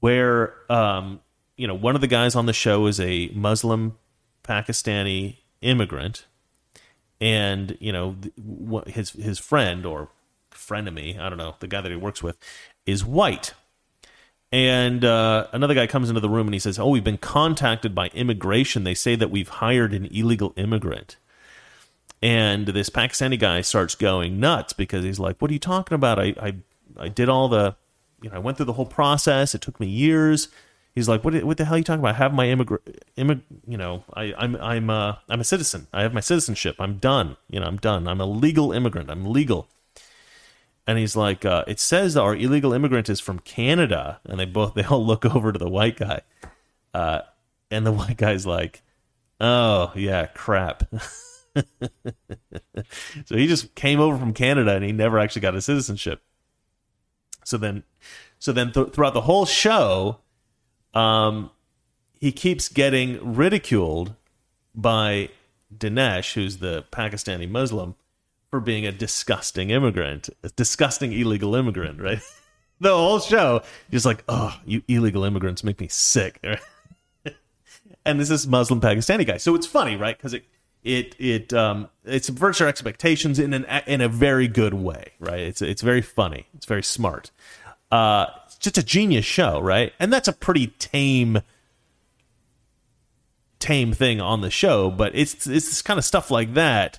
[0.00, 1.20] where, um,
[1.56, 3.98] you know, one of the guys on the show is a Muslim
[4.44, 6.26] Pakistani immigrant,
[7.20, 8.16] and you know,
[8.86, 10.08] his his friend or
[10.50, 12.38] frenemy, I don't know, the guy that he works with,
[12.86, 13.52] is white.
[14.52, 17.94] And uh, another guy comes into the room and he says, "Oh, we've been contacted
[17.94, 18.82] by immigration.
[18.82, 21.16] They say that we've hired an illegal immigrant."
[22.22, 26.18] And this Pakistani guy starts going nuts because he's like, "What are you talking about?
[26.18, 26.54] I I,
[26.98, 27.76] I did all the,
[28.22, 29.54] you know, I went through the whole process.
[29.54, 30.48] It took me years."
[30.96, 31.44] He's like, "What?
[31.44, 32.16] What the hell are you talking about?
[32.16, 32.82] I have my immigrant,
[33.16, 35.86] immig- you know, I, I'm I'm uh, I'm a citizen.
[35.92, 36.74] I have my citizenship.
[36.80, 37.36] I'm done.
[37.48, 38.08] You know, I'm done.
[38.08, 39.10] I'm a legal immigrant.
[39.10, 39.68] I'm legal."
[40.86, 44.74] And he's like, uh, "It says our illegal immigrant is from Canada," and they both
[44.74, 46.22] they all look over to the white guy,
[46.94, 47.20] uh,
[47.70, 48.82] and the white guy's like,
[49.40, 50.84] "Oh yeah, crap."
[53.24, 56.22] so he just came over from Canada and he never actually got a citizenship.
[57.44, 57.82] So then,
[58.38, 60.18] so then th- throughout the whole show,
[60.94, 61.50] um,
[62.20, 64.14] he keeps getting ridiculed
[64.74, 65.30] by
[65.74, 67.94] Dinesh, who's the Pakistani Muslim,
[68.50, 72.20] for being a disgusting immigrant, a disgusting illegal immigrant, right?
[72.80, 76.44] the whole show, just like, oh, you illegal immigrants make me sick.
[78.04, 80.16] and this is Muslim Pakistani guy, so it's funny, right?
[80.16, 80.44] Because it
[80.82, 85.40] it it um it subverts your expectations in an in a very good way, right?
[85.40, 87.30] It's it's very funny, it's very smart.
[87.90, 89.92] Uh, it's just a genius show, right?
[89.98, 91.40] And that's a pretty tame
[93.58, 96.98] tame thing on the show, but it's it's this kind of stuff like that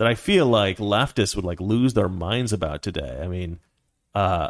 [0.00, 3.20] that I feel like leftists would like lose their minds about today.
[3.22, 3.58] I mean,
[4.14, 4.48] uh,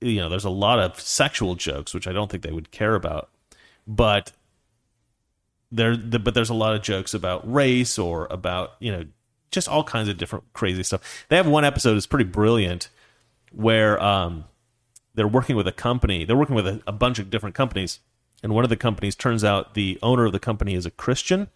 [0.00, 2.94] you know, there's a lot of sexual jokes which I don't think they would care
[2.94, 3.30] about,
[3.84, 4.30] but
[5.72, 9.06] there, the, but there's a lot of jokes about race or about you know
[9.50, 11.26] just all kinds of different crazy stuff.
[11.28, 12.90] They have one episode that's pretty brilliant
[13.50, 14.44] where um,
[15.16, 16.24] they're working with a company.
[16.24, 17.98] They're working with a, a bunch of different companies,
[18.40, 21.48] and one of the companies turns out the owner of the company is a Christian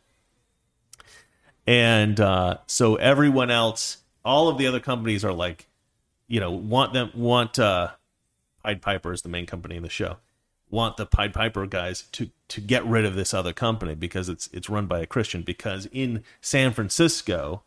[1.69, 5.67] and uh, so everyone else, all of the other companies are like,
[6.27, 7.91] you know, want them want uh,
[8.65, 10.17] Pied Piper is the main company in the show,
[10.71, 14.49] want the Pied Piper guys to to get rid of this other company because it's
[14.51, 15.43] it's run by a Christian.
[15.43, 17.65] Because in San Francisco,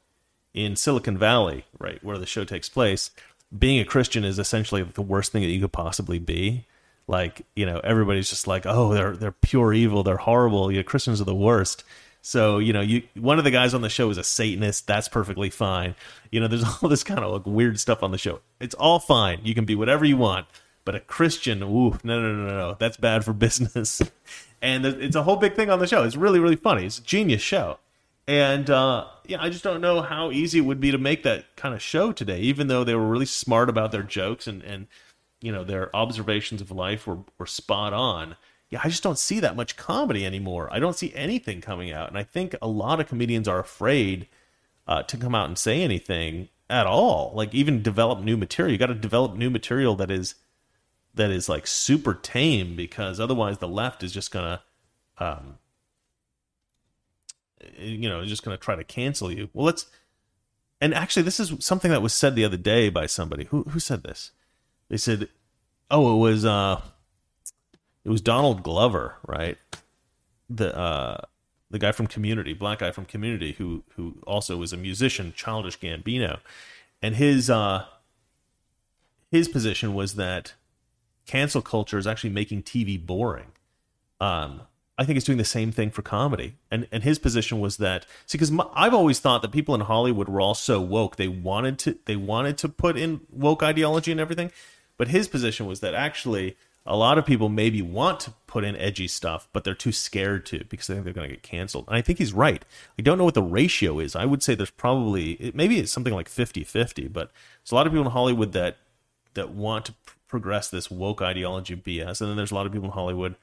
[0.52, 3.12] in Silicon Valley, right where the show takes place,
[3.56, 6.66] being a Christian is essentially the worst thing that you could possibly be.
[7.08, 10.72] Like you know, everybody's just like, oh, they're they're pure evil, they're horrible.
[10.72, 11.84] You know, Christians are the worst
[12.22, 14.88] so you know, you one of the guys on the show is a Satanist.
[14.88, 15.96] That's perfectly fine.
[16.32, 18.42] You know, there's all this kind of like weird stuff on the show.
[18.60, 19.42] It's all fine.
[19.44, 20.48] You can be whatever you want.
[20.84, 22.78] But a Christian, ooh, no, no, no, no, no.
[22.80, 24.02] That's bad for business.
[24.62, 26.04] and it's a whole big thing on the show.
[26.04, 26.86] It's really, really funny.
[26.86, 27.78] It's a genius show.
[28.28, 31.56] And uh, yeah, I just don't know how easy it would be to make that
[31.56, 34.88] kind of show today, even though they were really smart about their jokes and, and
[35.42, 38.36] you know, their observations of life were, were spot on
[38.72, 40.70] yeah, I just don't see that much comedy anymore.
[40.72, 44.28] I don't see anything coming out, and I think a lot of comedians are afraid
[44.88, 47.34] uh, to come out and say anything at all.
[47.36, 48.72] Like even develop new material.
[48.72, 50.36] You got to develop new material that is
[51.14, 54.62] that is like super tame because otherwise the left is just gonna,
[55.18, 55.58] um,
[57.78, 59.50] you know, just gonna try to cancel you.
[59.54, 59.86] Well, let's.
[60.80, 63.44] And actually, this is something that was said the other day by somebody.
[63.46, 64.32] Who who said this?
[64.88, 65.28] They said,
[65.90, 66.82] "Oh, it was." uh
[68.04, 69.58] it was Donald Glover, right?
[70.50, 71.22] The uh,
[71.70, 75.80] the guy from Community, black guy from Community, who who also was a musician, Childish
[75.80, 76.40] Gambino,
[77.02, 77.86] and his uh,
[79.32, 80.54] his position was that
[81.26, 83.54] cancel culture is actually making TV boring.
[84.20, 84.62] Um,
[84.98, 86.56] I think it's doing the same thing for comedy.
[86.70, 90.30] And and his position was that see because I've always thought that people in Hollywood
[90.30, 94.20] were all so woke they wanted to they wanted to put in woke ideology and
[94.20, 94.52] everything,
[94.98, 98.76] but his position was that actually a lot of people maybe want to put in
[98.76, 101.86] edgy stuff, but they're too scared to because they think they're going to get canceled.
[101.88, 102.66] And I think he's right.
[102.98, 104.16] I don't know what the ratio is.
[104.16, 107.32] I would say there's probably maybe it's something like 50-50, but
[107.64, 108.78] there's a lot of people in Hollywood that
[109.34, 109.94] that want to
[110.28, 113.36] progress this woke ideology BS, and then there's a lot of people in Hollywood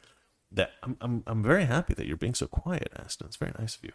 [0.51, 3.29] that I'm I'm I'm very happy that you're being so quiet, Aston.
[3.29, 3.93] It's very nice of you.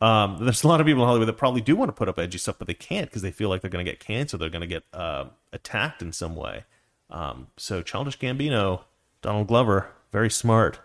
[0.00, 2.18] Um, there's a lot of people in Hollywood that probably do want to put up
[2.18, 4.42] edgy stuff, but they can't because they feel like they're going to get canceled.
[4.42, 6.64] They're going to get uh, attacked in some way.
[7.10, 8.82] Um, so Childish Gambino,
[9.22, 10.80] Donald Glover, very smart,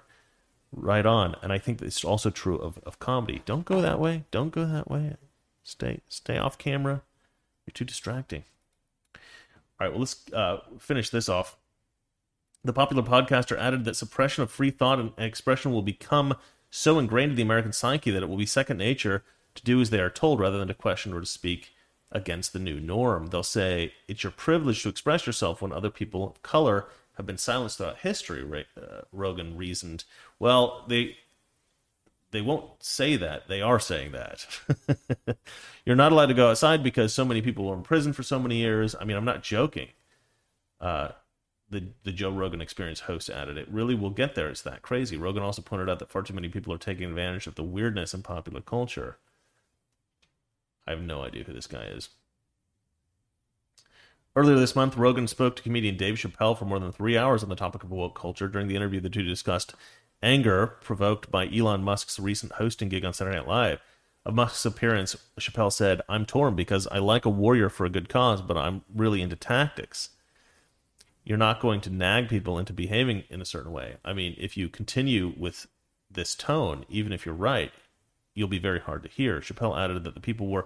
[0.72, 1.36] right on.
[1.42, 3.42] And I think it's also true of, of comedy.
[3.46, 4.24] Don't go that way.
[4.32, 5.16] Don't go that way.
[5.64, 7.02] Stay stay off camera.
[7.66, 8.44] You're too distracting.
[9.16, 11.58] All right, well let's uh, finish this off.
[12.66, 16.36] The popular podcaster added that suppression of free thought and expression will become
[16.70, 19.24] so ingrained in the American psyche that it will be second nature
[19.56, 21.72] to do as they are told rather than to question or to speak
[22.14, 23.28] against the new norm.
[23.28, 26.86] They'll say it's your privilege to express yourself when other people of color
[27.18, 28.66] have been silenced throughout history.
[28.78, 30.06] Uh, Rogan reasoned.
[30.40, 31.18] Well, they
[32.32, 33.48] they won't say that.
[33.48, 34.48] They are saying that.
[35.86, 38.40] You're not allowed to go outside because so many people were in prison for so
[38.40, 38.96] many years.
[39.00, 39.90] I mean, I'm not joking.
[40.80, 41.10] Uh,
[41.70, 44.50] the the Joe Rogan Experience host added, "It really will get there.
[44.50, 47.48] It's that crazy." Rogan also pointed out that far too many people are taking advantage
[47.48, 49.18] of the weirdness in popular culture.
[50.88, 52.10] I have no idea who this guy is.
[54.36, 57.50] Earlier this month, Rogan spoke to comedian Dave Chappelle for more than three hours on
[57.50, 58.48] the topic of woke culture.
[58.48, 59.76] During the interview, the two discussed
[60.24, 63.80] anger provoked by Elon Musk's recent hosting gig on Saturday Night Live.
[64.26, 68.10] Of Musk's appearance, Chappelle said, I'm torn because I like a warrior for a good
[68.10, 70.10] cause, but I'm really into tactics.
[71.26, 73.98] You're not going to nag people into behaving in a certain way.
[74.04, 75.68] I mean, if you continue with
[76.10, 77.72] this tone, even if you're right,
[78.34, 79.40] you'll be very hard to hear.
[79.40, 80.66] Chappelle added that the people were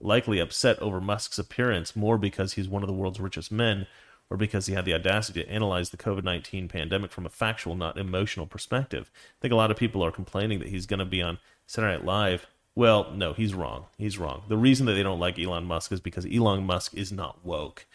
[0.00, 3.86] likely upset over Musk's appearance more because he's one of the world's richest men
[4.30, 7.74] or because he had the audacity to analyze the COVID 19 pandemic from a factual,
[7.74, 9.10] not emotional perspective.
[9.14, 11.96] I think a lot of people are complaining that he's going to be on Saturday
[11.96, 12.46] Night Live.
[12.74, 13.86] Well, no, he's wrong.
[13.98, 14.44] He's wrong.
[14.48, 17.86] The reason that they don't like Elon Musk is because Elon Musk is not woke.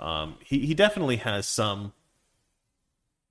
[0.00, 1.92] Um, he, he definitely has some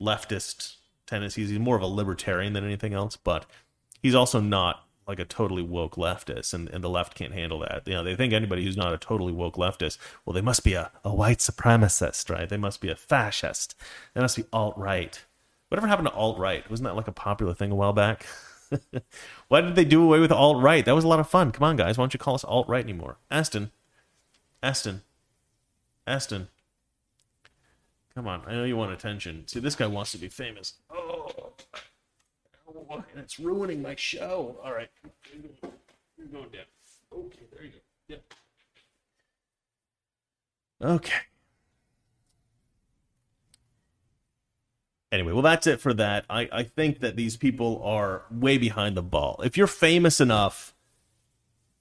[0.01, 0.75] leftist
[1.07, 1.49] tendencies.
[1.49, 3.45] He's more of a libertarian than anything else, but
[4.01, 7.85] he's also not like a totally woke leftist, and, and the left can't handle that.
[7.85, 10.73] You know, they think anybody who's not a totally woke leftist, well, they must be
[10.73, 12.47] a, a white supremacist, right?
[12.47, 13.75] They must be a fascist.
[14.13, 15.21] They must be alt right.
[15.67, 16.67] Whatever happened to alt right?
[16.69, 18.25] Wasn't that like a popular thing a while back?
[19.49, 20.85] Why did they do away with alt right?
[20.85, 21.51] That was a lot of fun.
[21.51, 21.97] Come on, guys.
[21.97, 23.17] Why don't you call us alt right anymore?
[23.29, 23.71] Aston.
[24.63, 25.01] Aston.
[26.07, 26.47] Aston.
[28.15, 28.43] Come on.
[28.47, 29.45] I know you want attention.
[29.47, 30.75] See, this guy wants to be famous.
[30.89, 31.51] Oh.
[32.93, 34.59] And it's ruining my show.
[34.63, 34.89] All right.
[36.17, 36.65] You're going down.
[37.13, 37.77] Okay, there you go.
[38.07, 38.23] Yep.
[40.83, 41.13] Okay.
[45.11, 46.25] Anyway, well, that's it for that.
[46.29, 49.41] I, I think that these people are way behind the ball.
[49.43, 50.73] If you're famous enough,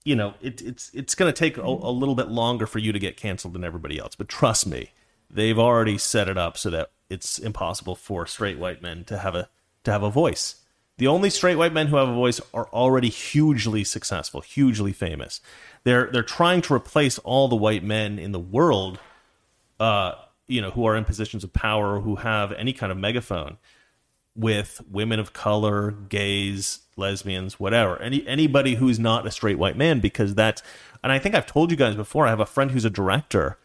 [0.05, 2.91] you know, it, it's it's going to take a, a little bit longer for you
[2.93, 4.17] to get canceled than everybody else.
[4.17, 4.91] But trust me,
[5.31, 9.37] they've already set it up so that it's impossible for straight white men to have
[9.37, 9.49] a
[9.85, 10.60] to have a voice.
[11.01, 15.41] The only straight white men who have a voice are already hugely successful, hugely famous.
[15.83, 18.99] They're they're trying to replace all the white men in the world,
[19.81, 20.13] uh,
[20.47, 23.57] you know, who are in positions of power, who have any kind of megaphone,
[24.37, 27.99] with women of color, gays, lesbians, whatever.
[28.03, 30.63] Any anybody who's not a straight white man, because that's.
[31.03, 32.27] And I think I've told you guys before.
[32.27, 33.57] I have a friend who's a director,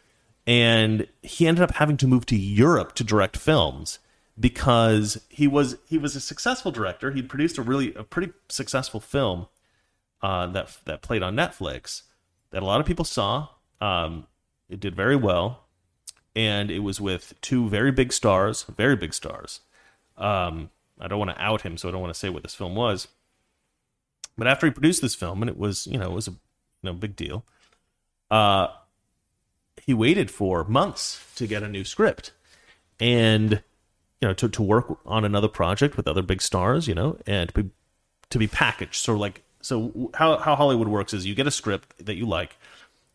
[0.48, 4.00] and he ended up having to move to Europe to direct films
[4.40, 7.12] because he was he was a successful director.
[7.12, 9.48] He'd produced a really a pretty successful film
[10.22, 12.04] uh, that that played on Netflix
[12.52, 13.50] that a lot of people saw.
[13.82, 14.28] Um,
[14.70, 15.66] it did very well,
[16.36, 19.62] and it was with two very big stars, very big stars.
[20.18, 22.56] Um, I don't want to out him, so I don't want to say what this
[22.56, 23.08] film was.
[24.38, 26.38] But after he produced this film, and it was you know it was a you
[26.84, 27.46] know big deal,
[28.30, 28.68] uh,
[29.82, 32.32] he waited for months to get a new script,
[33.00, 33.62] and
[34.26, 37.50] you know to, to work on another project with other big stars you know and
[37.50, 37.70] to be,
[38.32, 38.96] to be packaged.
[38.96, 42.58] So like so how, how hollywood works is you get a script that you like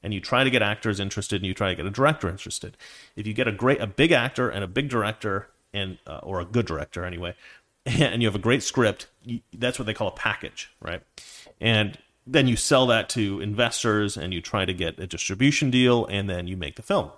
[0.05, 2.77] and you try to get actors interested and you try to get a director interested.
[3.17, 6.39] If you get a great a big actor and a big director and uh, or
[6.39, 7.35] a good director anyway
[7.87, 11.03] and you have a great script you, that's what they call a package right?
[11.61, 16.07] And then you sell that to investors and you try to get a distribution deal
[16.07, 17.11] and then you make the film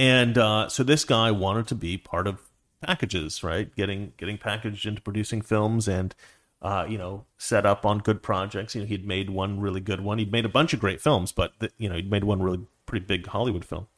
[0.00, 2.40] and uh, so this guy wanted to be part of
[2.80, 3.74] packages, right?
[3.76, 6.14] Getting getting packaged into producing films and
[6.62, 8.74] uh, you know set up on good projects.
[8.74, 10.16] You know, he'd made one really good one.
[10.16, 13.04] He'd made a bunch of great films, but you know he'd made one really pretty
[13.04, 13.88] big Hollywood film.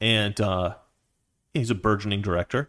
[0.00, 0.74] And uh,
[1.54, 2.68] he's a burgeoning director,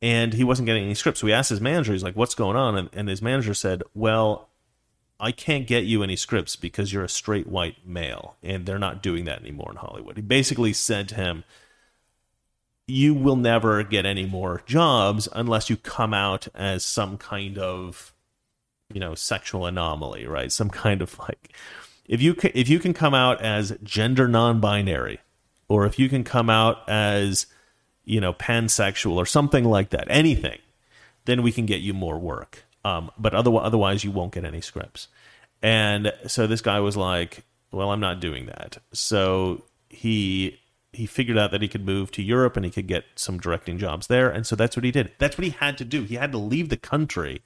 [0.00, 1.20] and he wasn't getting any scripts.
[1.20, 3.82] So he asked his manager, he's like, "What's going on?" And, and his manager said,
[3.94, 4.46] "Well."
[5.20, 9.02] I can't get you any scripts because you're a straight white male, and they're not
[9.02, 10.14] doing that anymore in Hollywood.
[10.14, 11.42] He basically said to him,
[12.88, 18.14] you will never get any more jobs unless you come out as some kind of
[18.92, 20.50] you know sexual anomaly right?
[20.50, 21.52] Some kind of like
[22.06, 25.20] if you can, if you can come out as gender non-binary
[25.68, 27.46] or if you can come out as
[28.04, 30.58] you know pansexual or something like that anything
[31.26, 32.64] then we can get you more work.
[32.86, 35.08] Um, but otherwise otherwise you won't get any scripts.
[35.62, 38.78] And so this guy was like well i'm not doing that.
[38.92, 40.58] So he
[40.92, 43.78] he figured out that he could move to Europe and he could get some directing
[43.78, 45.12] jobs there, and so that's what he did.
[45.18, 46.04] That's what he had to do.
[46.04, 47.42] He had to leave the country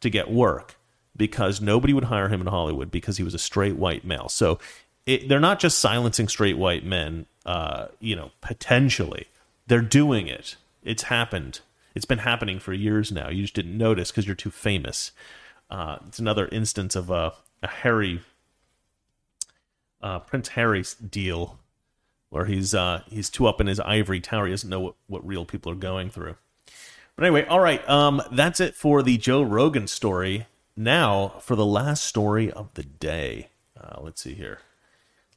[0.00, 0.76] to get work
[1.16, 4.28] because nobody would hire him in Hollywood because he was a straight white male.
[4.28, 4.58] So
[5.06, 9.26] it, they're not just silencing straight white men, uh, you know, potentially.
[9.66, 10.56] They're doing it.
[10.84, 11.60] It's happened.
[11.94, 13.30] It's been happening for years now.
[13.30, 15.12] You just didn't notice because you're too famous.
[15.70, 17.32] Uh, it's another instance of a,
[17.62, 18.20] a Harry,
[20.02, 21.58] uh, Prince Harry's deal,
[22.30, 24.46] where he's uh, he's too up in his ivory tower.
[24.46, 26.36] He doesn't know what, what real people are going through.
[27.16, 27.86] But anyway, all right.
[27.88, 30.46] Um, that's it for the Joe Rogan story.
[30.76, 33.48] Now for the last story of the day.
[33.80, 34.60] Uh, let's see here.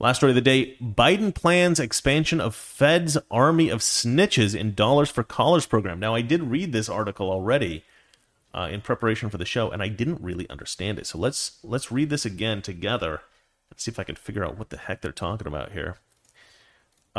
[0.01, 5.09] Last story of the day Biden plans expansion of Fed's army of snitches in dollars
[5.09, 5.99] for collars program.
[5.99, 7.83] Now, I did read this article already
[8.53, 11.05] uh, in preparation for the show, and I didn't really understand it.
[11.05, 13.21] So let's let's read this again together.
[13.69, 15.97] Let's see if I can figure out what the heck they're talking about here.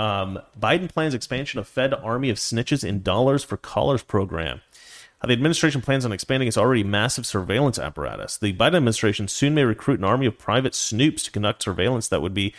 [0.00, 4.62] Um, Biden plans expansion of Fed army of snitches in dollars for collars program.
[5.20, 8.38] Uh, the administration plans on expanding its already massive surveillance apparatus.
[8.38, 12.22] The Biden administration soon may recruit an army of private snoops to conduct surveillance that
[12.22, 12.54] would be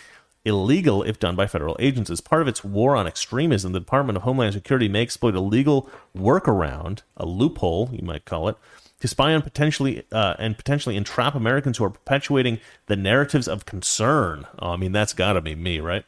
[0.46, 2.12] illegal if done by federal agents.
[2.12, 5.42] As part of its war on extremism, the Department of Homeland Security may exploit a
[5.42, 8.56] legal workaround, a loophole, you might call it,
[9.00, 13.66] to spy on potentially uh, and potentially entrap Americans who are perpetuating the narratives of
[13.66, 14.46] concern.
[14.60, 16.06] Oh, I mean, that's got to be me, right?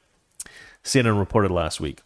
[0.84, 2.02] CNN reported last week.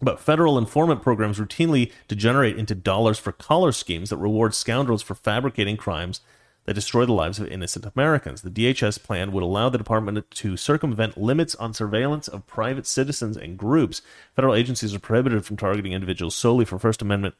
[0.00, 5.14] But federal informant programs routinely degenerate into dollars for collar schemes that reward scoundrels for
[5.14, 6.20] fabricating crimes
[6.64, 8.42] that destroy the lives of innocent Americans.
[8.42, 13.36] The DHS plan would allow the department to circumvent limits on surveillance of private citizens
[13.36, 14.02] and groups.
[14.34, 17.34] Federal agencies are prohibited from targeting individuals solely for First Amendment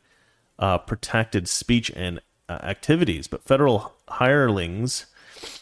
[0.59, 5.07] uh, protected speech and uh, activities, but federal hirelings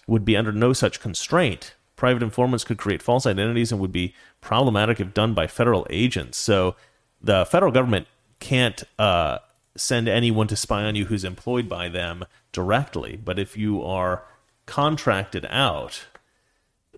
[0.07, 1.74] would be under no such constraint.
[2.01, 6.39] Private informants could create false identities and would be problematic if done by federal agents.
[6.39, 6.74] So
[7.20, 8.06] the federal government
[8.39, 9.40] can't uh,
[9.77, 13.18] send anyone to spy on you who's employed by them directly.
[13.22, 14.24] But if you are
[14.64, 16.06] contracted out,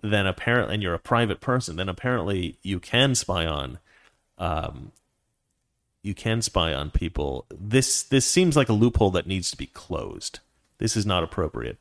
[0.01, 3.79] then apparently, and you're a private person, then apparently you can spy on,
[4.37, 4.93] um,
[6.01, 7.45] you can spy on people.
[7.49, 10.39] This this seems like a loophole that needs to be closed.
[10.77, 11.77] This is not appropriate.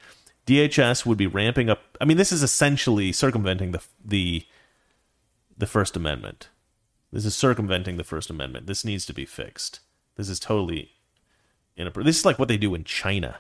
[0.47, 1.97] DHS would be ramping up.
[2.01, 4.45] I mean, this is essentially circumventing the the
[5.57, 6.49] the First Amendment.
[7.13, 8.67] This is circumventing the First Amendment.
[8.67, 9.81] This needs to be fixed.
[10.17, 10.93] This is totally
[11.77, 12.07] inappropriate.
[12.07, 13.37] This is like what they do in China.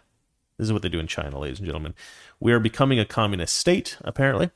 [0.58, 1.94] This is what they do in China, ladies and gentlemen.
[2.38, 4.50] We are becoming a communist state, apparently.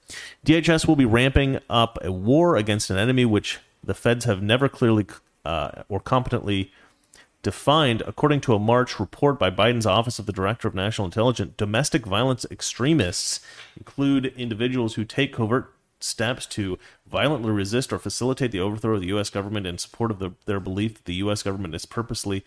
[0.44, 4.68] DHS will be ramping up a war against an enemy which the feds have never
[4.68, 5.06] clearly
[5.44, 6.72] uh, or competently
[7.46, 11.54] defined, according to a March report by Biden's Office of the Director of National Intelligence.
[11.56, 13.38] Domestic violence extremists
[13.76, 16.76] include individuals who take covert steps to
[17.08, 19.30] violently resist or facilitate the overthrow of the U.S.
[19.30, 21.44] government in support of the, their belief that the U.S.
[21.44, 22.44] government is purposely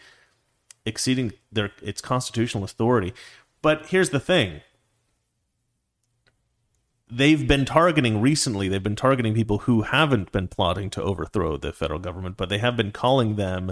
[0.86, 3.14] exceeding their its constitutional authority.
[3.62, 4.60] But here's the thing.
[7.10, 11.72] They've been targeting recently, they've been targeting people who haven't been plotting to overthrow the
[11.72, 13.72] federal government, but they have been calling them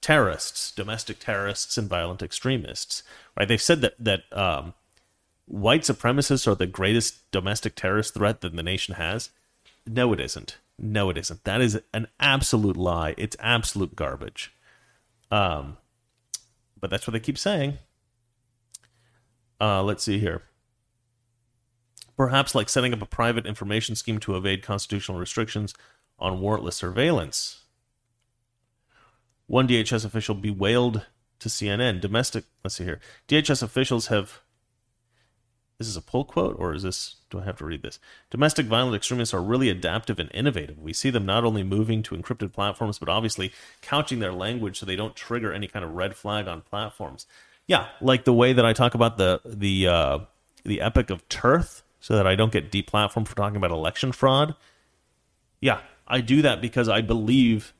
[0.00, 3.02] terrorists, domestic terrorists, and violent extremists.
[3.36, 3.46] Right?
[3.46, 4.74] They've said that that um,
[5.46, 9.30] white supremacists are the greatest domestic terrorist threat that the nation has.
[9.86, 10.58] No, it isn't.
[10.78, 11.44] No, it isn't.
[11.44, 13.14] That is an absolute lie.
[13.18, 14.52] It's absolute garbage.
[15.30, 15.76] Um,
[16.78, 17.78] but that's what they keep saying.
[19.60, 20.42] Uh, let's see here.
[22.16, 25.74] Perhaps like setting up a private information scheme to evade constitutional restrictions
[26.18, 27.60] on warrantless surveillance.
[29.50, 31.06] One DHS official bewailed
[31.40, 32.44] to CNN domestic.
[32.62, 33.00] Let's see here.
[33.26, 34.42] DHS officials have
[35.76, 37.98] this is a pull quote, or is this, do I have to read this?
[38.30, 40.78] Domestic violent extremists are really adaptive and innovative.
[40.78, 43.50] We see them not only moving to encrypted platforms, but obviously
[43.82, 47.26] couching their language so they don't trigger any kind of red flag on platforms.
[47.66, 50.18] Yeah, like the way that I talk about the the uh,
[50.64, 54.54] the epic of Turth, so that I don't get deplatformed for talking about election fraud.
[55.60, 57.72] Yeah, I do that because I believe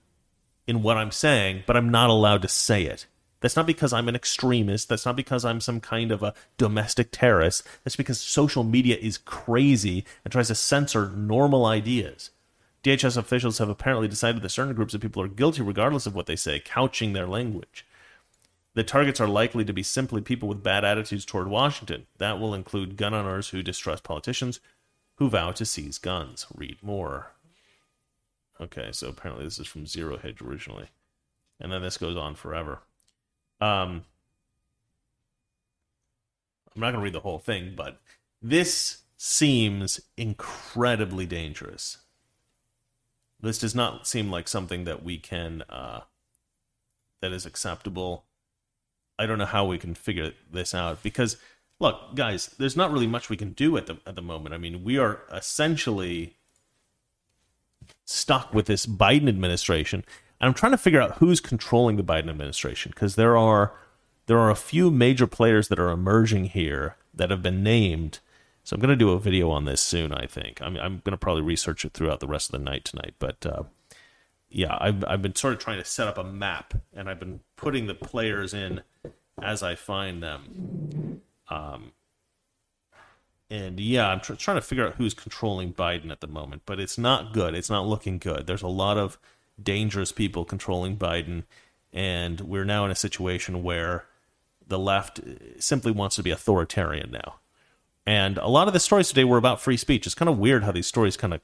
[0.66, 3.06] in what I'm saying, but I'm not allowed to say it.
[3.40, 4.88] That's not because I'm an extremist.
[4.88, 7.66] That's not because I'm some kind of a domestic terrorist.
[7.84, 12.30] That's because social media is crazy and tries to censor normal ideas.
[12.82, 16.26] DHS officials have apparently decided that certain groups of people are guilty regardless of what
[16.26, 17.86] they say, couching their language.
[18.74, 22.06] The targets are likely to be simply people with bad attitudes toward Washington.
[22.18, 24.60] That will include gun owners who distrust politicians
[25.16, 26.46] who vow to seize guns.
[26.54, 27.32] Read more.
[28.60, 30.88] Okay, so apparently this is from Zero Hedge originally.
[31.58, 32.80] And then this goes on forever.
[33.60, 34.04] Um,
[36.74, 38.00] I'm not going to read the whole thing, but
[38.42, 41.98] this seems incredibly dangerous.
[43.40, 46.00] This does not seem like something that we can, uh,
[47.20, 48.24] that is acceptable.
[49.18, 51.36] I don't know how we can figure this out because
[51.78, 54.54] look, guys, there's not really much we can do at the at the moment.
[54.54, 56.36] I mean, we are essentially
[58.04, 60.04] stuck with this Biden administration,
[60.40, 63.72] and I'm trying to figure out who's controlling the Biden administration because there are
[64.26, 68.20] there are a few major players that are emerging here that have been named.
[68.62, 70.12] So I'm going to do a video on this soon.
[70.12, 72.84] I think I'm I'm going to probably research it throughout the rest of the night
[72.84, 73.44] tonight, but.
[73.44, 73.62] Uh,
[74.52, 77.38] yeah, I've I've been sort of trying to set up a map, and I've been
[77.56, 78.82] putting the players in
[79.40, 81.22] as I find them.
[81.48, 81.92] Um,
[83.50, 86.78] and yeah, I'm tr- trying to figure out who's controlling Biden at the moment, but
[86.78, 87.54] it's not good.
[87.54, 88.46] It's not looking good.
[88.46, 89.18] There's a lot of
[89.60, 91.44] dangerous people controlling Biden,
[91.92, 94.04] and we're now in a situation where
[94.66, 95.20] the left
[95.58, 97.36] simply wants to be authoritarian now.
[98.06, 100.06] And a lot of the stories today were about free speech.
[100.06, 101.40] It's kind of weird how these stories kind of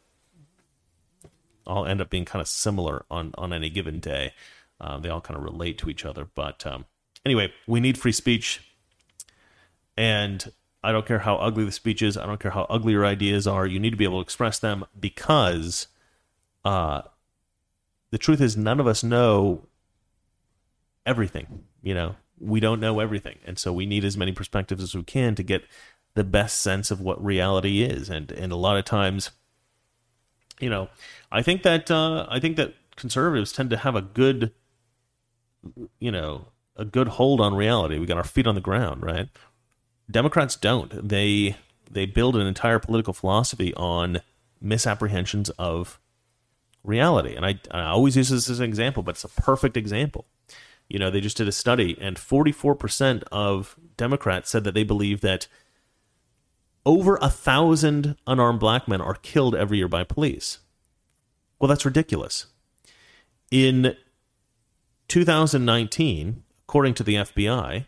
[1.67, 4.33] all end up being kind of similar on on any given day.
[4.81, 6.29] Uh, they all kind of relate to each other.
[6.35, 6.87] But um,
[7.25, 8.73] anyway, we need free speech,
[9.97, 10.53] and
[10.87, 12.17] I don't care how ugly the speech is.
[12.17, 13.67] I don't care how ugly your ideas are.
[13.67, 15.89] You need to be able to express them because
[16.65, 17.03] uh,
[18.11, 19.67] the truth is, none of us know
[21.05, 21.65] everything.
[21.83, 25.03] You know, we don't know everything, and so we need as many perspectives as we
[25.03, 25.65] can to get
[26.15, 28.09] the best sense of what reality is.
[28.09, 29.31] And and a lot of times
[30.61, 30.89] you know,
[31.31, 34.53] I think that uh, I think that conservatives tend to have a good,
[35.99, 37.99] you know, a good hold on reality.
[37.99, 39.29] We got our feet on the ground, right?
[40.11, 41.09] Democrats don't.
[41.09, 41.57] They
[41.91, 44.21] they build an entire political philosophy on
[44.61, 46.01] misapprehensions of
[46.83, 50.27] reality, and I, I always use this as an example, but it's a perfect example.
[50.89, 55.21] You know, they just did a study, and 44% of Democrats said that they believe
[55.21, 55.49] that
[56.85, 60.61] over a thousand unarmed black men are killed every year by police.
[61.59, 62.47] Well, that's ridiculous.
[63.51, 63.97] In
[65.09, 67.87] 2019, according to the FBI,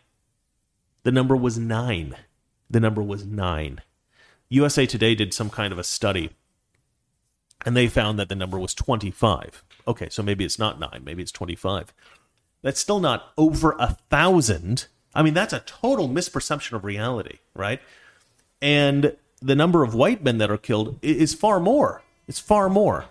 [1.02, 2.16] the number was nine.
[2.70, 3.80] The number was nine.
[4.48, 6.30] USA Today did some kind of a study,
[7.64, 9.62] and they found that the number was 25.
[9.86, 11.92] Okay, so maybe it's not nine, maybe it's 25.
[12.62, 14.86] That's still not over a thousand.
[15.14, 17.80] I mean, that's a total misperception of reality, right?
[18.60, 22.02] and the number of white men that are killed is far more.
[22.26, 23.06] It's far more.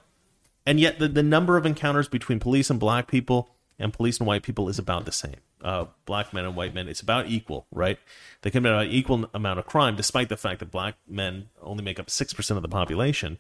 [0.65, 4.27] And yet the, the number of encounters between police and black people and police and
[4.27, 5.37] white people is about the same.
[5.67, 7.99] Uh, black men and white men, it's about equal, right?
[8.41, 11.99] They commit an equal amount of crime, despite the fact that black men only make
[11.99, 13.37] up 6% of the population.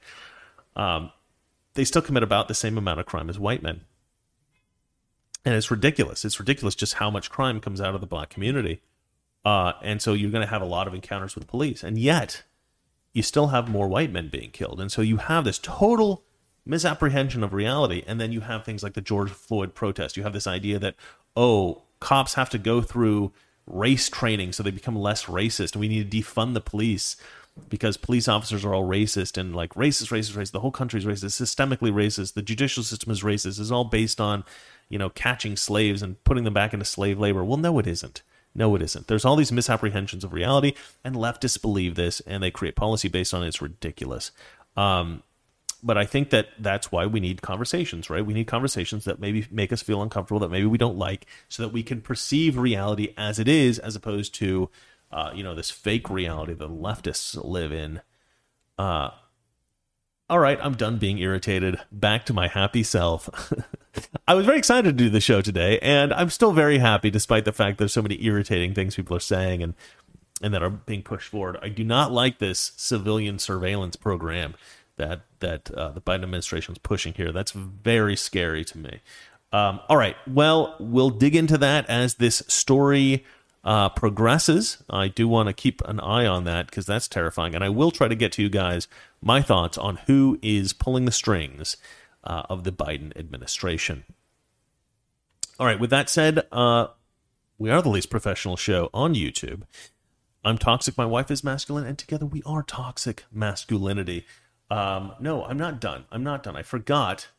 [0.75, 1.11] Um,
[1.75, 3.85] they still commit about the same amount of crime as white men.
[5.45, 6.25] And it's ridiculous.
[6.25, 8.81] It's ridiculous just how much crime comes out of the black community.
[9.45, 11.81] Uh, and so you're going to have a lot of encounters with police.
[11.81, 12.43] And yet,
[13.13, 14.81] you still have more white men being killed.
[14.81, 16.25] And so you have this total
[16.65, 18.03] misapprehension of reality.
[18.05, 20.17] And then you have things like the George Floyd protest.
[20.17, 20.95] You have this idea that,
[21.37, 23.31] oh, cops have to go through
[23.65, 25.73] race training so they become less racist.
[25.73, 27.17] And we need to defund the police
[27.69, 30.51] because police officers are all racist and like racist, racist, racist.
[30.51, 32.33] The whole country is racist, systemically racist.
[32.33, 33.59] The judicial system is racist.
[33.59, 34.43] It's all based on,
[34.89, 37.43] you know, catching slaves and putting them back into slave labor.
[37.43, 38.21] Well, no, it isn't.
[38.55, 39.07] No, it isn't.
[39.07, 43.31] There's all these misapprehensions of reality, and leftists believe this, and they create policy based
[43.33, 43.49] on it.
[43.49, 44.31] It's ridiculous.
[44.75, 45.21] Um,
[45.87, 48.23] but I think that that's why we need conversations, right?
[48.23, 51.63] We need conversations that maybe make us feel uncomfortable, that maybe we don't like, so
[51.63, 54.69] that we can perceive reality as it is, as opposed to,
[55.13, 58.01] uh, you know, this fake reality that leftists live in.
[58.77, 59.11] Uh,
[60.29, 61.79] all right, I'm done being irritated.
[61.89, 63.53] Back to my happy self.
[64.27, 67.45] I was very excited to do the show today, and I'm still very happy despite
[67.45, 69.73] the fact there's so many irritating things people are saying and
[70.41, 71.57] and that are being pushed forward.
[71.63, 74.53] I do not like this civilian surveillance program
[74.97, 77.31] that that uh, the Biden administration is pushing here.
[77.31, 78.99] That's very scary to me.
[79.53, 83.23] Um, all right, well, we'll dig into that as this story
[83.63, 84.83] uh, progresses.
[84.89, 87.91] I do want to keep an eye on that because that's terrifying, and I will
[87.91, 88.87] try to get to you guys
[89.21, 91.77] my thoughts on who is pulling the strings
[92.23, 94.03] uh, of the Biden administration.
[95.59, 96.87] All right, with that said, uh,
[97.57, 99.63] we are the least professional show on YouTube.
[100.45, 104.25] I'm toxic, my wife is masculine, and together we are toxic masculinity.
[104.69, 106.05] Um, no, I'm not done.
[106.11, 106.55] I'm not done.
[106.55, 107.29] I forgot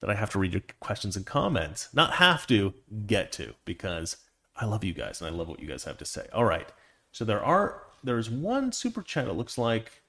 [0.00, 1.88] that I have to read your questions and comments.
[1.92, 2.74] Not have to,
[3.06, 4.16] get to, because
[4.56, 6.26] I love you guys and I love what you guys have to say.
[6.32, 6.68] All right.
[7.12, 10.02] So there are there's one super chat it looks like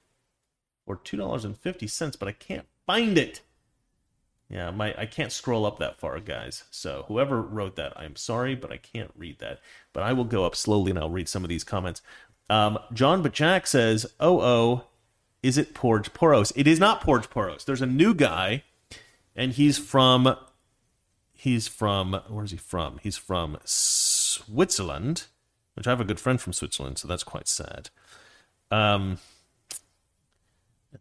[0.86, 3.40] or $2.50, but I can't find it.
[4.48, 6.64] Yeah, my I can't scroll up that far, guys.
[6.70, 9.60] So whoever wrote that, I'm sorry, but I can't read that.
[9.94, 12.02] But I will go up slowly and I'll read some of these comments.
[12.50, 14.84] Um, John Bajak says, "Oh oh,
[15.42, 16.52] is it Porge Poros?
[16.54, 17.64] It is not Porge Poros.
[17.64, 18.64] There's a new guy,
[19.34, 20.36] and he's from
[21.32, 22.98] he's from where's he from?
[23.02, 25.24] He's from Switzerland,
[25.74, 27.90] which I have a good friend from Switzerland, so that's quite sad.
[28.70, 29.18] Um,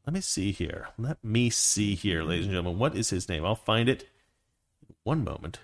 [0.05, 0.87] let me see here.
[0.97, 2.79] Let me see here, ladies and gentlemen.
[2.79, 3.45] What is his name?
[3.45, 4.09] I'll find it.
[5.03, 5.59] One moment.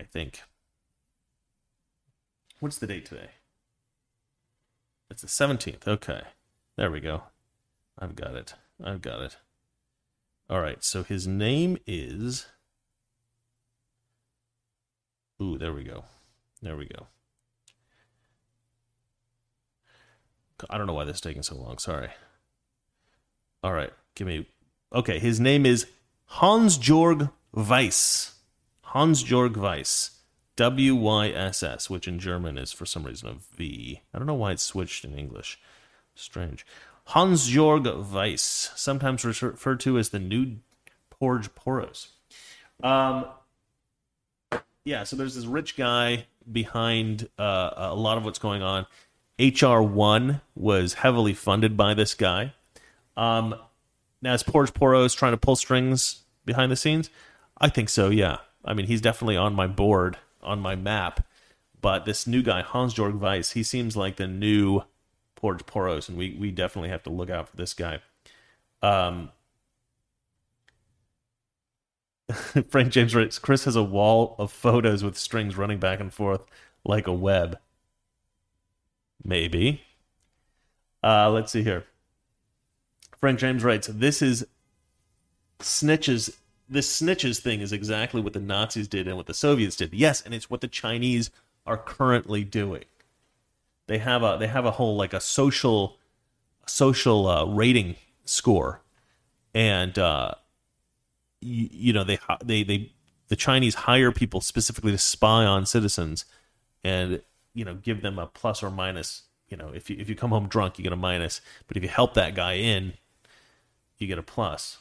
[0.00, 0.42] I think.
[2.60, 3.30] What's the date today?
[5.10, 5.86] It's the 17th.
[5.86, 6.22] Okay.
[6.76, 7.22] There we go.
[7.98, 8.54] I've got it.
[8.82, 9.36] I've got it.
[10.48, 10.82] All right.
[10.84, 12.46] So his name is.
[15.42, 16.04] Ooh, there we go.
[16.62, 17.06] There we go.
[20.70, 21.78] I don't know why this is taking so long.
[21.78, 22.08] Sorry.
[23.62, 23.92] All right.
[24.14, 24.46] Give me.
[24.92, 25.18] Okay.
[25.18, 25.86] His name is
[26.26, 28.34] Hans Georg Wyss.
[28.82, 30.12] Hans Georg Wyss.
[30.56, 34.02] W Y S S, which in German is for some reason a V.
[34.12, 35.58] I don't know why it's switched in English.
[36.16, 36.66] Strange.
[37.08, 40.56] Hans Georg Wyss, sometimes referred to as the new
[41.08, 42.08] Porge Poros.
[42.82, 43.24] Um,
[44.84, 48.86] yeah, so there's this rich guy behind uh, a lot of what's going on.
[49.38, 52.52] HR1 was heavily funded by this guy.
[53.16, 53.54] Um,
[54.20, 57.08] now, is Porge Poros trying to pull strings behind the scenes?
[57.56, 58.36] I think so, yeah.
[58.66, 61.26] I mean, he's definitely on my board on my map.
[61.80, 64.82] But this new guy, Hans Georg Wyss, he seems like the new
[65.38, 68.00] Porge Poros, and we, we definitely have to look out for this guy.
[68.82, 69.30] Um,
[72.68, 76.42] Frank James writes Chris has a wall of photos with strings running back and forth
[76.84, 77.58] like a web.
[79.22, 79.82] Maybe.
[81.04, 81.84] Uh, let's see here.
[83.16, 84.44] Frank James writes This is
[85.60, 86.36] snitches
[86.68, 89.94] this snitches thing is exactly what the Nazis did and what the Soviets did.
[89.94, 91.30] Yes, and it's what the Chinese
[91.64, 92.84] are currently doing.
[93.88, 95.96] They have a they have a whole like a social
[96.66, 98.82] social uh, rating score,
[99.54, 100.32] and uh,
[101.40, 102.92] you, you know they they they
[103.28, 106.26] the Chinese hire people specifically to spy on citizens,
[106.84, 107.22] and
[107.54, 109.22] you know give them a plus or minus.
[109.48, 111.82] You know, if you if you come home drunk, you get a minus, but if
[111.82, 112.92] you help that guy in,
[113.96, 114.78] you get a plus.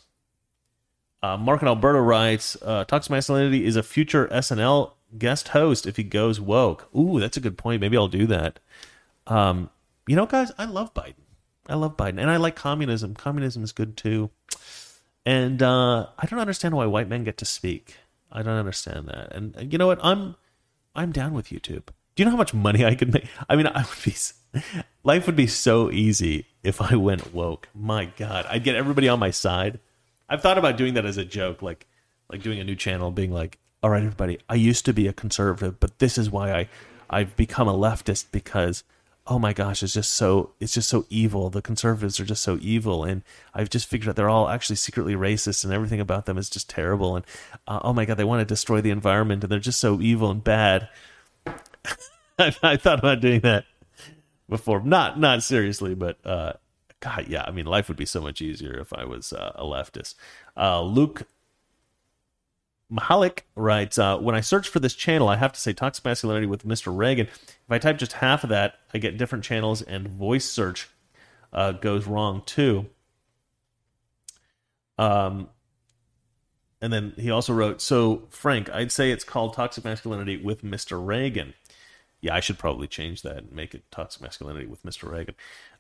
[1.24, 5.98] Uh, Mark and Alberto writes, uh, Toxic Masculinity is a future SNL guest host if
[5.98, 6.90] he goes woke.
[6.96, 7.82] Ooh, that's a good point.
[7.82, 8.60] Maybe I'll do that.
[9.28, 9.70] Um,
[10.08, 11.14] you know, guys, I love Biden.
[11.70, 13.14] I love Biden, and I like communism.
[13.14, 14.32] Communism is good too.
[15.26, 17.98] And uh, I don't understand why white men get to speak.
[18.32, 19.34] I don't understand that.
[19.36, 20.00] And you know what?
[20.02, 20.36] I'm
[20.96, 21.88] I'm down with YouTube.
[21.88, 23.28] Do you know how much money I could make?
[23.50, 24.16] I mean, I would be
[25.04, 27.68] life would be so easy if I went woke.
[27.76, 29.80] My God, I'd get everybody on my side.
[30.30, 31.86] I've thought about doing that as a joke, like
[32.30, 35.14] like doing a new channel, being like, "All right, everybody, I used to be a
[35.14, 36.70] conservative, but this is why I
[37.10, 38.84] I've become a leftist because."
[39.28, 41.50] Oh my gosh, it's just so it's just so evil.
[41.50, 43.24] The conservatives are just so evil, and
[43.54, 46.70] I've just figured out they're all actually secretly racist, and everything about them is just
[46.70, 47.16] terrible.
[47.16, 47.26] And
[47.68, 50.32] uh, oh my god, they want to destroy the environment, and they're just so evil
[50.32, 50.90] and bad.
[52.40, 53.66] I, I, thought about doing that
[54.50, 56.54] before, not not seriously, but uh,
[57.00, 57.44] God, yeah.
[57.46, 60.16] I mean, life would be so much easier if I was uh, a leftist.
[60.56, 61.24] Uh, Luke
[62.92, 66.48] Mahalik writes, uh, when I search for this channel, I have to say toxic masculinity
[66.48, 66.96] with Mr.
[66.96, 67.28] Reagan.
[67.28, 70.90] If I type just half of that, I get different channels, and voice search
[71.52, 72.88] uh, goes wrong too.
[74.98, 75.50] Um,
[76.82, 81.04] and then he also wrote, so Frank, I'd say it's called toxic masculinity with Mr.
[81.04, 81.54] Reagan.
[82.22, 85.12] Yeah, I should probably change that and make it toxic masculinity with Mr.
[85.12, 85.36] Reagan.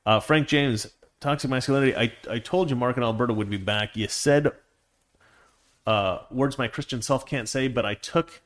[0.05, 0.87] Uh, Frank James
[1.19, 1.95] toxic masculinity.
[1.95, 3.95] I, I told you Mark in Alberta would be back.
[3.95, 4.51] You said
[5.87, 8.41] uh, words my Christian self can't say, but I took,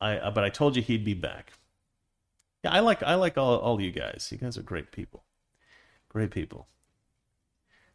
[0.00, 1.52] I uh, but I told you he'd be back.
[2.64, 4.28] Yeah, I like I like all all you guys.
[4.30, 5.24] You guys are great people,
[6.08, 6.68] great people.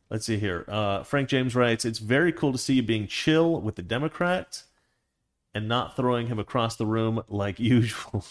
[0.10, 0.66] Let's see here.
[0.68, 4.64] Uh, Frank James writes, "It's very cool to see you being chill with the Democrat,
[5.56, 8.26] and not throwing him across the room like usual."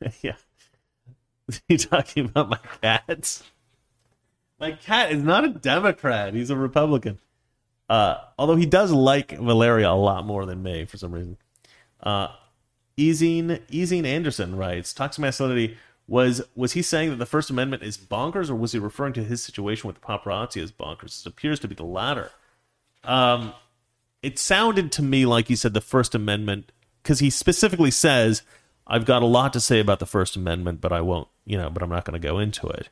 [0.22, 0.36] yeah.
[1.68, 3.44] you talking about my cats?
[4.58, 6.34] My cat is not a Democrat.
[6.34, 7.18] He's a Republican.
[7.88, 11.36] Uh, although he does like Valeria a lot more than me for some reason.
[12.02, 12.28] Uh,
[12.96, 17.96] Easing, Easing Anderson writes, Toxic masculinity was was he saying that the First Amendment is
[17.96, 21.20] bonkers, or was he referring to his situation with the paparazzi as bonkers?
[21.20, 22.30] It appears to be the latter.
[23.04, 23.54] Um,
[24.22, 28.42] it sounded to me like he said the First Amendment because he specifically says,
[28.86, 31.70] "I've got a lot to say about the First Amendment, but I won't, you know,
[31.70, 32.90] but I'm not going to go into it."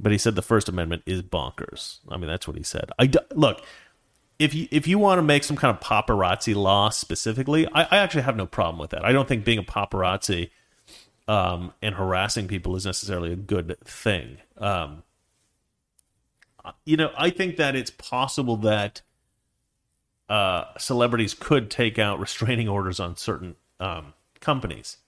[0.00, 1.98] But he said the First Amendment is bonkers.
[2.08, 2.90] I mean, that's what he said.
[2.98, 3.62] I look
[4.38, 7.96] if you if you want to make some kind of paparazzi law specifically, I, I
[7.98, 9.04] actually have no problem with that.
[9.04, 10.50] I don't think being a paparazzi
[11.28, 14.38] um, and harassing people is necessarily a good thing.
[14.58, 15.02] Um,
[16.84, 19.02] you know, I think that it's possible that
[20.28, 24.98] uh, celebrities could take out restraining orders on certain um, companies.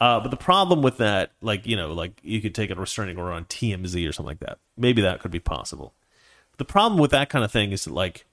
[0.00, 3.16] Uh, but the problem with that, like you know, like you could take a restraining
[3.16, 4.58] order on TMZ or something like that.
[4.76, 5.94] Maybe that could be possible.
[6.56, 8.26] The problem with that kind of thing is that, like,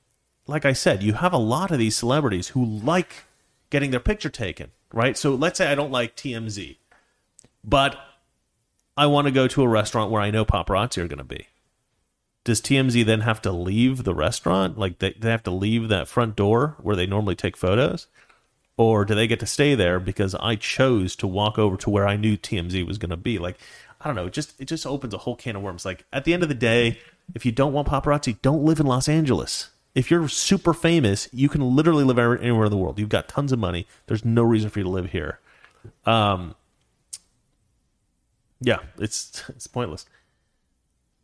[0.51, 3.25] like I said, you have a lot of these celebrities who like
[3.69, 5.17] getting their picture taken, right?
[5.17, 6.77] So let's say I don't like TMZ,
[7.63, 7.97] but
[8.97, 11.47] I want to go to a restaurant where I know paparazzi are going to be.
[12.43, 14.77] Does TMZ then have to leave the restaurant?
[14.77, 18.07] Like they, they have to leave that front door where they normally take photos?
[18.77, 22.07] Or do they get to stay there because I chose to walk over to where
[22.07, 23.37] I knew TMZ was going to be?
[23.37, 23.59] Like,
[23.99, 24.25] I don't know.
[24.25, 25.85] It just it just opens a whole can of worms.
[25.85, 26.99] Like at the end of the day,
[27.35, 29.69] if you don't want paparazzi, don't live in Los Angeles.
[29.93, 32.97] If you're super famous, you can literally live anywhere in the world.
[32.97, 33.85] You've got tons of money.
[34.07, 35.39] There's no reason for you to live here.
[36.05, 36.55] Um,
[38.61, 40.05] yeah, it's it's pointless.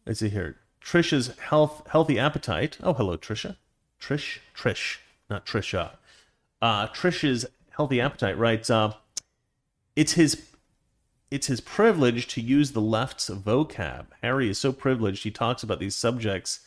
[0.05, 0.57] Let's see here.
[0.83, 2.77] Trisha's health healthy appetite.
[2.81, 3.57] Oh, hello, Trisha.
[4.01, 4.97] Trish, Trish,
[5.29, 5.91] not Trisha.
[6.61, 8.93] Uh, Trish's healthy appetite writes, uh,
[9.95, 10.47] "It's his,
[11.31, 14.07] it's his privilege to use the left's vocab.
[14.21, 15.23] Harry is so privileged.
[15.23, 16.61] He talks about these subjects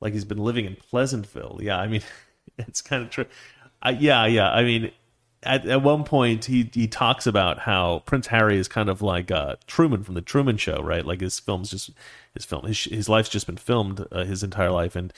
[0.00, 1.58] like he's been living in Pleasantville.
[1.62, 2.02] Yeah, I mean,
[2.58, 3.26] it's kind of true.
[3.98, 4.50] Yeah, yeah.
[4.50, 4.90] I mean,
[5.42, 9.30] at, at one point he he talks about how Prince Harry is kind of like
[9.30, 11.04] uh, Truman from the Truman Show, right?
[11.04, 11.90] Like his films just
[12.34, 15.12] his film his his life's just been filmed uh, his entire life, and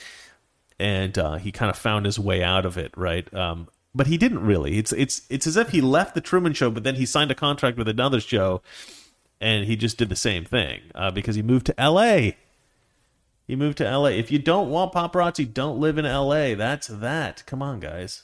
[0.79, 3.31] and uh, he kind of found his way out of it, right?
[3.33, 4.77] Um, but he didn't really.
[4.77, 7.35] It's it's it's as if he left the Truman Show, but then he signed a
[7.35, 8.61] contract with another show,
[9.41, 12.37] and he just did the same thing uh, because he moved to L.A.
[13.45, 14.11] He moved to L.A.
[14.11, 16.53] If you don't want paparazzi, don't live in L.A.
[16.53, 17.43] That's that.
[17.45, 18.23] Come on, guys.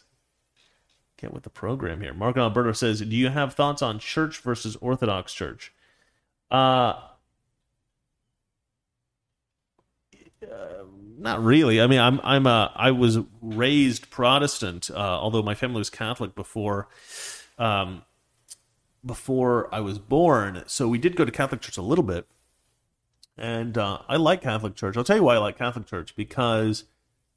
[1.17, 2.13] Get with the program here.
[2.13, 5.73] Mark Alberto says, "Do you have thoughts on church versus Orthodox church?"
[6.49, 6.93] Uh,
[10.49, 10.83] uh
[11.17, 11.81] not really.
[11.81, 16.33] I mean, I'm I'm a I was raised Protestant, uh, although my family was Catholic
[16.35, 16.87] before,
[17.57, 18.03] um,
[19.05, 20.63] before I was born.
[20.67, 22.25] So we did go to Catholic church a little bit,
[23.40, 24.98] and uh, I like Catholic church.
[24.98, 26.84] I'll tell you why I like Catholic church because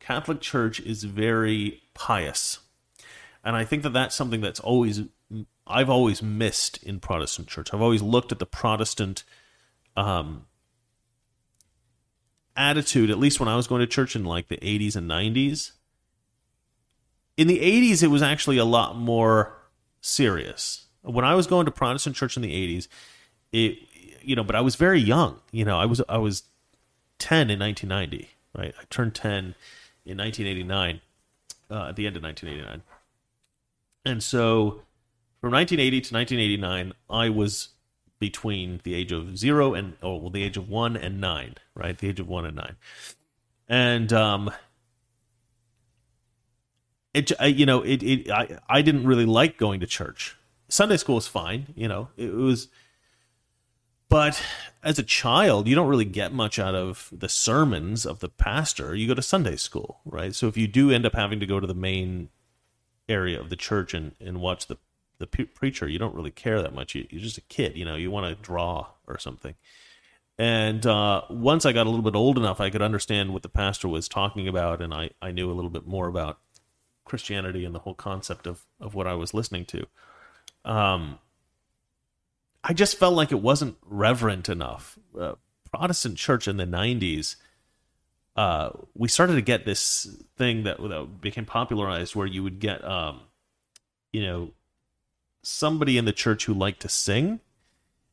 [0.01, 2.59] Catholic church is very pious,
[3.45, 5.03] and I think that that's something that's always
[5.66, 7.73] I've always missed in Protestant church.
[7.73, 9.24] I've always looked at the Protestant.
[9.97, 10.47] Um,
[12.57, 15.73] attitude, at least when I was going to church in like the 80s and 90s.
[17.37, 19.57] In the 80s, it was actually a lot more
[20.01, 20.87] serious.
[21.03, 22.89] When I was going to Protestant church in the 80s,
[23.53, 23.79] it
[24.24, 25.40] you know, but I was very young.
[25.51, 26.44] You know, I was I was
[27.19, 28.74] 10 in 1990, right?
[28.78, 29.55] I turned 10
[30.05, 31.01] in 1989,
[31.70, 32.82] uh, at the end of 1989.
[34.05, 34.82] And so
[35.40, 37.69] from 1980 to 1989, I was
[38.23, 41.99] between the age of zero and oh well the age of one and nine right
[41.99, 42.77] the age of one and nine
[43.69, 44.49] and um
[47.12, 50.36] it you know it, it I, I didn't really like going to church
[50.69, 52.69] sunday school was fine you know it was
[54.12, 54.43] but
[54.84, 58.94] as a child you don't really get much out of the sermons of the pastor
[58.94, 61.59] you go to sunday school right so if you do end up having to go
[61.59, 62.28] to the main
[63.09, 64.76] area of the church and, and watch the
[65.22, 66.94] the pre- preacher, you don't really care that much.
[66.94, 67.94] You, are just a kid, you know.
[67.94, 69.55] You want to draw or something.
[70.36, 73.48] And uh, once I got a little bit old enough, I could understand what the
[73.48, 76.39] pastor was talking about, and I, I knew a little bit more about
[77.05, 79.86] Christianity and the whole concept of, of what I was listening to.
[80.64, 81.18] Um,
[82.64, 84.98] I just felt like it wasn't reverent enough.
[85.18, 85.34] Uh,
[85.72, 87.36] Protestant church in the 90s,
[88.36, 92.84] uh, we started to get this thing that, that became popularized where you would get,
[92.84, 93.20] um,
[94.12, 94.51] you know,
[95.43, 97.40] somebody in the church who liked to sing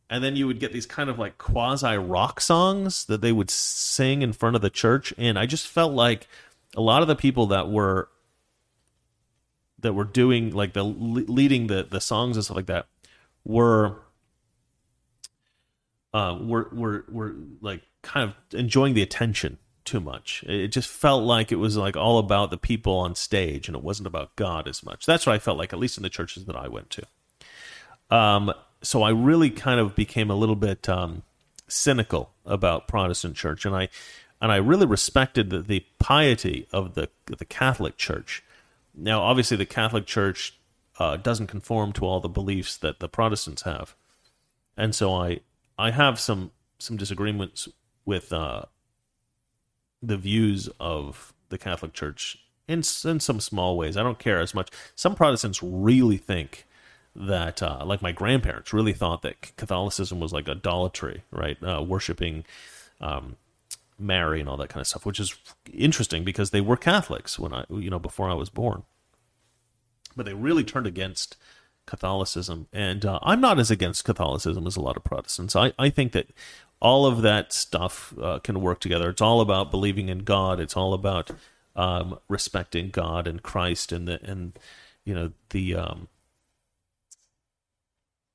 [0.09, 3.51] and then you would get these kind of like quasi rock songs that they would
[3.51, 6.27] sing in front of the church and i just felt like
[6.75, 8.09] a lot of the people that were
[9.79, 12.87] that were doing like the leading the the songs and stuff like that
[13.45, 13.99] were
[16.13, 20.43] uh were were were like kind of enjoying the attention too much.
[20.47, 23.83] It just felt like it was like all about the people on stage and it
[23.83, 25.05] wasn't about god as much.
[25.05, 27.03] That's what i felt like at least in the churches that i went to.
[28.09, 31.23] Um, so I really kind of became a little bit um,
[31.67, 33.89] cynical about Protestant church, and I
[34.41, 38.43] and I really respected the, the piety of the the Catholic Church.
[38.95, 40.57] Now, obviously, the Catholic Church
[40.97, 43.95] uh, doesn't conform to all the beliefs that the Protestants have,
[44.77, 45.41] and so I
[45.79, 47.69] I have some some disagreements
[48.05, 48.63] with uh,
[50.03, 52.37] the views of the Catholic Church
[52.67, 53.95] in in some small ways.
[53.95, 54.69] I don't care as much.
[54.93, 56.65] Some Protestants really think
[57.15, 61.57] that uh, like my grandparents really thought that Catholicism was like idolatry, right?
[61.63, 62.43] Uh, worshiping
[62.99, 63.37] um,
[63.97, 65.35] Mary and all that kind of stuff, which is
[65.73, 68.83] interesting because they were Catholics when I, you know, before I was born.
[70.15, 71.37] But they really turned against
[71.89, 75.55] Catholicism, and uh, I'm not as against Catholicism as a lot of Protestants.
[75.55, 76.27] I, I think that
[76.79, 79.09] all of that stuff uh, can work together.
[79.09, 80.59] It's all about believing in God.
[80.59, 81.31] It's all about
[81.75, 84.57] um, respecting God and Christ and the and
[85.03, 86.07] you know the um,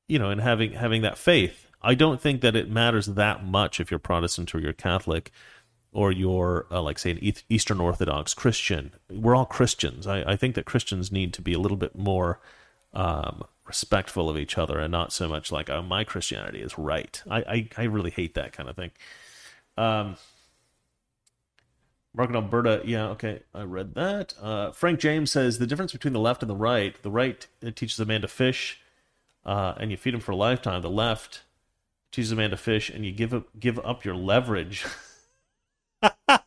[0.08, 1.68] you know and having having that faith.
[1.80, 5.30] I don't think that it matters that much if you're Protestant or you're Catholic
[5.92, 8.92] or you're uh, like say an Eastern Orthodox Christian.
[9.08, 10.08] We're all Christians.
[10.08, 12.40] I, I think that Christians need to be a little bit more
[12.94, 17.22] um, respectful of each other and not so much like oh, my Christianity is right.
[17.30, 18.90] I, I, I really hate that kind of thing.
[19.76, 20.16] Um,
[22.16, 24.34] Mark in Alberta, yeah, okay, I read that.
[24.40, 27.44] Uh, Frank James says the difference between the left and the right: the right
[27.74, 28.80] teaches a man to fish,
[29.44, 30.80] uh, and you feed him for a lifetime.
[30.82, 31.42] The left
[32.12, 34.86] teaches a man to fish, and you give up give up your leverage.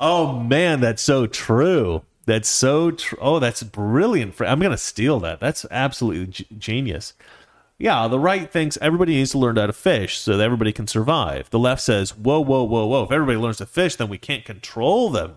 [0.00, 2.02] oh man, that's so true.
[2.28, 2.94] That's so.
[3.22, 4.38] Oh, that's brilliant.
[4.42, 5.40] I'm going to steal that.
[5.40, 7.14] That's absolutely g- genius.
[7.78, 10.86] Yeah, the right thinks everybody needs to learn how to fish so that everybody can
[10.86, 11.48] survive.
[11.48, 13.04] The left says, whoa, whoa, whoa, whoa.
[13.04, 15.36] If everybody learns to fish, then we can't control them.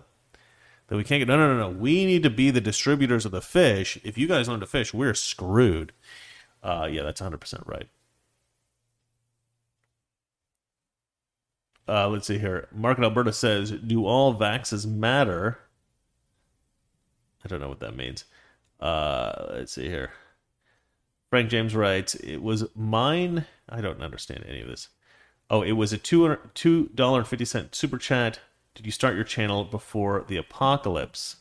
[0.88, 1.78] Then we can't get, no, no, no, no.
[1.78, 3.98] We need to be the distributors of the fish.
[4.04, 5.94] If you guys learn to fish, we're screwed.
[6.62, 7.88] Uh, yeah, that's 100% right.
[11.88, 12.68] Uh, let's see here.
[12.70, 15.58] Mark in Alberta says, "Do all vaxes matter?"
[17.44, 18.24] I don't know what that means.
[18.80, 20.12] Uh, let's see here.
[21.30, 24.88] Frank James writes, "It was mine." I don't understand any of this.
[25.48, 28.40] Oh, it was a two two dollar and fifty cent super chat.
[28.74, 31.36] Did you start your channel before the apocalypse?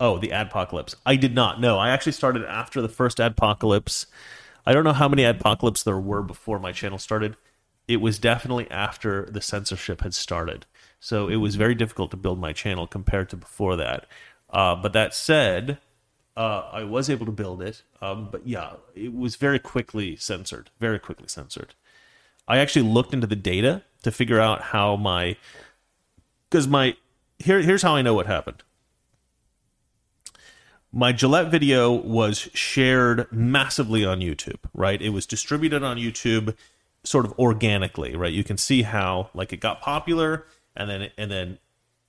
[0.00, 0.94] Oh, the adpocalypse.
[1.04, 1.60] I did not.
[1.60, 4.06] No, I actually started after the first adpocalypse.
[4.64, 7.36] I don't know how many adpocalypse there were before my channel started
[7.88, 10.66] it was definitely after the censorship had started.
[11.00, 14.06] So it was very difficult to build my channel compared to before that.
[14.50, 15.78] Uh, but that said,
[16.36, 17.82] uh, I was able to build it.
[18.00, 21.74] Um, but yeah, it was very quickly censored, very quickly censored.
[22.46, 25.36] I actually looked into the data to figure out how my,
[26.48, 26.96] because my,
[27.38, 28.62] here, here's how I know what happened.
[30.90, 35.00] My Gillette video was shared massively on YouTube, right?
[35.02, 36.56] It was distributed on YouTube
[37.04, 38.32] sort of organically, right?
[38.32, 40.46] You can see how like it got popular
[40.78, 41.58] and then and then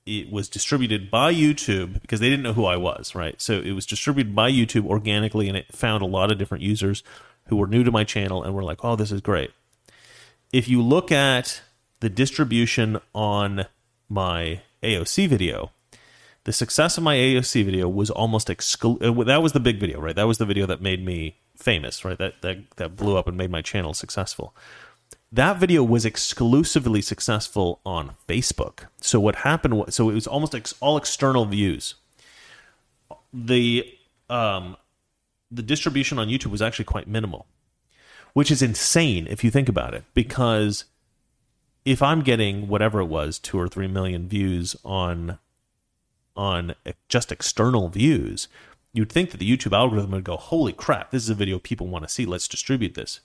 [0.06, 3.40] it was distributed by YouTube because they didn't know who I was, right?
[3.40, 7.02] So it was distributed by YouTube organically and it found a lot of different users
[7.48, 9.50] who were new to my channel and were like, "Oh, this is great."
[10.52, 11.60] If you look at
[12.00, 13.66] the distribution on
[14.08, 15.70] my AOC video,
[16.44, 20.00] the success of my AOC video was almost exclu- uh, that was the big video,
[20.00, 20.16] right?
[20.16, 22.18] That was the video that made me famous, right?
[22.18, 24.54] That that that blew up and made my channel successful
[25.32, 28.86] that video was exclusively successful on Facebook.
[29.00, 31.94] So what happened was, so it was almost ex- all external views.
[33.32, 33.86] The
[34.28, 34.76] um,
[35.50, 37.46] the distribution on YouTube was actually quite minimal,
[38.32, 40.04] which is insane if you think about it.
[40.14, 40.84] Because
[41.84, 45.38] if I'm getting whatever it was, two or three million views on
[46.36, 46.74] on
[47.08, 48.48] just external views,
[48.92, 51.12] you'd think that the YouTube algorithm would go, "Holy crap!
[51.12, 52.26] This is a video people want to see.
[52.26, 53.20] Let's distribute this."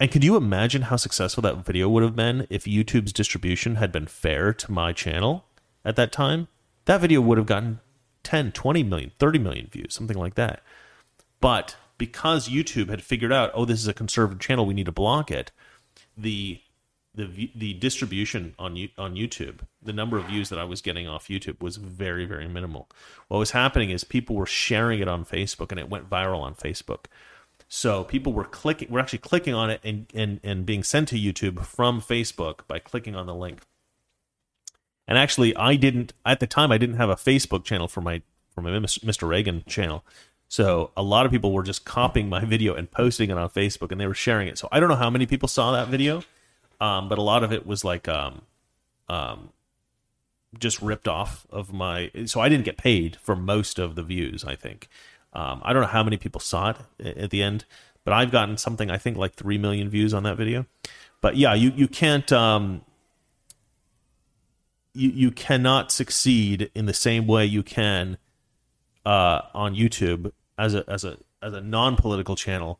[0.00, 3.92] And could you imagine how successful that video would have been if YouTube's distribution had
[3.92, 5.44] been fair to my channel
[5.84, 6.48] at that time?
[6.86, 7.80] That video would have gotten
[8.24, 10.62] 10, 20 million, 30 million views, something like that.
[11.40, 14.92] But because YouTube had figured out, oh, this is a conservative channel, we need to
[14.92, 15.52] block it,
[16.16, 16.60] the
[17.14, 21.28] the the distribution on on YouTube, the number of views that I was getting off
[21.28, 22.88] YouTube was very very minimal.
[23.28, 26.54] What was happening is people were sharing it on Facebook and it went viral on
[26.54, 27.04] Facebook.
[27.68, 31.16] So people were clicking, were actually clicking on it and, and, and being sent to
[31.16, 33.62] YouTube from Facebook by clicking on the link.
[35.06, 36.72] And actually, I didn't at the time.
[36.72, 38.22] I didn't have a Facebook channel for my
[38.54, 39.28] for my Mr.
[39.28, 40.04] Reagan channel.
[40.48, 43.90] So a lot of people were just copying my video and posting it on Facebook,
[43.90, 44.56] and they were sharing it.
[44.58, 46.22] So I don't know how many people saw that video,
[46.80, 48.42] um, but a lot of it was like um,
[49.08, 49.50] um,
[50.58, 52.10] just ripped off of my.
[52.26, 54.44] So I didn't get paid for most of the views.
[54.44, 54.88] I think
[55.34, 57.64] um, I don't know how many people saw it at the end,
[58.04, 60.66] but I've gotten something I think like three million views on that video.
[61.20, 62.82] But yeah, you you can't um,
[64.92, 68.18] you you cannot succeed in the same way you can
[69.04, 72.78] uh, on YouTube as a as a as a non political channel.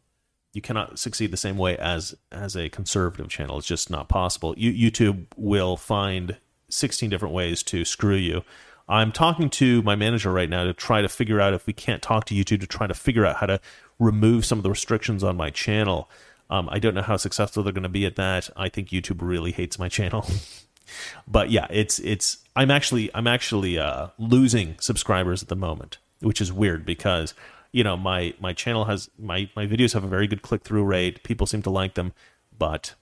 [0.53, 3.59] You cannot succeed the same way as as a conservative channel.
[3.59, 4.55] It's just not possible.
[4.57, 6.37] You, YouTube will find
[6.69, 8.45] sixteen different ways to screw you
[8.89, 12.03] I'm talking to my manager right now to try to figure out if we can't
[12.03, 13.61] talk to YouTube to try to figure out how to
[13.99, 16.11] remove some of the restrictions on my channel.
[16.51, 18.51] Um, I don't know how successful they're going to be at that.
[18.57, 20.27] I think YouTube really hates my channel.
[21.29, 25.99] but yeah, it's it's I'm actually I'm actually uh, losing subscribers at the moment.
[26.21, 27.35] which is weird because
[27.73, 30.85] you know my my channel has my my videos have a very good click through
[30.85, 31.23] rate.
[31.23, 32.13] People seem to like them,
[32.57, 32.95] but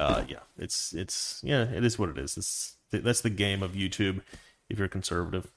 [0.00, 2.36] uh, yeah, it's it's yeah, it is what it is.
[2.36, 4.20] It's, that's the game of YouTube
[4.74, 5.50] if you're conservative.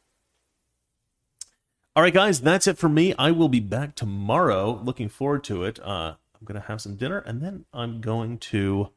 [1.96, 3.14] All right, guys, that's it for me.
[3.18, 4.80] I will be back tomorrow.
[4.84, 5.80] Looking forward to it.
[5.80, 8.92] Uh, I'm gonna have some dinner, and then I'm going to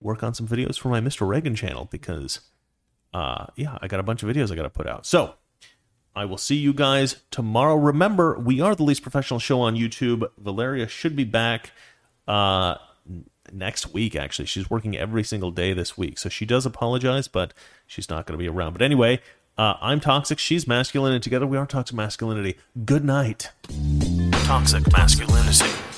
[0.00, 1.26] work on some videos for my Mr.
[1.26, 2.40] Reagan channel because,
[3.12, 5.06] uh, yeah, I got a bunch of videos I got to put out.
[5.06, 5.34] So
[6.14, 7.74] I will see you guys tomorrow.
[7.74, 10.28] Remember, we are the least professional show on YouTube.
[10.38, 11.72] Valeria should be back
[12.26, 12.76] uh,
[13.52, 14.46] next week, actually.
[14.46, 16.18] She's working every single day this week.
[16.18, 17.54] So she does apologize, but
[17.86, 18.72] she's not going to be around.
[18.72, 19.20] But anyway,
[19.58, 20.38] uh, I'm toxic.
[20.38, 21.12] She's masculine.
[21.12, 22.56] And together we are toxic masculinity.
[22.84, 23.50] Good night.
[24.44, 25.89] Toxic masculinity.